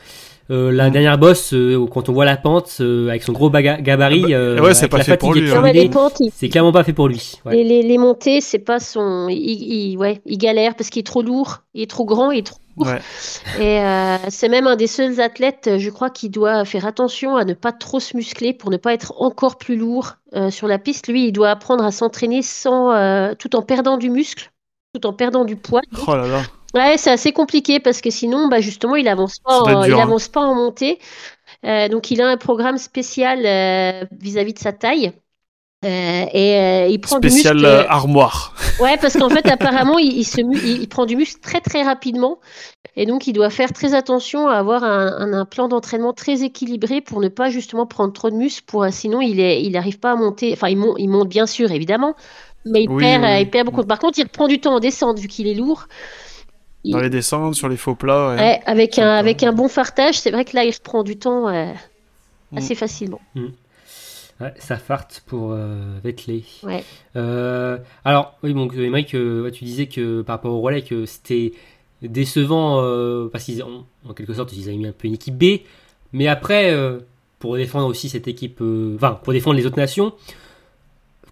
[0.50, 4.24] Euh, la dernière bosse, euh, quand on voit la pente, euh, avec son gros gabarit,
[4.26, 5.62] Ah bah, euh, ouais, c'est pas la fait pour lui, hein.
[5.62, 7.34] mais les accumulée, pentes, il- c'est clairement pas fait pour lui.
[7.46, 7.56] Ouais.
[7.58, 9.28] les, les, les montées, c'est pas son.
[9.30, 12.40] Il, il- ouais, il galère parce qu'il est trop lourd, il est trop grand, il
[12.40, 12.88] est trop lourd.
[12.88, 13.00] Ouais.
[13.60, 17.44] Et euh, c'est même un des seuls athlètes, je crois, qui doit faire attention à
[17.44, 20.78] ne pas trop se muscler pour ne pas être encore plus lourd euh, sur la
[20.78, 21.08] piste.
[21.08, 24.52] Lui, il doit apprendre à s'entraîner sans, euh, tout en perdant du muscle,
[24.94, 25.82] tout en perdant du poids.
[26.08, 26.42] Oh là là.
[26.74, 30.00] Ouais, c'est assez compliqué parce que sinon, bah, justement, il avance pas, en, dur, il
[30.00, 30.00] hein.
[30.00, 31.00] avance pas en montée.
[31.66, 35.14] Euh, donc, il a un programme spécial euh, vis-à-vis de sa taille.
[35.86, 37.66] Euh, et euh, il prend Spécial du muscle.
[37.66, 38.56] euh, armoire.
[38.80, 41.84] Ouais, parce qu'en fait, apparemment, il, il se il, il prend du muscle très très
[41.84, 42.40] rapidement.
[42.96, 46.44] Et donc, il doit faire très attention à avoir un, un- un plan d'entraînement très
[46.44, 48.64] équilibré pour ne pas justement prendre trop de muscle.
[48.68, 50.54] Pour, sinon, il est, il n'arrive pas à monter.
[50.54, 52.16] Enfin, il, mon- il monte bien sûr, évidemment.
[52.66, 53.42] Mais il, Oui, perd, oui.
[53.42, 53.84] il perd beaucoup.
[53.86, 55.88] Par contre, il prend du temps en descente vu qu'il est lourd.
[56.92, 58.30] Dans les descentes, sur les faux plats.
[58.30, 58.36] ouais.
[58.38, 61.48] Ouais, avec, un, avec un bon fartage, c'est vrai que là, il reprend du temps
[61.50, 61.72] euh,
[62.52, 62.58] Mm.
[62.60, 63.20] assez facilement.
[64.40, 66.42] Ouais, ça farte pour euh, Vettel.
[66.64, 66.84] Ouais.
[67.16, 71.54] Euh, alors, oui, donc, Émeric, euh, tu disais que par rapport au relais, que c'était
[72.04, 75.36] décevant euh, parce qu'ils ont, en quelque sorte, ils avaient mis un peu une équipe
[75.38, 75.62] B.
[76.14, 77.00] Mais après, euh,
[77.40, 80.14] pour défendre aussi cette équipe, euh, enfin, pour défendre les autres nations,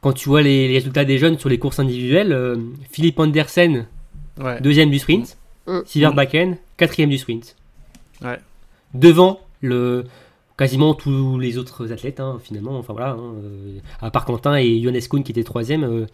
[0.01, 2.57] quand tu vois les, les résultats des jeunes sur les courses individuelles, euh,
[2.91, 3.87] Philippe Andersen,
[4.37, 4.59] Ouais.
[4.59, 5.79] deuxième du sprint, Mm.
[5.85, 7.55] Silverbacken, quatrième du sprint.
[8.21, 8.39] Ouais.
[8.93, 10.05] Devant le
[10.57, 12.77] quasiment tous les autres athlètes, hein, finalement.
[12.77, 16.05] Enfin voilà, hein, euh, à part Quentin et Johannes Kuhn qui étaient troisième, euh,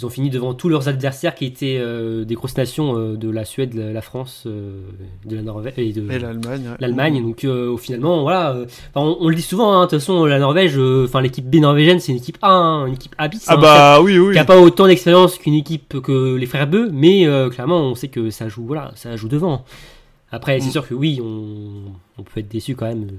[0.00, 3.28] ils ont fini devant tous leurs adversaires qui étaient euh, des grosses nations euh, de
[3.30, 4.80] la Suède, la, la France, euh,
[5.26, 6.62] de la Norvège et de l'Allemagne.
[6.68, 6.76] ouais.
[6.80, 7.22] l'Allemagne.
[7.22, 7.46] Donc
[7.78, 8.56] finalement, voilà,
[8.94, 9.72] on, on le dit souvent.
[9.72, 12.86] hein, De toute façon, la Norvège, enfin l'équipe B norvégienne, c'est une équipe A, hein,
[12.86, 13.44] une équipe A bis.
[13.48, 14.32] Ah hein, bah oui, oui.
[14.32, 18.08] qui a pas autant d'expérience qu'une équipe que les frères Beu, mais clairement on sait
[18.08, 19.64] que ça joue voilà, ça joue devant.
[20.32, 20.72] Après c'est Mm.
[20.72, 23.12] sûr que oui, on, on peut être déçu quand même de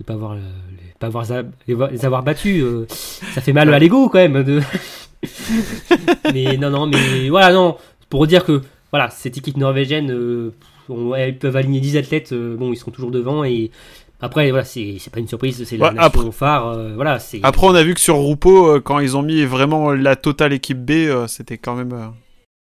[0.00, 0.40] ne pas avoir les,
[0.98, 1.24] pas avoir
[1.66, 2.62] les, vo- les avoir battus.
[2.88, 4.42] ça fait mal à l'ego quand même.
[4.42, 4.60] De...
[6.32, 7.76] mais non non mais voilà non
[8.08, 8.62] pour dire que
[8.92, 10.52] voilà cette équipe norvégienne, euh,
[10.88, 13.70] on- elles peuvent aligner 10 athlètes, euh, bon ils seront toujours devant et
[14.18, 16.68] Après, voilà, c'est c'est pas une surprise, c'est Ouais, la nation après- phare.
[16.68, 17.18] euh, voilà.
[17.42, 20.54] Après, on a vu que sur Roupeau, euh, quand ils ont mis vraiment la totale
[20.54, 21.92] équipe B, euh, c'était quand même.
[21.92, 22.06] euh,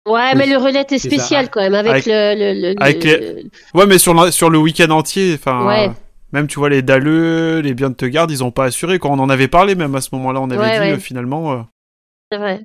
[0.08, 3.02] Ouais, Oui, mais le relais était spécial quand même, avec, Avec- le, le, le- avec
[3.02, 3.42] le-
[3.74, 5.66] Ouais, mais sur, le- sur le week-end entier, enfin.
[5.66, 5.88] Ouais.
[5.88, 5.92] euh,
[6.32, 9.00] Même, tu vois, les Dalleux, les Bien de te garde, ils ont pas assuré.
[9.00, 10.92] Quand on en avait parlé, même à ce moment-là, on avait Ouais, dit ouais.
[10.92, 11.66] euh, finalement.
[12.32, 12.60] C'est vrai.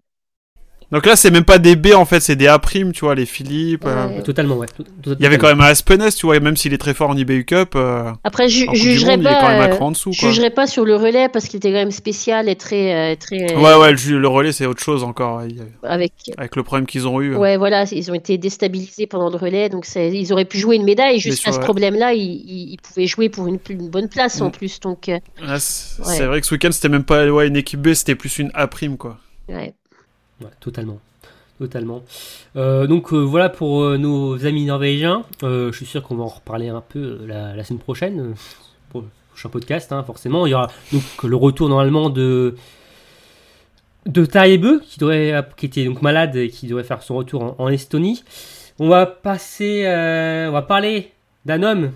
[0.90, 3.14] Donc là, c'est même pas des B en fait, c'est des A prime, tu vois,
[3.14, 3.84] les Philippe.
[3.86, 4.24] euh, Ouais.
[4.24, 4.68] Totalement, ouais.
[4.74, 6.94] Tout- tout- Il y avait quand même un Aspenes, tu vois, même s'il est très
[6.94, 7.74] fort en IBU Cup.
[7.76, 9.76] euh, Après, je en Coupe du jugerai Monde, il est quand pas, même un euh,
[9.76, 10.30] cran en dessous, je quoi.
[10.30, 13.54] jugerai pas sur le relais parce qu'il était quand même spécial et très, euh, très
[13.58, 15.42] Ouais, ouais, le, relais, c'est autre chose encore.
[15.84, 16.14] avec.
[16.38, 17.36] Avec le problème qu'ils ont eu.
[17.36, 20.86] Ouais, voilà, ils ont été déstabilisés pendant le relais, donc ils auraient pu jouer une
[20.86, 21.20] médaille.
[21.20, 21.66] Jusqu'à sur- ce ouais.
[21.66, 24.52] problème-là, ils, ils- ils pouvaient jouer pour une, une bonne place en Mm.
[24.52, 24.80] plus.
[24.80, 25.12] Donc,
[25.46, 26.26] Ah, c'est Ouais.
[26.28, 28.68] vrai que ce week-end, c'était même pas ouais, une équipe B, c'était plus une A
[28.68, 29.18] prime, quoi.
[29.50, 29.74] Ouais.
[30.60, 31.00] Totalement.
[31.60, 32.04] Totalement.
[32.56, 35.24] Euh, donc euh, voilà pour euh, nos amis norvégiens.
[35.42, 38.36] Je suis sûr qu'on va en reparler un peu la, semaine prochaine
[38.90, 40.46] pour le prochain podcast, hein, forcément.
[40.46, 42.56] Il y aura donc le retour normalement de
[44.06, 48.24] de Taïebe qui était donc malade et qui devrait faire son retour en, Estonie.
[48.80, 51.12] On va passer, on va parler
[51.46, 51.92] d'un homme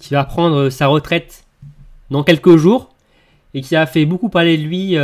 [0.00, 1.44] qui va prendre sa retraite
[2.10, 2.90] dans quelques jours
[3.54, 4.96] et qui a fait beaucoup parler de lui.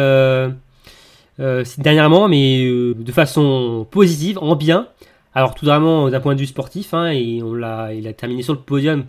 [1.78, 4.88] Dernièrement, mais euh, de façon positive, en bien.
[5.34, 8.42] Alors tout vraiment d'un point de vue sportif, hein, et on l'a, il a terminé
[8.42, 9.04] sur le podium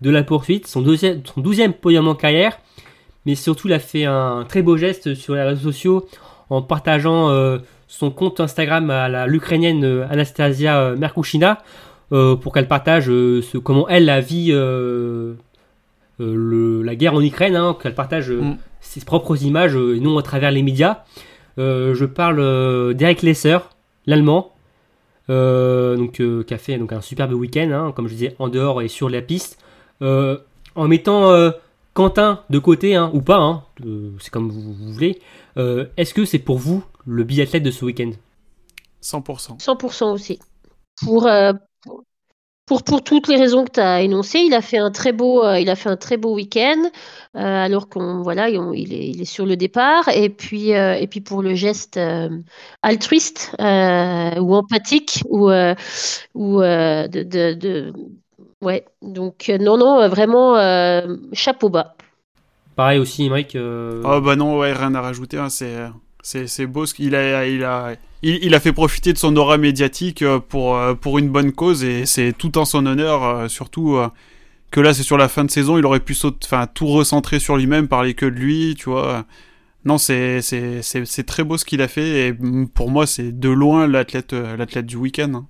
[0.00, 2.58] de la poursuite, son deuxième, son douzième podium en carrière,
[3.26, 6.06] mais surtout il a fait un très beau geste sur les réseaux sociaux
[6.48, 7.58] en partageant euh,
[7.88, 11.58] son compte Instagram à la l'ukrainienne euh, Anastasia euh, Merkushina
[12.12, 15.34] euh, pour qu'elle partage euh, ce, comment elle la vit euh,
[16.20, 18.56] euh, le- la guerre en Ukraine, hein, qu'elle partage euh, Mm.
[18.80, 21.04] ses propres images euh, et non à travers les médias.
[21.58, 23.58] Euh, je parle euh, d'Eric Lesser,
[24.06, 24.52] l'allemand,
[25.30, 28.48] euh, donc, euh, qui a fait donc, un superbe week-end, hein, comme je disais, en
[28.48, 29.58] dehors et sur la piste,
[30.02, 30.38] euh,
[30.74, 31.50] en mettant euh,
[31.94, 35.20] Quentin de côté, hein, ou pas, hein, euh, c'est comme vous, vous voulez.
[35.56, 38.10] Euh, Est-ce que c'est pour vous le biathlète de ce week-end?
[39.02, 39.58] 100%.
[39.58, 40.38] 100% aussi.
[41.02, 41.52] Pour, euh,
[42.66, 45.44] pour, pour toutes les raisons que tu as énoncées, il a fait un très beau,
[45.44, 46.82] euh, il a fait un très beau week-end,
[47.36, 50.08] euh, alors qu'on voilà, il, il est, il est sur le départ.
[50.08, 52.28] Et puis, euh, et puis pour le geste euh,
[52.82, 55.74] altruiste euh, ou empathique ou, euh,
[56.34, 57.92] ou euh, de, de, de-
[58.62, 58.84] ouais.
[59.02, 61.96] Donc non, non, vraiment euh, chapeau bas.
[62.74, 65.38] Pareil aussi, euh, Oh bah non, ouais, rien à rajouter.
[65.38, 65.88] hein, c'est,
[66.22, 67.94] c'est, c'est beau ce qu'il a, il a,
[68.26, 71.52] il, il a fait profiter de son aura médiatique euh, pour, euh, pour une bonne
[71.52, 73.24] cause et c'est tout en son honneur.
[73.24, 73.98] euh, surtout
[74.70, 77.56] que là, c'est sur la fin de saison, il aurait pu enfin, tout recentrer sur
[77.56, 79.24] lui-même, parler que de lui, tu vois.
[79.84, 80.40] Non, c'est,
[81.26, 82.34] très beau ce qu'il a fait et
[82.74, 84.34] pour moi, c'est de loin l'athlète,
[84.84, 85.32] du week-end.
[85.34, 85.46] hein.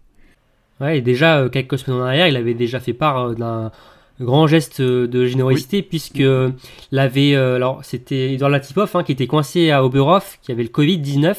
[0.78, 3.72] Ouais, et déjà, quelques semaines en arrière, il avait déjà fait part d'un
[4.20, 6.50] grand geste de générosité, puisque euh,
[6.92, 10.62] il avait, euh, alors c'était Edouard Latipov hein, qui était coincé à Oberhof, qui avait
[10.62, 11.34] le Covid-19.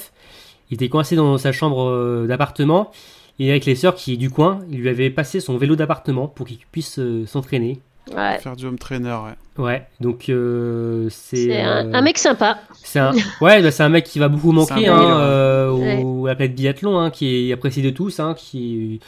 [0.69, 2.91] Il était coincé dans sa chambre euh, d'appartement,
[3.39, 6.27] et avec les sœurs qui est du coin, il lui avait passé son vélo d'appartement
[6.27, 7.79] pour qu'il puisse euh, s'entraîner.
[8.15, 8.39] Ouais.
[8.39, 9.63] Faire du home trainer, ouais.
[9.63, 11.35] Ouais, donc euh, c'est.
[11.47, 12.59] C'est un, euh, un mec sympa.
[12.83, 13.11] C'est un,
[13.41, 16.01] ouais, bah, c'est un mec qui va beaucoup manquer hein, euh, Ouais.
[16.03, 18.99] au, à la planète biathlon, hein, qui est apprécié de tous, hein, qui,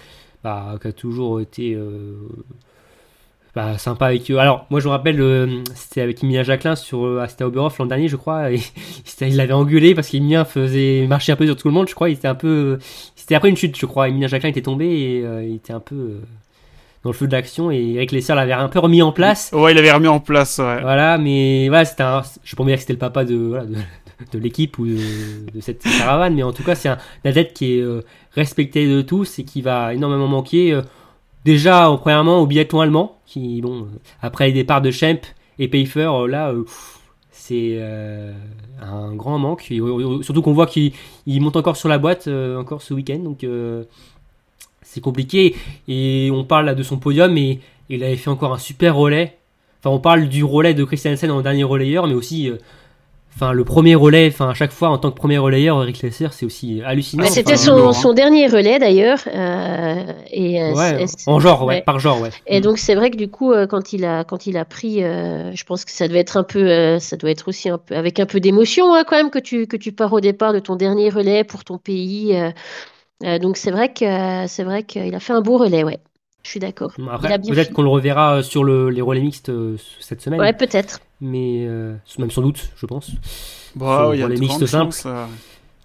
[0.44, 2.14] bah, qui a toujours été euh,
[3.56, 4.38] bah, sympa avec eux.
[4.38, 7.88] Alors, moi je me rappelle, euh, c'était avec Emilia Jacquelin sur euh, à Oberhof l'an
[7.88, 8.62] dernier, je crois, et
[9.22, 12.10] il l'avait engueulé parce qu'Emilien faisait marcher un peu sur tout le monde, je crois.
[12.10, 12.78] Il était un peu,
[13.16, 14.10] c'était après une chute, je crois.
[14.10, 16.22] Emilien Jacquelin était tombé et euh, il était un peu euh,
[17.04, 19.50] dans le feu de l'action et Eric Lesser l'avait un peu remis en place.
[19.52, 20.82] Ouais, il avait remis en place, ouais.
[20.82, 22.22] Voilà, mais voilà, c'était un.
[22.44, 23.76] Je dire que c'était le papa de, voilà, de,
[24.32, 24.98] de l'équipe ou de,
[25.56, 27.86] de cette caravane, mais en tout cas, c'est un athlète qui est
[28.36, 30.80] respecté de tous et qui va énormément manquer.
[31.50, 33.86] Déjà, en premièrement, au biathlon allemand, qui, bon, euh,
[34.22, 35.22] après les départs de Schemp
[35.58, 36.64] et Pfeiffer, euh, là, euh,
[37.32, 37.82] c'est
[38.80, 39.72] un grand manque.
[40.22, 40.94] Surtout qu'on voit qu'il
[41.26, 43.46] il monte encore sur la boîte, encore ce week-end, donc
[44.84, 45.56] c'est compliqué.
[45.88, 47.60] Et on parle de son podium, et
[47.90, 49.38] il avait fait encore un super relais.
[49.80, 52.52] Enfin, on parle du relais de Christiansen en dernier relayeur, mais aussi,
[53.36, 54.28] enfin, le premier relais.
[54.28, 57.24] Enfin, à chaque fois, en tant que premier relayeur, Eric Lesser, c'est aussi hallucinant.
[57.24, 59.20] Ouais, C'était son, dernier relais d'ailleurs.
[59.28, 62.30] euh, et, euh, Ouais, en genre, ouais, par genre, ouais.
[62.48, 65.04] Et donc c'est vrai que du coup, euh, quand il a quand il a pris,
[65.04, 67.78] euh, je pense que ça devait être un peu, euh, ça doit être aussi un
[67.78, 70.54] peu avec un peu d'émotion hein, quand même que tu que tu pars au départ
[70.54, 72.36] de ton dernier relais pour ton pays.
[73.42, 76.00] donc c'est vrai que c'est vrai qu'il a fait un beau relais, ouais.
[76.44, 76.92] Je suis d'accord.
[76.96, 79.52] Peut-être qu'on le reverra sur le, les relais mixtes
[80.00, 81.00] cette semaine, Ouais, peut-être.
[81.22, 83.12] Mais euh, même sans doute, je pense.
[83.76, 84.96] Bah, Sur il y a les de mixtes simples.
[85.06, 85.26] euh,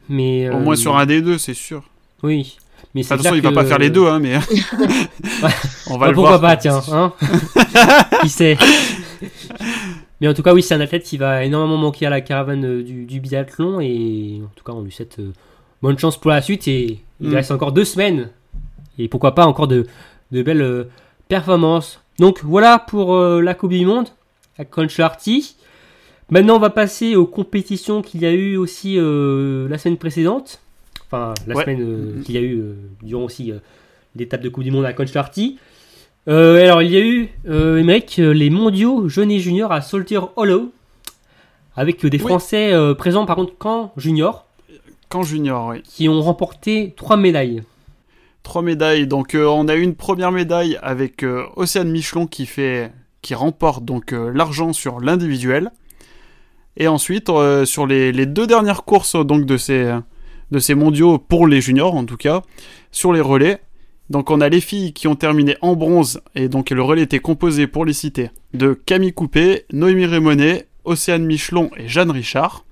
[0.09, 1.82] Mais Au euh, moins sur un des deux, c'est sûr.
[2.23, 2.56] Oui,
[2.94, 4.36] mais c'est Attention, clair il va que- pas faire les deux, hein, mais
[5.89, 6.40] on va Bah, le pourquoi voir.
[6.40, 7.12] pas, tiens, hein
[8.23, 8.56] Qui sait
[10.20, 12.65] Mais en tout cas, oui, c'est un athlète qui va énormément manquer à la caravane
[12.65, 13.81] euh, du, du biathlon.
[13.81, 15.32] Et en tout cas, on lui souhaite euh,
[15.82, 16.66] bonne chance pour la suite.
[16.69, 17.35] Et il Mm.
[17.35, 18.31] reste encore deux semaines.
[18.98, 19.86] Et pourquoi pas encore de,
[20.32, 20.85] de belles euh,
[21.28, 22.01] performances.
[22.19, 24.09] Donc voilà pour euh, la Coupe du Monde
[24.59, 25.56] à Concharty.
[26.31, 30.60] Maintenant, on va passer aux compétitions qu'il y a eu aussi euh, la semaine précédente.
[31.06, 31.62] Enfin, la Ouais.
[31.64, 32.22] semaine euh, Mhm.
[32.22, 33.52] qu'il y a eu euh, durant aussi
[34.16, 35.59] l'étape de Coupe du Monde à Concharty.
[36.26, 37.82] Alors, il y a eu, euh,
[38.32, 40.72] les mondiaux jeunes et juniors à Soldier Hollow.
[41.76, 42.18] Avec des.
[42.18, 44.47] Français présents, par contre, qu'en junior,
[45.09, 45.82] Quand junior, oui.
[45.82, 47.62] qui ont remporté trois médailles.
[48.44, 49.06] Trois médailles.
[49.09, 51.24] Donc on a eu une première médaille avec
[51.56, 52.93] Océane Michelon qui fait
[53.24, 55.72] qui remporte donc euh, l'argent sur l'individuel.
[56.76, 59.92] Et ensuite euh, sur les, deux dernières courses donc de ces
[60.51, 62.42] de ces mondiaux pour les juniors en tout cas
[62.92, 63.60] sur les relais.
[64.10, 67.18] Donc on a les filles qui ont terminé en bronze et donc le relais était
[67.18, 72.64] composé pour les citer de Camille Coupé, Noémie Rémonet, Océane Michelon et Jeanne Richard.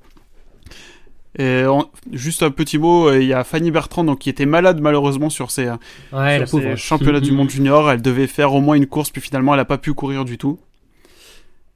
[1.38, 1.64] Et
[2.12, 5.30] juste un petit mot, euh, il y a Fanny Bertrand donc, qui était malade malheureusement
[5.30, 5.70] sur ses,
[6.12, 7.90] Ouais, sur championnats du monde junior.
[7.90, 10.36] Elle devait faire au moins une course, puis finalement elle n'a pas pu courir du
[10.36, 10.58] tout.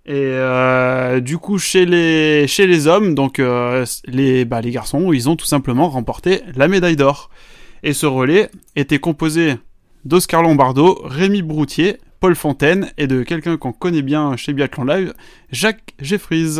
[0.07, 5.13] Et euh, du coup, chez les, chez les hommes, donc euh, les, bah, les garçons,
[5.13, 7.29] ils ont tout simplement remporté la médaille d'or.
[7.83, 9.57] Et ce relais était composé
[10.05, 15.13] d'Oscar Lombardo, Rémi Broutier, Paul Fontaine et de quelqu'un qu'on connaît bien chez Biathlon Live,
[15.51, 16.59] Jacques Jeffries.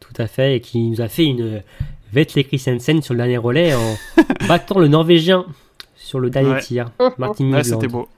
[0.00, 1.62] Tout à fait, et qui nous a fait une
[2.12, 3.96] Vetle Christensen sur le dernier relais en
[4.48, 5.46] battant le Norvégien
[5.96, 6.60] sur le dernier Ouais.
[6.60, 8.08] tir, Martin Ouais, c'était beau.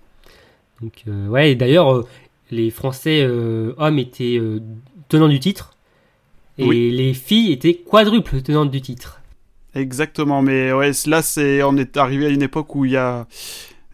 [0.82, 2.06] Donc, euh, ouais, et d'ailleurs, euh,
[2.50, 4.60] les Français euh, hommes étaient euh,
[5.08, 5.76] tenants du titre,
[6.58, 6.90] et Oui.
[6.90, 9.20] les filles étaient quadruples tenantes du titre.
[9.74, 13.26] Exactement, mais ouais, là, c'est, on est arrivé à une époque où il y a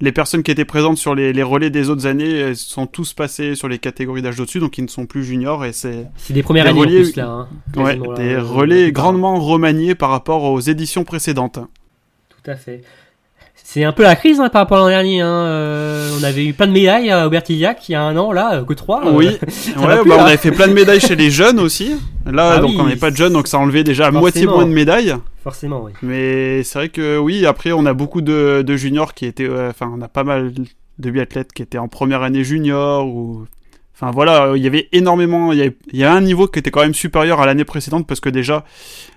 [0.00, 3.54] les personnes qui étaient présentes sur les, les relais des autres années sont tous passées
[3.54, 6.42] sur les catégories d'âge au-dessus, donc ils ne sont plus juniors et c'est C'est des
[6.42, 7.26] premières années relais- en plus, là.
[7.28, 11.58] hein, ouais, quasiment, là, des relais grandement remaniés par rapport aux éditions précédentes.
[12.30, 12.82] Tout à fait.
[13.72, 15.20] C'est un peu la crise hein, par rapport à l'an dernier.
[15.20, 18.32] hein, euh, on avait eu plein de médailles à Aubertillac il y a un an,
[18.32, 19.06] là, euh, que trois.
[19.06, 19.38] euh, Oui, ouais,
[19.76, 20.24] bah, plus, on là.
[20.24, 21.94] avait fait plein de médailles chez les jeunes aussi.
[22.26, 24.46] Là, Ah donc oui, on n'est pas de jeunes, donc ça enlevait déjà à moitié
[24.46, 25.14] moins de médailles.
[25.44, 25.92] Forcément, oui.
[26.02, 29.70] Mais c'est vrai que oui, après on a beaucoup de, de juniors qui étaient, euh,
[29.70, 30.52] enfin on a pas mal
[30.98, 33.46] de biathlètes qui étaient en première année junior ou,
[33.94, 36.48] enfin voilà, euh, il y avait énormément, il y avait, il y a un niveau
[36.48, 38.64] qui était quand même supérieur à l'année précédente parce que déjà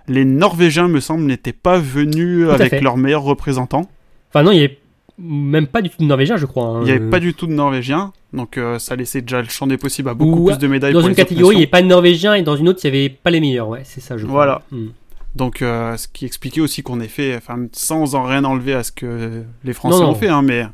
[0.07, 3.89] les Norvégiens me semble n'étaient pas venus avec leurs meilleurs représentants.
[4.33, 4.77] Enfin, non, il y avait
[5.19, 6.65] même pas du tout de Norvégien, je crois.
[6.65, 6.79] hein.
[6.81, 9.67] Il n'y avait pas du tout de Norvégiens, donc euh, ça laissait déjà le champ
[9.67, 10.93] des possibles à beaucoup Ou, plus de médailles.
[10.93, 12.91] Dans pour une catégorie, il n'y avait pas de Norvégien et dans une autre, il
[12.91, 13.69] n'y avait pas les meilleurs.
[13.69, 14.33] Ouais, c'est ça, je crois.
[14.35, 14.61] Voilà.
[14.71, 14.87] Hmm.
[15.35, 18.83] Donc, euh, ce qui expliquait aussi qu'on ait fait, enfin, sans en rien enlever à
[18.83, 20.11] ce que les Français Non, non.
[20.11, 20.65] ont fait, hein, mais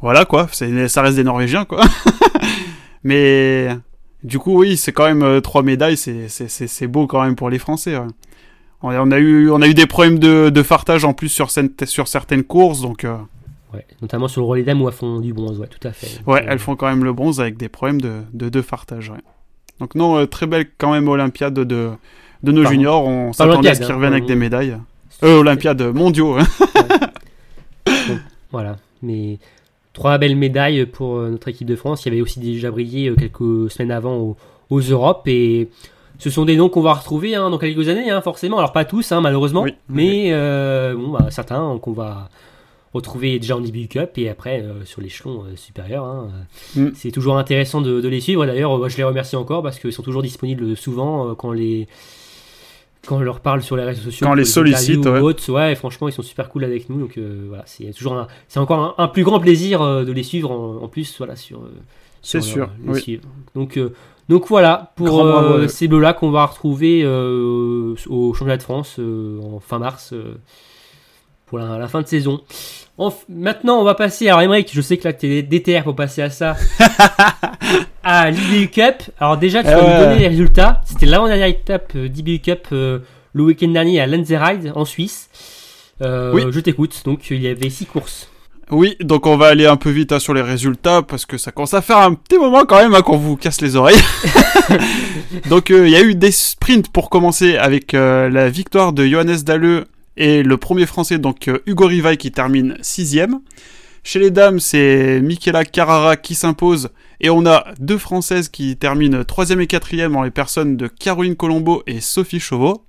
[0.00, 1.80] voilà quoi, ça reste des Norvégiens quoi.
[3.04, 3.68] mais
[4.22, 7.58] du coup, oui, c'est quand même euh, trois médailles, c'est beau quand même pour les
[7.58, 7.96] Français.
[7.96, 8.06] ouais.
[8.82, 12.44] On, a- eu, on a eu des problèmes de, de fartage en plus sur, certaines
[12.44, 13.16] courses, donc euh,
[13.74, 16.20] Ouais, notamment sur le relais dames où elles font du bronze, ouais, tout à fait.
[16.26, 19.10] ouais, elles font quand même le bronze avec des problèmes de, de, de fartage.
[19.10, 19.18] ouais.
[19.80, 21.90] Donc non, euh, très belle quand même Olympiade de,
[22.44, 22.68] nos Pardon.
[22.70, 24.76] juniors, on s'attendait à ce qu'ils hein, reviennent avec des médailles.
[25.24, 26.38] Euh, Olympiade mondiaux.
[26.38, 26.46] hein.
[28.52, 29.38] Voilà, mais
[29.92, 32.04] trois belles médailles pour euh, notre équipe de France.
[32.04, 34.36] Il y avait aussi déjà brillé quelques semaines avant aux,
[34.70, 35.68] aux Europes et
[36.18, 38.58] ce sont des noms qu'on va retrouver hein, dans quelques années, hein, forcément.
[38.58, 39.74] Alors pas tous, hein, malheureusement, Oui.
[39.88, 42.28] mais euh, bon, bah, certains qu'on va
[42.94, 46.28] retrouver déjà en début cup et après euh, sur l'échelon euh, supérieur.
[46.74, 46.88] Mm.
[46.94, 48.46] C'est toujours intéressant de, de les suivre.
[48.46, 51.86] D'ailleurs, je les remercie encore parce qu'ils sont toujours disponibles souvent quand les
[53.06, 55.20] quand on leur parle sur les réseaux sociaux, Quand on les sollicite, ouais.
[55.20, 55.50] autres.
[55.52, 56.98] ouais, franchement, ils sont super cool avec nous.
[57.00, 60.22] Donc euh, voilà, c'est toujours c'est encore un, un plus grand plaisir euh, de les
[60.24, 61.58] suivre en, en plus, voilà, sur.
[61.60, 61.70] euh,
[62.22, 63.20] C'est sur sûr, leur- oui.
[63.54, 63.78] Donc
[64.28, 68.96] donc voilà pour euh, ces bleus là qu'on va retrouver euh, au championnat de France
[68.98, 70.12] euh, en fin mars
[71.46, 72.42] pour la, la fin de saison.
[72.98, 74.28] F- maintenant, on va passer.
[74.28, 76.56] Alors, Emmerich, je sais que là, tu es DTR pour passer à ça.
[78.02, 79.02] à l'IBU Cup.
[79.18, 79.98] Alors, déjà, tu vas Ouais.
[79.98, 80.82] nous donner les résultats.
[80.84, 83.02] C'était l'avant-dernière étape d'IBU Cup le
[83.34, 85.30] week-end dernier à Lenzerheide, en Suisse.
[86.02, 86.42] Oui.
[86.50, 87.00] Je t'écoute.
[87.04, 88.28] Donc, il y avait six courses.
[88.70, 91.52] Oui, donc on va aller un peu vite hein, sur les résultats parce que ça
[91.52, 94.00] commence à faire un petit moment quand même hein, qu'on vous casse les oreilles.
[95.48, 99.06] donc euh, il y a eu des sprints pour commencer avec euh, la victoire de
[99.06, 99.86] Johannes Dalleux
[100.18, 103.40] et le premier français donc euh, Hugo Rivaille qui termine sixième.
[104.04, 106.90] Chez les dames, c'est Michaela Carrara qui s'impose
[107.22, 111.36] et on a deux françaises qui terminent troisième et quatrième en les personnes de Caroline
[111.36, 112.84] Colombo et Sophie Chauveau.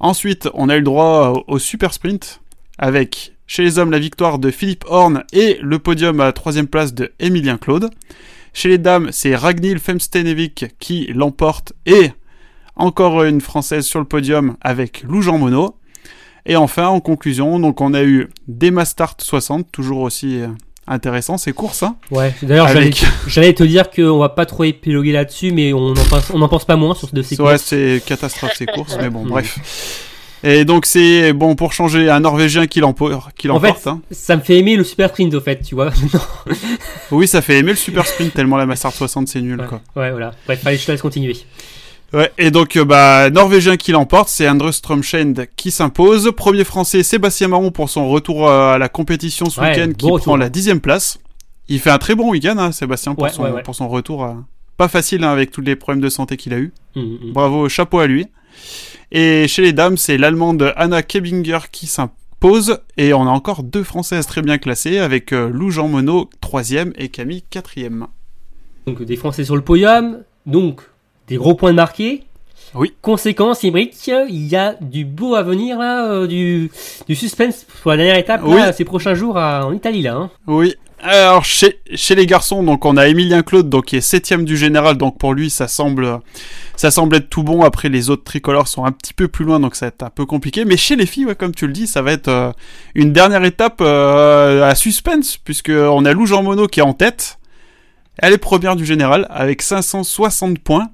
[0.00, 2.40] Ensuite, on a eu le droit au super sprint
[2.78, 6.94] avec chez les hommes la victoire de Philippe Horn et le podium à troisième place
[6.94, 7.90] de Emilien Claude.
[8.52, 12.10] Chez les dames, c'est Ragnhild Femstenevic qui l'emporte et
[12.76, 15.72] encore une française sur le podium avec Lou Jean Monod.
[16.46, 20.46] Et enfin, en conclusion, donc on a eu des Mastart 60, toujours aussi euh,
[20.86, 21.82] intéressant ces courses.
[21.82, 25.92] Hein, Ouais, d'ailleurs, Avec- j'allais- te dire qu'on va pas trop épiloguer là-dessus, mais on
[25.92, 27.64] n'en pense, on pense pas moins sur de ces Ouais, courses.
[27.64, 29.58] c'est catastrophe ces courses, mais bon, bref.
[30.44, 33.32] Et donc c'est bon pour changer un Norvégien qui l'emporte.
[33.36, 34.00] qui En fait, hein.
[34.10, 35.90] ça me fait aimer le super sprint, au fait, tu vois.
[37.10, 39.66] Oui, ça fait aimer le super sprint tellement la Mastart 60 c'est nul ouais.
[39.66, 39.80] quoi.
[39.96, 40.32] ouais, voilà.
[40.46, 41.36] Bref, allez, je te laisse continuer.
[42.12, 46.30] Ouais, et donc euh, bah Norvégien qui l'emporte, c'est Andre Strömschend qui s'impose.
[46.36, 50.06] Premier français Sébastien Marron pour son retour euh, à la compétition ce Ouais, week-end qui
[50.06, 50.20] retour.
[50.20, 51.18] prend la dixième place.
[51.68, 53.62] Il fait un très bon week-end hein, Sébastien pour, Ouais, son, ouais, ouais.
[53.62, 54.24] pour son retour.
[54.24, 54.32] euh,
[54.78, 56.72] Pas facile hein, avec tous les problèmes de santé qu'il a eu.
[56.96, 57.32] Mm, mm.
[57.34, 58.26] Bravo, chapeau à lui.
[59.10, 62.80] Et chez les dames, c'est l'allemande Anna Kebinger qui s'impose.
[62.96, 66.92] Et on a encore deux françaises très bien classées avec euh, Lou Jean Monod, troisième,
[66.96, 68.06] et Camille, quatrième.
[68.86, 70.22] Donc, des Français sur le podium.
[70.46, 70.82] Donc,
[71.26, 72.24] des gros points marqués.
[72.74, 72.92] Oui.
[73.02, 73.94] Conséquence, Imric,
[74.28, 76.70] il y a du beau à venir, là, euh, du,
[77.08, 78.56] du suspense pour la dernière étape, Oui.
[78.56, 80.14] là, ces prochains jours à- en Italie, là.
[80.14, 80.30] hein.
[80.46, 80.74] Oui.
[81.00, 84.56] Alors chez, chez les garçons, donc on a Emilien Claude, donc qui est septième du
[84.56, 86.18] général, donc pour lui ça semble
[86.74, 87.62] ça semble être tout bon.
[87.62, 90.10] Après les autres tricolores sont un petit peu plus loin, donc ça va être un
[90.10, 90.64] peu compliqué.
[90.64, 92.50] Mais chez les filles, ouais, comme tu le dis, ça va être euh,
[92.96, 96.94] une dernière étape euh, à suspense, puisque on a Lou Jean Monod qui est en
[96.94, 97.38] tête.
[98.18, 100.88] Elle est première du général avec 560 points,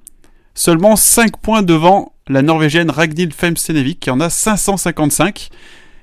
[0.54, 5.48] seulement 5 points devant la Norvégienne Ragnhild Femstenevic qui en a 555.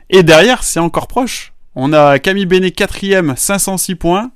[0.10, 1.54] Et derrière, c'est encore proche.
[1.76, 4.32] On a Camille Benet quatrième, 506 points.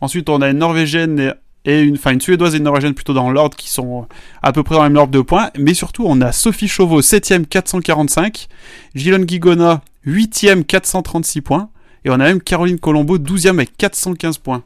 [0.00, 1.34] Ensuite, on a une Norvégienne
[1.64, 4.08] et- une, enfin une Suédoise et une Norvégienne plutôt dans l'ordre qui sont
[4.42, 5.50] à peu près dans le même ordre de points.
[5.56, 8.48] Mais surtout, on a Sophie Chauveau, 7ème, 445.
[8.96, 11.70] Gilon Guigona, 8ème, 436 points.
[12.04, 14.64] Et on a même Caroline Colombo, 12ème avec 415 points.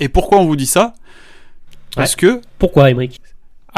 [0.00, 0.94] Et pourquoi on vous dit ça?
[1.94, 2.90] Parce que Pourquoi,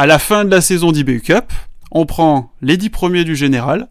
[0.01, 1.53] à la fin de la saison d'IBU Cup,
[1.91, 3.87] on prend les 10 premiers du général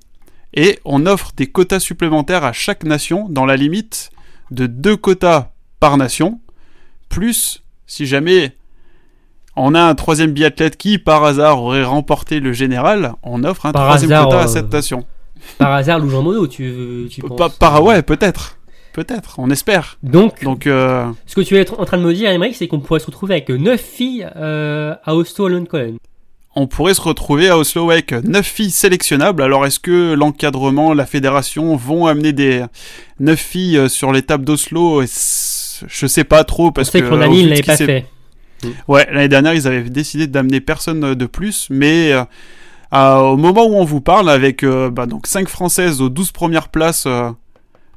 [0.56, 4.10] et on offre des quotas supplémentaires à chaque nation dans la limite
[4.50, 6.40] de deux quotas par nation,
[7.10, 8.56] plus si jamais
[9.56, 13.72] on a un troisième biathlète qui par hasard aurait remporté le général, on offre un
[13.72, 15.06] Par troisième hasard, quota à euh, cette nation.
[15.60, 18.58] Par hasard, Lou Jean Monod, tu, tu penses par ouais, peut-être.
[18.94, 19.98] Peut-être, on espère.
[20.04, 22.80] Donc, Donc euh, ce que tu es en train de me dire, Emmerich, c'est qu'on
[22.80, 25.98] pourrait se retrouver avec 9 filles euh, à Oslo à Lundkollen.
[26.56, 29.44] on pourrait se retrouver à Oslo avec 9 filles sélectionnables.
[29.44, 32.66] Alors est-ce que l'encadrement, la fédération vont amener des
[33.20, 35.04] 9 filles euh, sur l'étape d'Oslo?
[35.04, 38.06] Je sais pas trop On parce sait que il de l'avait pas fait.
[38.90, 43.76] Ouais, l'année dernière, ils avaient décidé d'amener personne de plus, mais euh, au moment où
[43.76, 47.08] on vous parle, avec bah, donc 5 Françaises aux 12 premières places,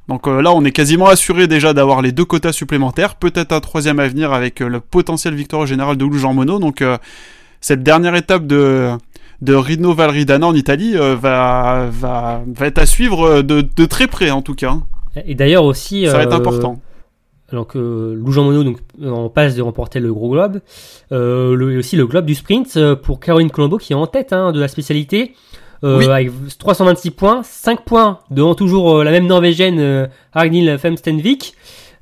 [0.09, 3.59] donc euh, là, on est quasiment assuré déjà d'avoir les deux quotas supplémentaires, peut-être un
[3.61, 6.59] troisième à venir avec euh, le potentiel victoire général de Lou Jean Monod.
[6.61, 6.97] Donc euh,
[7.61, 8.89] cette dernière étape de
[9.41, 14.07] de Rino Valridana en Italie euh, va, va, va être à suivre de, de très
[14.07, 14.71] près en tout cas.
[14.71, 14.83] hein.
[15.25, 16.79] Et d'ailleurs aussi, Ça va être important.
[17.51, 20.59] Donc euh, Lou Jean Monod donc, en passe de remporter le gros globe.
[21.11, 24.51] Le, et aussi le globe du sprint pour Caroline Colombo qui est en tête hein,
[24.51, 25.33] de la spécialité.
[25.83, 26.05] Euh, Oui.
[26.07, 31.55] Avec 326 points, 5 points devant toujours euh, la même Norvégienne euh, Ragnhild Femstenvik.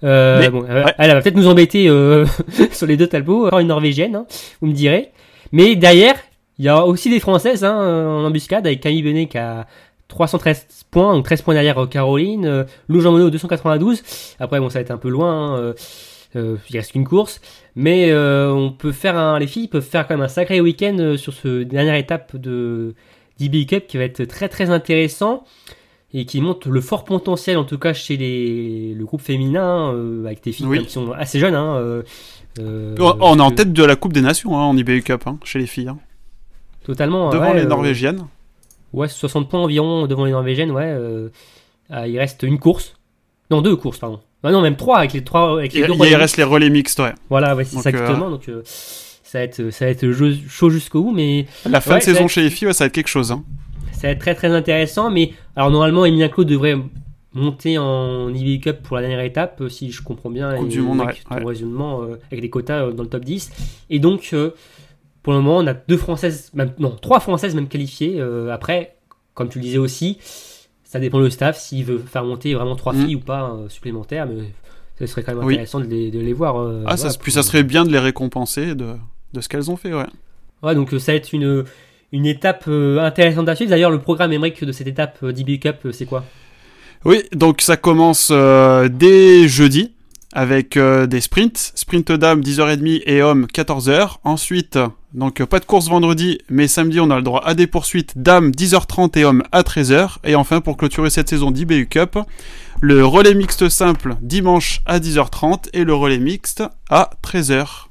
[0.04, 0.94] Euh, Mais- bon, elle, ouais.
[0.98, 2.26] elle va peut-être nous embêter euh,
[2.72, 4.26] sur les deux talbots, encore une Norvégienne, hein,
[4.62, 5.12] vous me direz.
[5.52, 6.16] Mais derrière,
[6.60, 9.66] il y a aussi des Françaises hein, en embuscade avec Camille Benet qui a
[10.08, 14.02] 313 points, donc 13 points derrière Caroline, euh, Lou Jean Monod 292.
[14.40, 15.54] Après, bon, ça va être un peu loin.
[15.54, 15.74] hein, euh,
[16.36, 17.42] euh, il reste qu'une course,
[17.76, 21.16] mais euh, on peut faire un, les filles peuvent faire quand même un sacré week-end
[21.18, 22.94] sur ce dernière étape de
[23.50, 25.44] DB Cup qui va être très très intéressant
[26.14, 30.26] et qui montre le fort potentiel en tout cas chez les, le groupe féminin euh,
[30.26, 30.86] avec des filles Oui.
[30.86, 31.56] qui sont assez jeunes.
[31.56, 32.04] Hein, euh,
[32.60, 35.24] euh, on on est en tête de la Coupe des Nations hein, en IBU Cup
[35.26, 35.88] hein, chez les filles.
[35.88, 35.98] hein.
[36.84, 38.26] totalement Devant ouais, les Norvégiennes.
[38.92, 40.98] Ouais, 60 points environ devant les Norvégiennes, ouais.
[41.90, 42.94] ah, il reste une course.
[43.50, 44.20] Non, deux courses, pardon.
[44.44, 45.60] Ah non, même trois avec les trois.
[45.60, 47.14] Avec les Il, deux il relais reste les relais mixtes, ouais.
[47.30, 48.30] Voilà, ouais, c'est ça exactement.
[48.32, 48.50] Donc,
[49.32, 52.04] ça va être, ça va être jeu- chaud jusqu'au bout, mais La fin Ouais, de
[52.04, 52.28] saison ouais.
[52.28, 53.32] chez les filles, ouais, ça va être quelque chose.
[53.32, 53.44] Hein.
[53.94, 55.10] ça va être très très intéressant.
[55.10, 56.76] Mais alors, normalement, Emilien Claude devrait
[57.34, 60.54] monter en IBU Cup pour la dernière étape, euh, si je comprends bien.
[60.58, 63.24] Coupe du Monde, avec ouais, ton raisonnement, euh, avec des quotas euh, dans le top
[63.24, 63.52] 10.
[63.90, 64.52] Et donc, euh,
[65.24, 68.20] pour le moment, on a deux Françaises, même, non, trois Françaises même qualifiées.
[68.52, 68.96] Après,
[69.34, 70.18] comme tu le disais aussi,
[70.84, 73.06] ça dépend le staff s'il veut faire monter vraiment trois Mm.
[73.06, 74.28] filles ou pas supplémentaires.
[74.28, 74.44] Mais
[75.00, 75.54] ce serait quand même Oui.
[75.54, 76.58] intéressant de les, de les voir.
[76.86, 78.96] Ah, ça, voilà, puis pour- ça serait bien de les récompenser de,
[79.34, 80.06] de ce qu'elles ont fait, ouais.
[80.64, 81.64] Ouais, donc euh, ça va être une,
[82.12, 83.72] une étape euh, intéressante à suivre.
[83.72, 86.24] D'ailleurs, le programme Emmerich de cette étape euh, d'IBU Cup, euh, c'est quoi?
[87.04, 89.94] Oui, donc ça commence euh, dès jeudi
[90.34, 91.72] avec euh, des sprints.
[91.76, 94.18] Sprint dame 10h30 et homme 14h.
[94.24, 94.78] Ensuite,
[95.14, 98.14] donc euh, pas de course vendredi, mais samedi on a le droit à des poursuites
[98.18, 100.18] dame 10h30 et homme à 13h.
[100.24, 102.20] Et enfin pour clôturer cette saison d'IBU Cup,
[102.82, 107.88] le relais mixte simple dimanche à 10h30 et le relais mixte à 13h.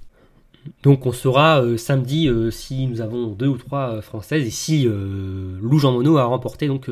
[0.82, 4.50] Donc on saura euh, samedi euh, si nous avons deux ou trois euh, françaises et
[4.50, 6.88] si Lou Jean Monod a remporté donc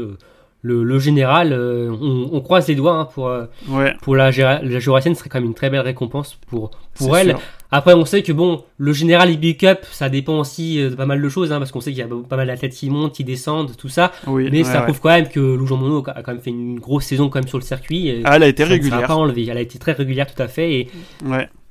[0.62, 1.52] le, le général.
[1.52, 3.30] on, on croise les doigts hein, pour
[3.68, 7.16] Ouais, pour la, la Jurassienne, ce serait quand même une très belle récompense pour pour
[7.16, 7.28] elle.
[7.30, 7.40] sûr.
[7.70, 11.20] Après on sait que bon le général IBU Cup ça dépend aussi de pas mal
[11.20, 13.24] de choses hein, parce qu'on sait qu'il y a pas mal d'athlètes qui montent, qui
[13.24, 14.10] descendent, tout ça.
[14.26, 14.84] Oui, Mais ouais, ça ouais.
[14.84, 17.38] prouve quand même que Lou Jean Monod a quand même fait une grosse saison quand
[17.40, 18.08] même sur le circuit.
[18.08, 19.06] Et Ah, elle a été régulière.
[19.06, 19.46] pas enlevé.
[19.50, 20.88] Elle a été très régulière tout à fait et.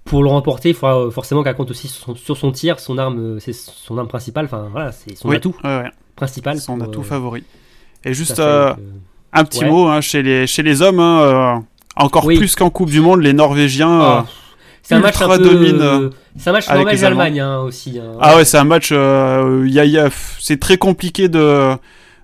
[0.08, 2.80] Pour le remporter, il faudra euh, forcément qu'elle compte aussi sur son, sur son tir,
[2.80, 4.46] son arme, euh, c'est son arme principale.
[4.46, 5.92] Enfin voilà, c'est son Oui, atout ouais, ouais.
[6.16, 6.60] principal.
[6.60, 7.44] Son pour, atout euh, favori.
[8.04, 8.74] Et juste euh,
[9.34, 9.70] un petit Ouais.
[9.70, 11.64] mot hein, chez les chez les hommes, hein,
[11.96, 12.38] encore Oui.
[12.38, 14.00] plus qu'en Coupe du Monde, les Norvégiens.
[14.02, 14.26] ah,
[14.82, 16.12] c'est un match ultra un peu.
[16.38, 18.00] c'est un match Norvège-Allemagne hein, aussi.
[18.22, 18.90] Ah ouais, c'est un match.
[18.92, 20.10] euh,
[20.40, 21.76] c'est très compliqué de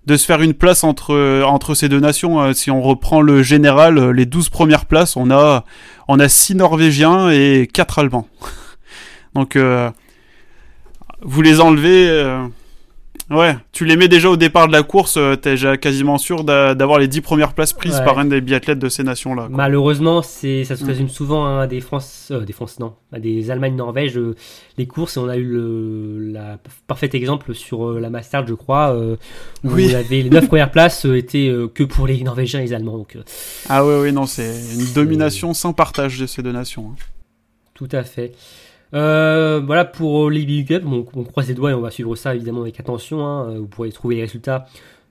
[0.06, 2.42] de se faire une place entre entre ces deux nations.
[2.42, 5.64] Euh, Si on reprend le général, euh, les 12 premières places, on a
[6.08, 8.28] on a 6 Norvégiens et 4 Allemands.
[9.36, 9.90] Donc euh,
[11.22, 12.10] vous les enlevez.
[13.34, 16.44] Ouais, tu les mets déjà au départ de la course, euh, t'es déjà quasiment sûr
[16.44, 18.06] d'a- d'avoir les 10 premières places prises Ouais.
[18.06, 19.48] par un des biathlètes de ces nations-là.
[19.50, 20.88] Malheureusement, c'est ça se Mm.
[20.88, 24.36] résume souvent hein, à des France, euh, des France non, à des Allemagne-Norvège euh,
[24.78, 25.18] les courses.
[25.18, 29.18] Et on a eu le la parfait exemple sur euh, la Mastard, je crois, où
[29.64, 29.90] Oui.
[29.92, 32.98] on avait les 9 premières places étaient que pour les Norvégiens et les Allemands.
[32.98, 33.18] Donc
[33.70, 36.92] Ah ouais, ouais, non, c'est une domination sans partage de ces deux nations.
[36.94, 36.96] hein.
[37.74, 38.34] Tout à fait.
[38.94, 40.84] Euh, voilà pour les Big Up.
[40.86, 43.26] On, croise les doigts et on va suivre ça évidemment avec attention.
[43.26, 43.56] hein.
[43.57, 44.65] Vous pourrez trouver les résultats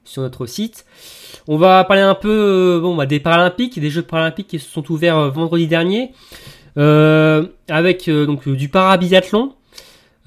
[0.05, 0.85] sur notre site.
[1.49, 4.91] On va parler un peu euh, bah, des Paralympiques, des Jeux Paralympiques qui se sont
[4.91, 6.13] ouverts euh, vendredi dernier,
[6.77, 9.53] euh, avec euh, donc du parabiathlon.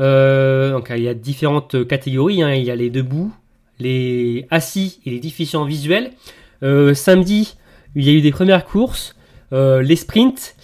[0.02, 2.44] Euh, donc il y a différentes catégories.
[2.44, 2.53] hein.
[2.53, 3.34] Il y a les debout,
[3.80, 6.11] les assis et les déficients visuels.
[6.64, 7.56] Euh, samedi,
[7.95, 9.15] il y a eu des premières courses,
[9.53, 10.56] euh, les sprints.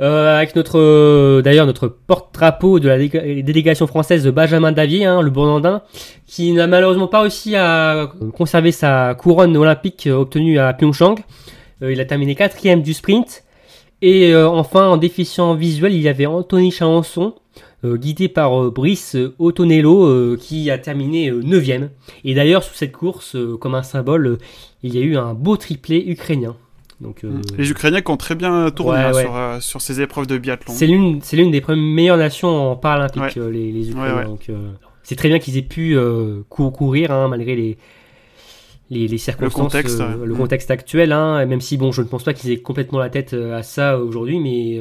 [0.00, 5.82] Euh, avec notre d'ailleurs notre porte-drapeau de la délégation française Benjamin Davier, hein, le Bourlandin,
[6.26, 11.16] qui n'a malheureusement pas réussi à conserver sa couronne olympique euh, obtenue à Pyeongchang.
[11.82, 13.44] Euh, il a terminé quatrième du sprint.
[14.04, 17.36] Et enfin, en déficient visuel, il y avait Anthony Chalençon,
[17.84, 21.90] guidé par Brice Otonello, qui a terminé neuvième.
[22.24, 24.38] Et d'ailleurs, sous cette course, comme un symbole,
[24.82, 26.56] il y a eu un beau triplé ukrainien.
[27.02, 29.22] Donc, euh, Les Ukrainiens qui ont très bien tourné Ouais, hein, ouais.
[29.22, 30.72] Sur, euh, sur ces épreuves de biathlon.
[30.72, 33.38] C'est l'une, c'est l'une des meilleures nations en paralympique, Ouais.
[33.38, 34.24] euh, les, les Ukrainiens.
[34.24, 34.70] Donc, euh,
[35.02, 35.96] c'est très bien qu'ils aient pu
[36.48, 37.76] cou- courir hein, malgré les,
[38.90, 40.36] les, les circonstances, contexte, le Mm.
[40.36, 41.10] contexte actuel.
[41.12, 43.98] Hein, même si bon, je ne pense pas qu'ils aient complètement la tête à ça
[43.98, 44.80] aujourd'hui, mais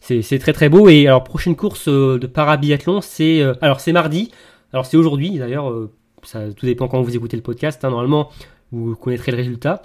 [0.00, 0.88] c'est, très très beau.
[0.88, 4.32] Et alors prochaine course de parabiathlon, c'est alors c'est mardi.
[4.72, 5.72] Alors c'est aujourd'hui d'ailleurs.
[6.24, 7.82] ça tout dépend quand vous écoutez le podcast.
[7.84, 8.30] normalement,
[8.72, 9.82] vous connaîtrez le résultat.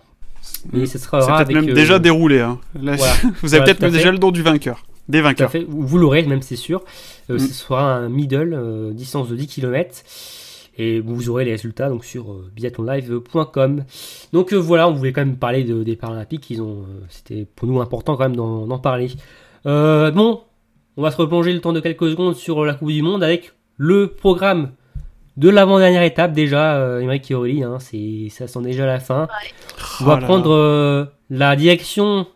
[0.71, 0.85] Mais Mm.
[0.85, 2.39] ce sera C'est peut-être avec, même déjà déroulé.
[2.39, 2.59] Hein.
[2.81, 3.13] Là, voilà.
[3.41, 4.85] vous avez Voilà, peut-être même déjà le nom du vainqueur.
[5.09, 5.51] Des Tout à vainqueurs.
[5.51, 5.65] fait.
[5.67, 6.83] Vous l'aurez, même c'est sûr.
[7.29, 7.39] Euh, Mm.
[7.39, 10.03] Ce sera un middle, euh, distance de 10 km.
[10.77, 13.83] Et vous aurez les résultats donc sur euh, biathlonlive.com.
[14.33, 16.49] Donc euh, voilà, on voulait quand même parler de- des Paralympiques.
[16.49, 19.11] Ils ont, euh, c'était pour nous important quand même d'en d'en parler.
[19.65, 20.41] Bon,
[20.97, 23.53] on va se replonger le temps de quelques secondes sur la Coupe du Monde avec
[23.77, 24.71] le programme
[25.37, 26.75] de l'avant-dernière étape déjà.
[26.75, 29.27] Euh, et Aurélie, hein, c'est, ça sent déjà la fin.
[30.01, 30.27] On Oh va là là.
[30.27, 32.27] prendre euh, la direction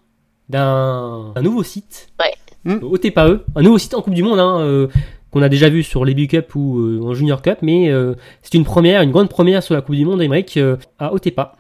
[0.50, 2.34] d'un un nouveau site, Ouais.
[2.64, 2.80] Hmm.
[2.84, 4.88] au TPAE, un nouveau site en Coupe du Monde, hein, euh,
[5.32, 8.56] qu'on a déjà vu sur les Cup ou euh, en Junior Cup, mais euh, c'est
[8.56, 11.56] une première, une grande première sur la Coupe du Monde, Emmerich, euh, à Otepa.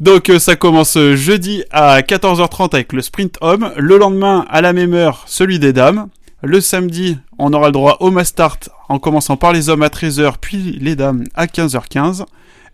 [0.00, 3.70] Donc euh, ça commence jeudi à 14h30 avec le sprint homme.
[3.76, 6.08] Le lendemain, à la même heure, celui des dames.
[6.44, 9.88] Le samedi, on aura le droit au mass start en commençant par les hommes à
[9.88, 12.24] 13h, puis les dames à 15h15.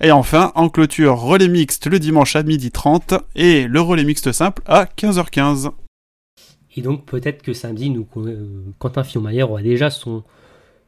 [0.01, 4.63] Et enfin, en clôture, relais mixte le dimanche à 12h30 et le relais mixte simple
[4.67, 5.71] à 15h15.
[6.77, 8.47] Et donc peut-être que samedi, nous, euh,
[8.79, 10.23] Quentin Fillon-Maillet aura déjà son,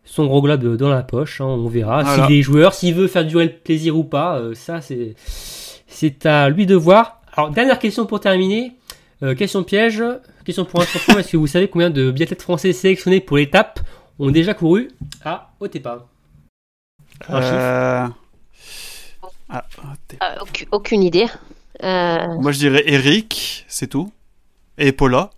[0.04, 2.02] son gros globe dans la poche, hein, on verra.
[2.02, 2.28] Voilà.
[2.28, 6.24] S'il est joueur, s'il veut faire durer le plaisir ou pas, euh, ça c'est, c'est
[6.24, 7.20] à lui de voir.
[7.34, 8.72] Alors dernière question pour terminer,
[9.22, 10.02] Euh, question piège,
[10.44, 13.80] question pour un champion, est-ce que vous savez combien de biathlètes français sélectionnés pour l'étape
[14.18, 14.88] ont déjà couru
[15.24, 16.06] à Otepa?
[17.28, 18.06] Un chiffre Euh...
[19.50, 19.64] ah,
[20.22, 21.26] Euh, aucune, aucune idée.
[21.82, 24.10] Euh, Moi je dirais Eric, c'est tout.
[24.78, 25.30] Et Paula.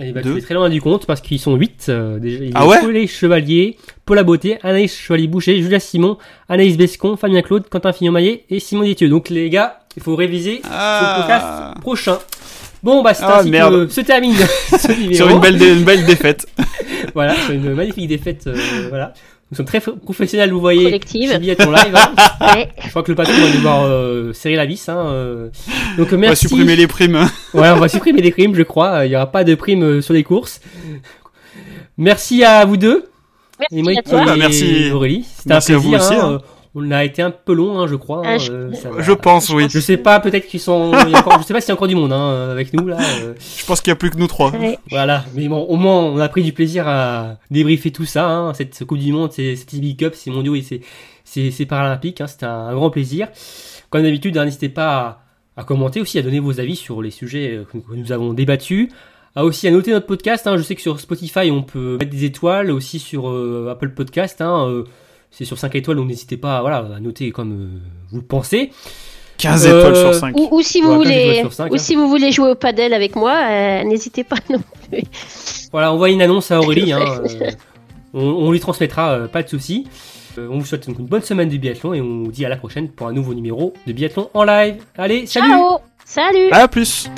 [0.00, 0.34] Eh ben, Deux.
[0.34, 1.90] tu es très loin du compte parce qu'ils sont 8.
[2.20, 6.18] déjà, il y a Ah ouais Paulet Chevalier, Paula Beauté, Anaïs Chevalier-Boucher, Julia Simon,
[6.48, 9.08] Anaïs Bescon, Fabien Claude, Quentin Fillon-Maillet et Simon Détieux.
[9.08, 11.16] Donc les gars, il faut réviser Ah.
[11.72, 12.18] podcast prochain.
[12.82, 13.86] Bon, bah, c'est Ah, ainsi merde.
[13.88, 14.34] que se termine
[14.78, 15.14] ce numéro.
[15.14, 16.46] Sur une belle, dé- une belle défaite.
[17.14, 18.46] Voilà, sur une magnifique défaite.
[18.46, 19.12] euh, voilà.
[19.50, 20.84] Nous sommes très professionnels, vous voyez.
[20.84, 21.30] Collective.
[21.32, 21.94] chez Biathlon live.
[21.96, 22.12] hein.
[22.54, 22.68] Ouais.
[22.84, 24.88] Je crois que le patron va devoir euh, serrer la vis.
[24.88, 25.48] Hein, euh.
[25.96, 26.48] Donc, euh, On va merci.
[26.48, 27.16] supprimer les primes.
[27.54, 29.06] Ouais, on va supprimer les primes, je crois.
[29.06, 30.60] Il n'y aura pas de primes euh, sur les courses.
[31.96, 33.08] Merci à vous deux.
[33.72, 34.22] Merci à toi.
[34.22, 34.90] et Bah, merci.
[34.92, 35.24] Aurélie.
[35.36, 36.40] C'était un Merci à vous aussi, hein.
[36.74, 38.22] On a été un peu long, hein, je crois.
[38.24, 39.02] Ah, hein, je- euh, ça va.
[39.02, 39.66] Je pense, oui.
[39.70, 40.92] Je sais pas, peut-être qu'ils sont.
[41.06, 42.72] il y a encore- Je sais pas s'il y a encore du monde hein, avec
[42.74, 42.98] nous là.
[43.22, 43.34] euh.
[43.58, 44.50] Je pense qu'il y a plus que nous trois.
[44.52, 44.78] Ouais.
[44.90, 48.54] Voilà, mais bon, au moins on a pris du plaisir à débriefer tout ça, hein,
[48.54, 50.82] cette, Coupe du Monde, ces- cette Big Cup, ces mondiaux et ces,
[51.24, 53.28] ces, ces Paralympiques, hein, c'était un, un grand plaisir.
[53.90, 55.22] Comme d'habitude, hein, n'hésitez pas
[55.56, 58.12] à, à commenter aussi, à donner vos avis sur les sujets euh, que, que nous
[58.12, 58.90] avons débattus,
[59.34, 60.46] à aussi à noter notre podcast.
[60.46, 60.56] hein.
[60.58, 64.40] je sais que sur Spotify on peut mettre des étoiles, aussi sur euh, Apple Podcast.
[64.42, 64.84] Hein, euh,
[65.30, 67.78] c'est sur 5 étoiles, donc n'hésitez pas voilà, à noter comme euh,
[68.10, 68.70] vous le pensez.
[69.38, 70.36] 15 Euh, étoiles sur 5.
[70.36, 71.78] Ou, ou si vous voulez, étoiles sur cinq, ou hein.
[71.78, 74.58] si vous voulez jouer au padel avec moi, euh, n'hésitez pas non
[74.90, 75.02] plus.
[75.70, 76.92] Voilà, envoyez une annonce à Aurélie.
[76.92, 77.00] hein,
[77.40, 77.50] euh,
[78.14, 79.86] on, on lui transmettra, euh, pas de souci.
[80.38, 82.48] Euh, on vous souhaite donc une bonne semaine de biathlon et on vous dit à
[82.48, 84.76] la prochaine pour un nouveau numéro de biathlon en live.
[84.96, 87.08] Allez, salut Ciao Salut À plus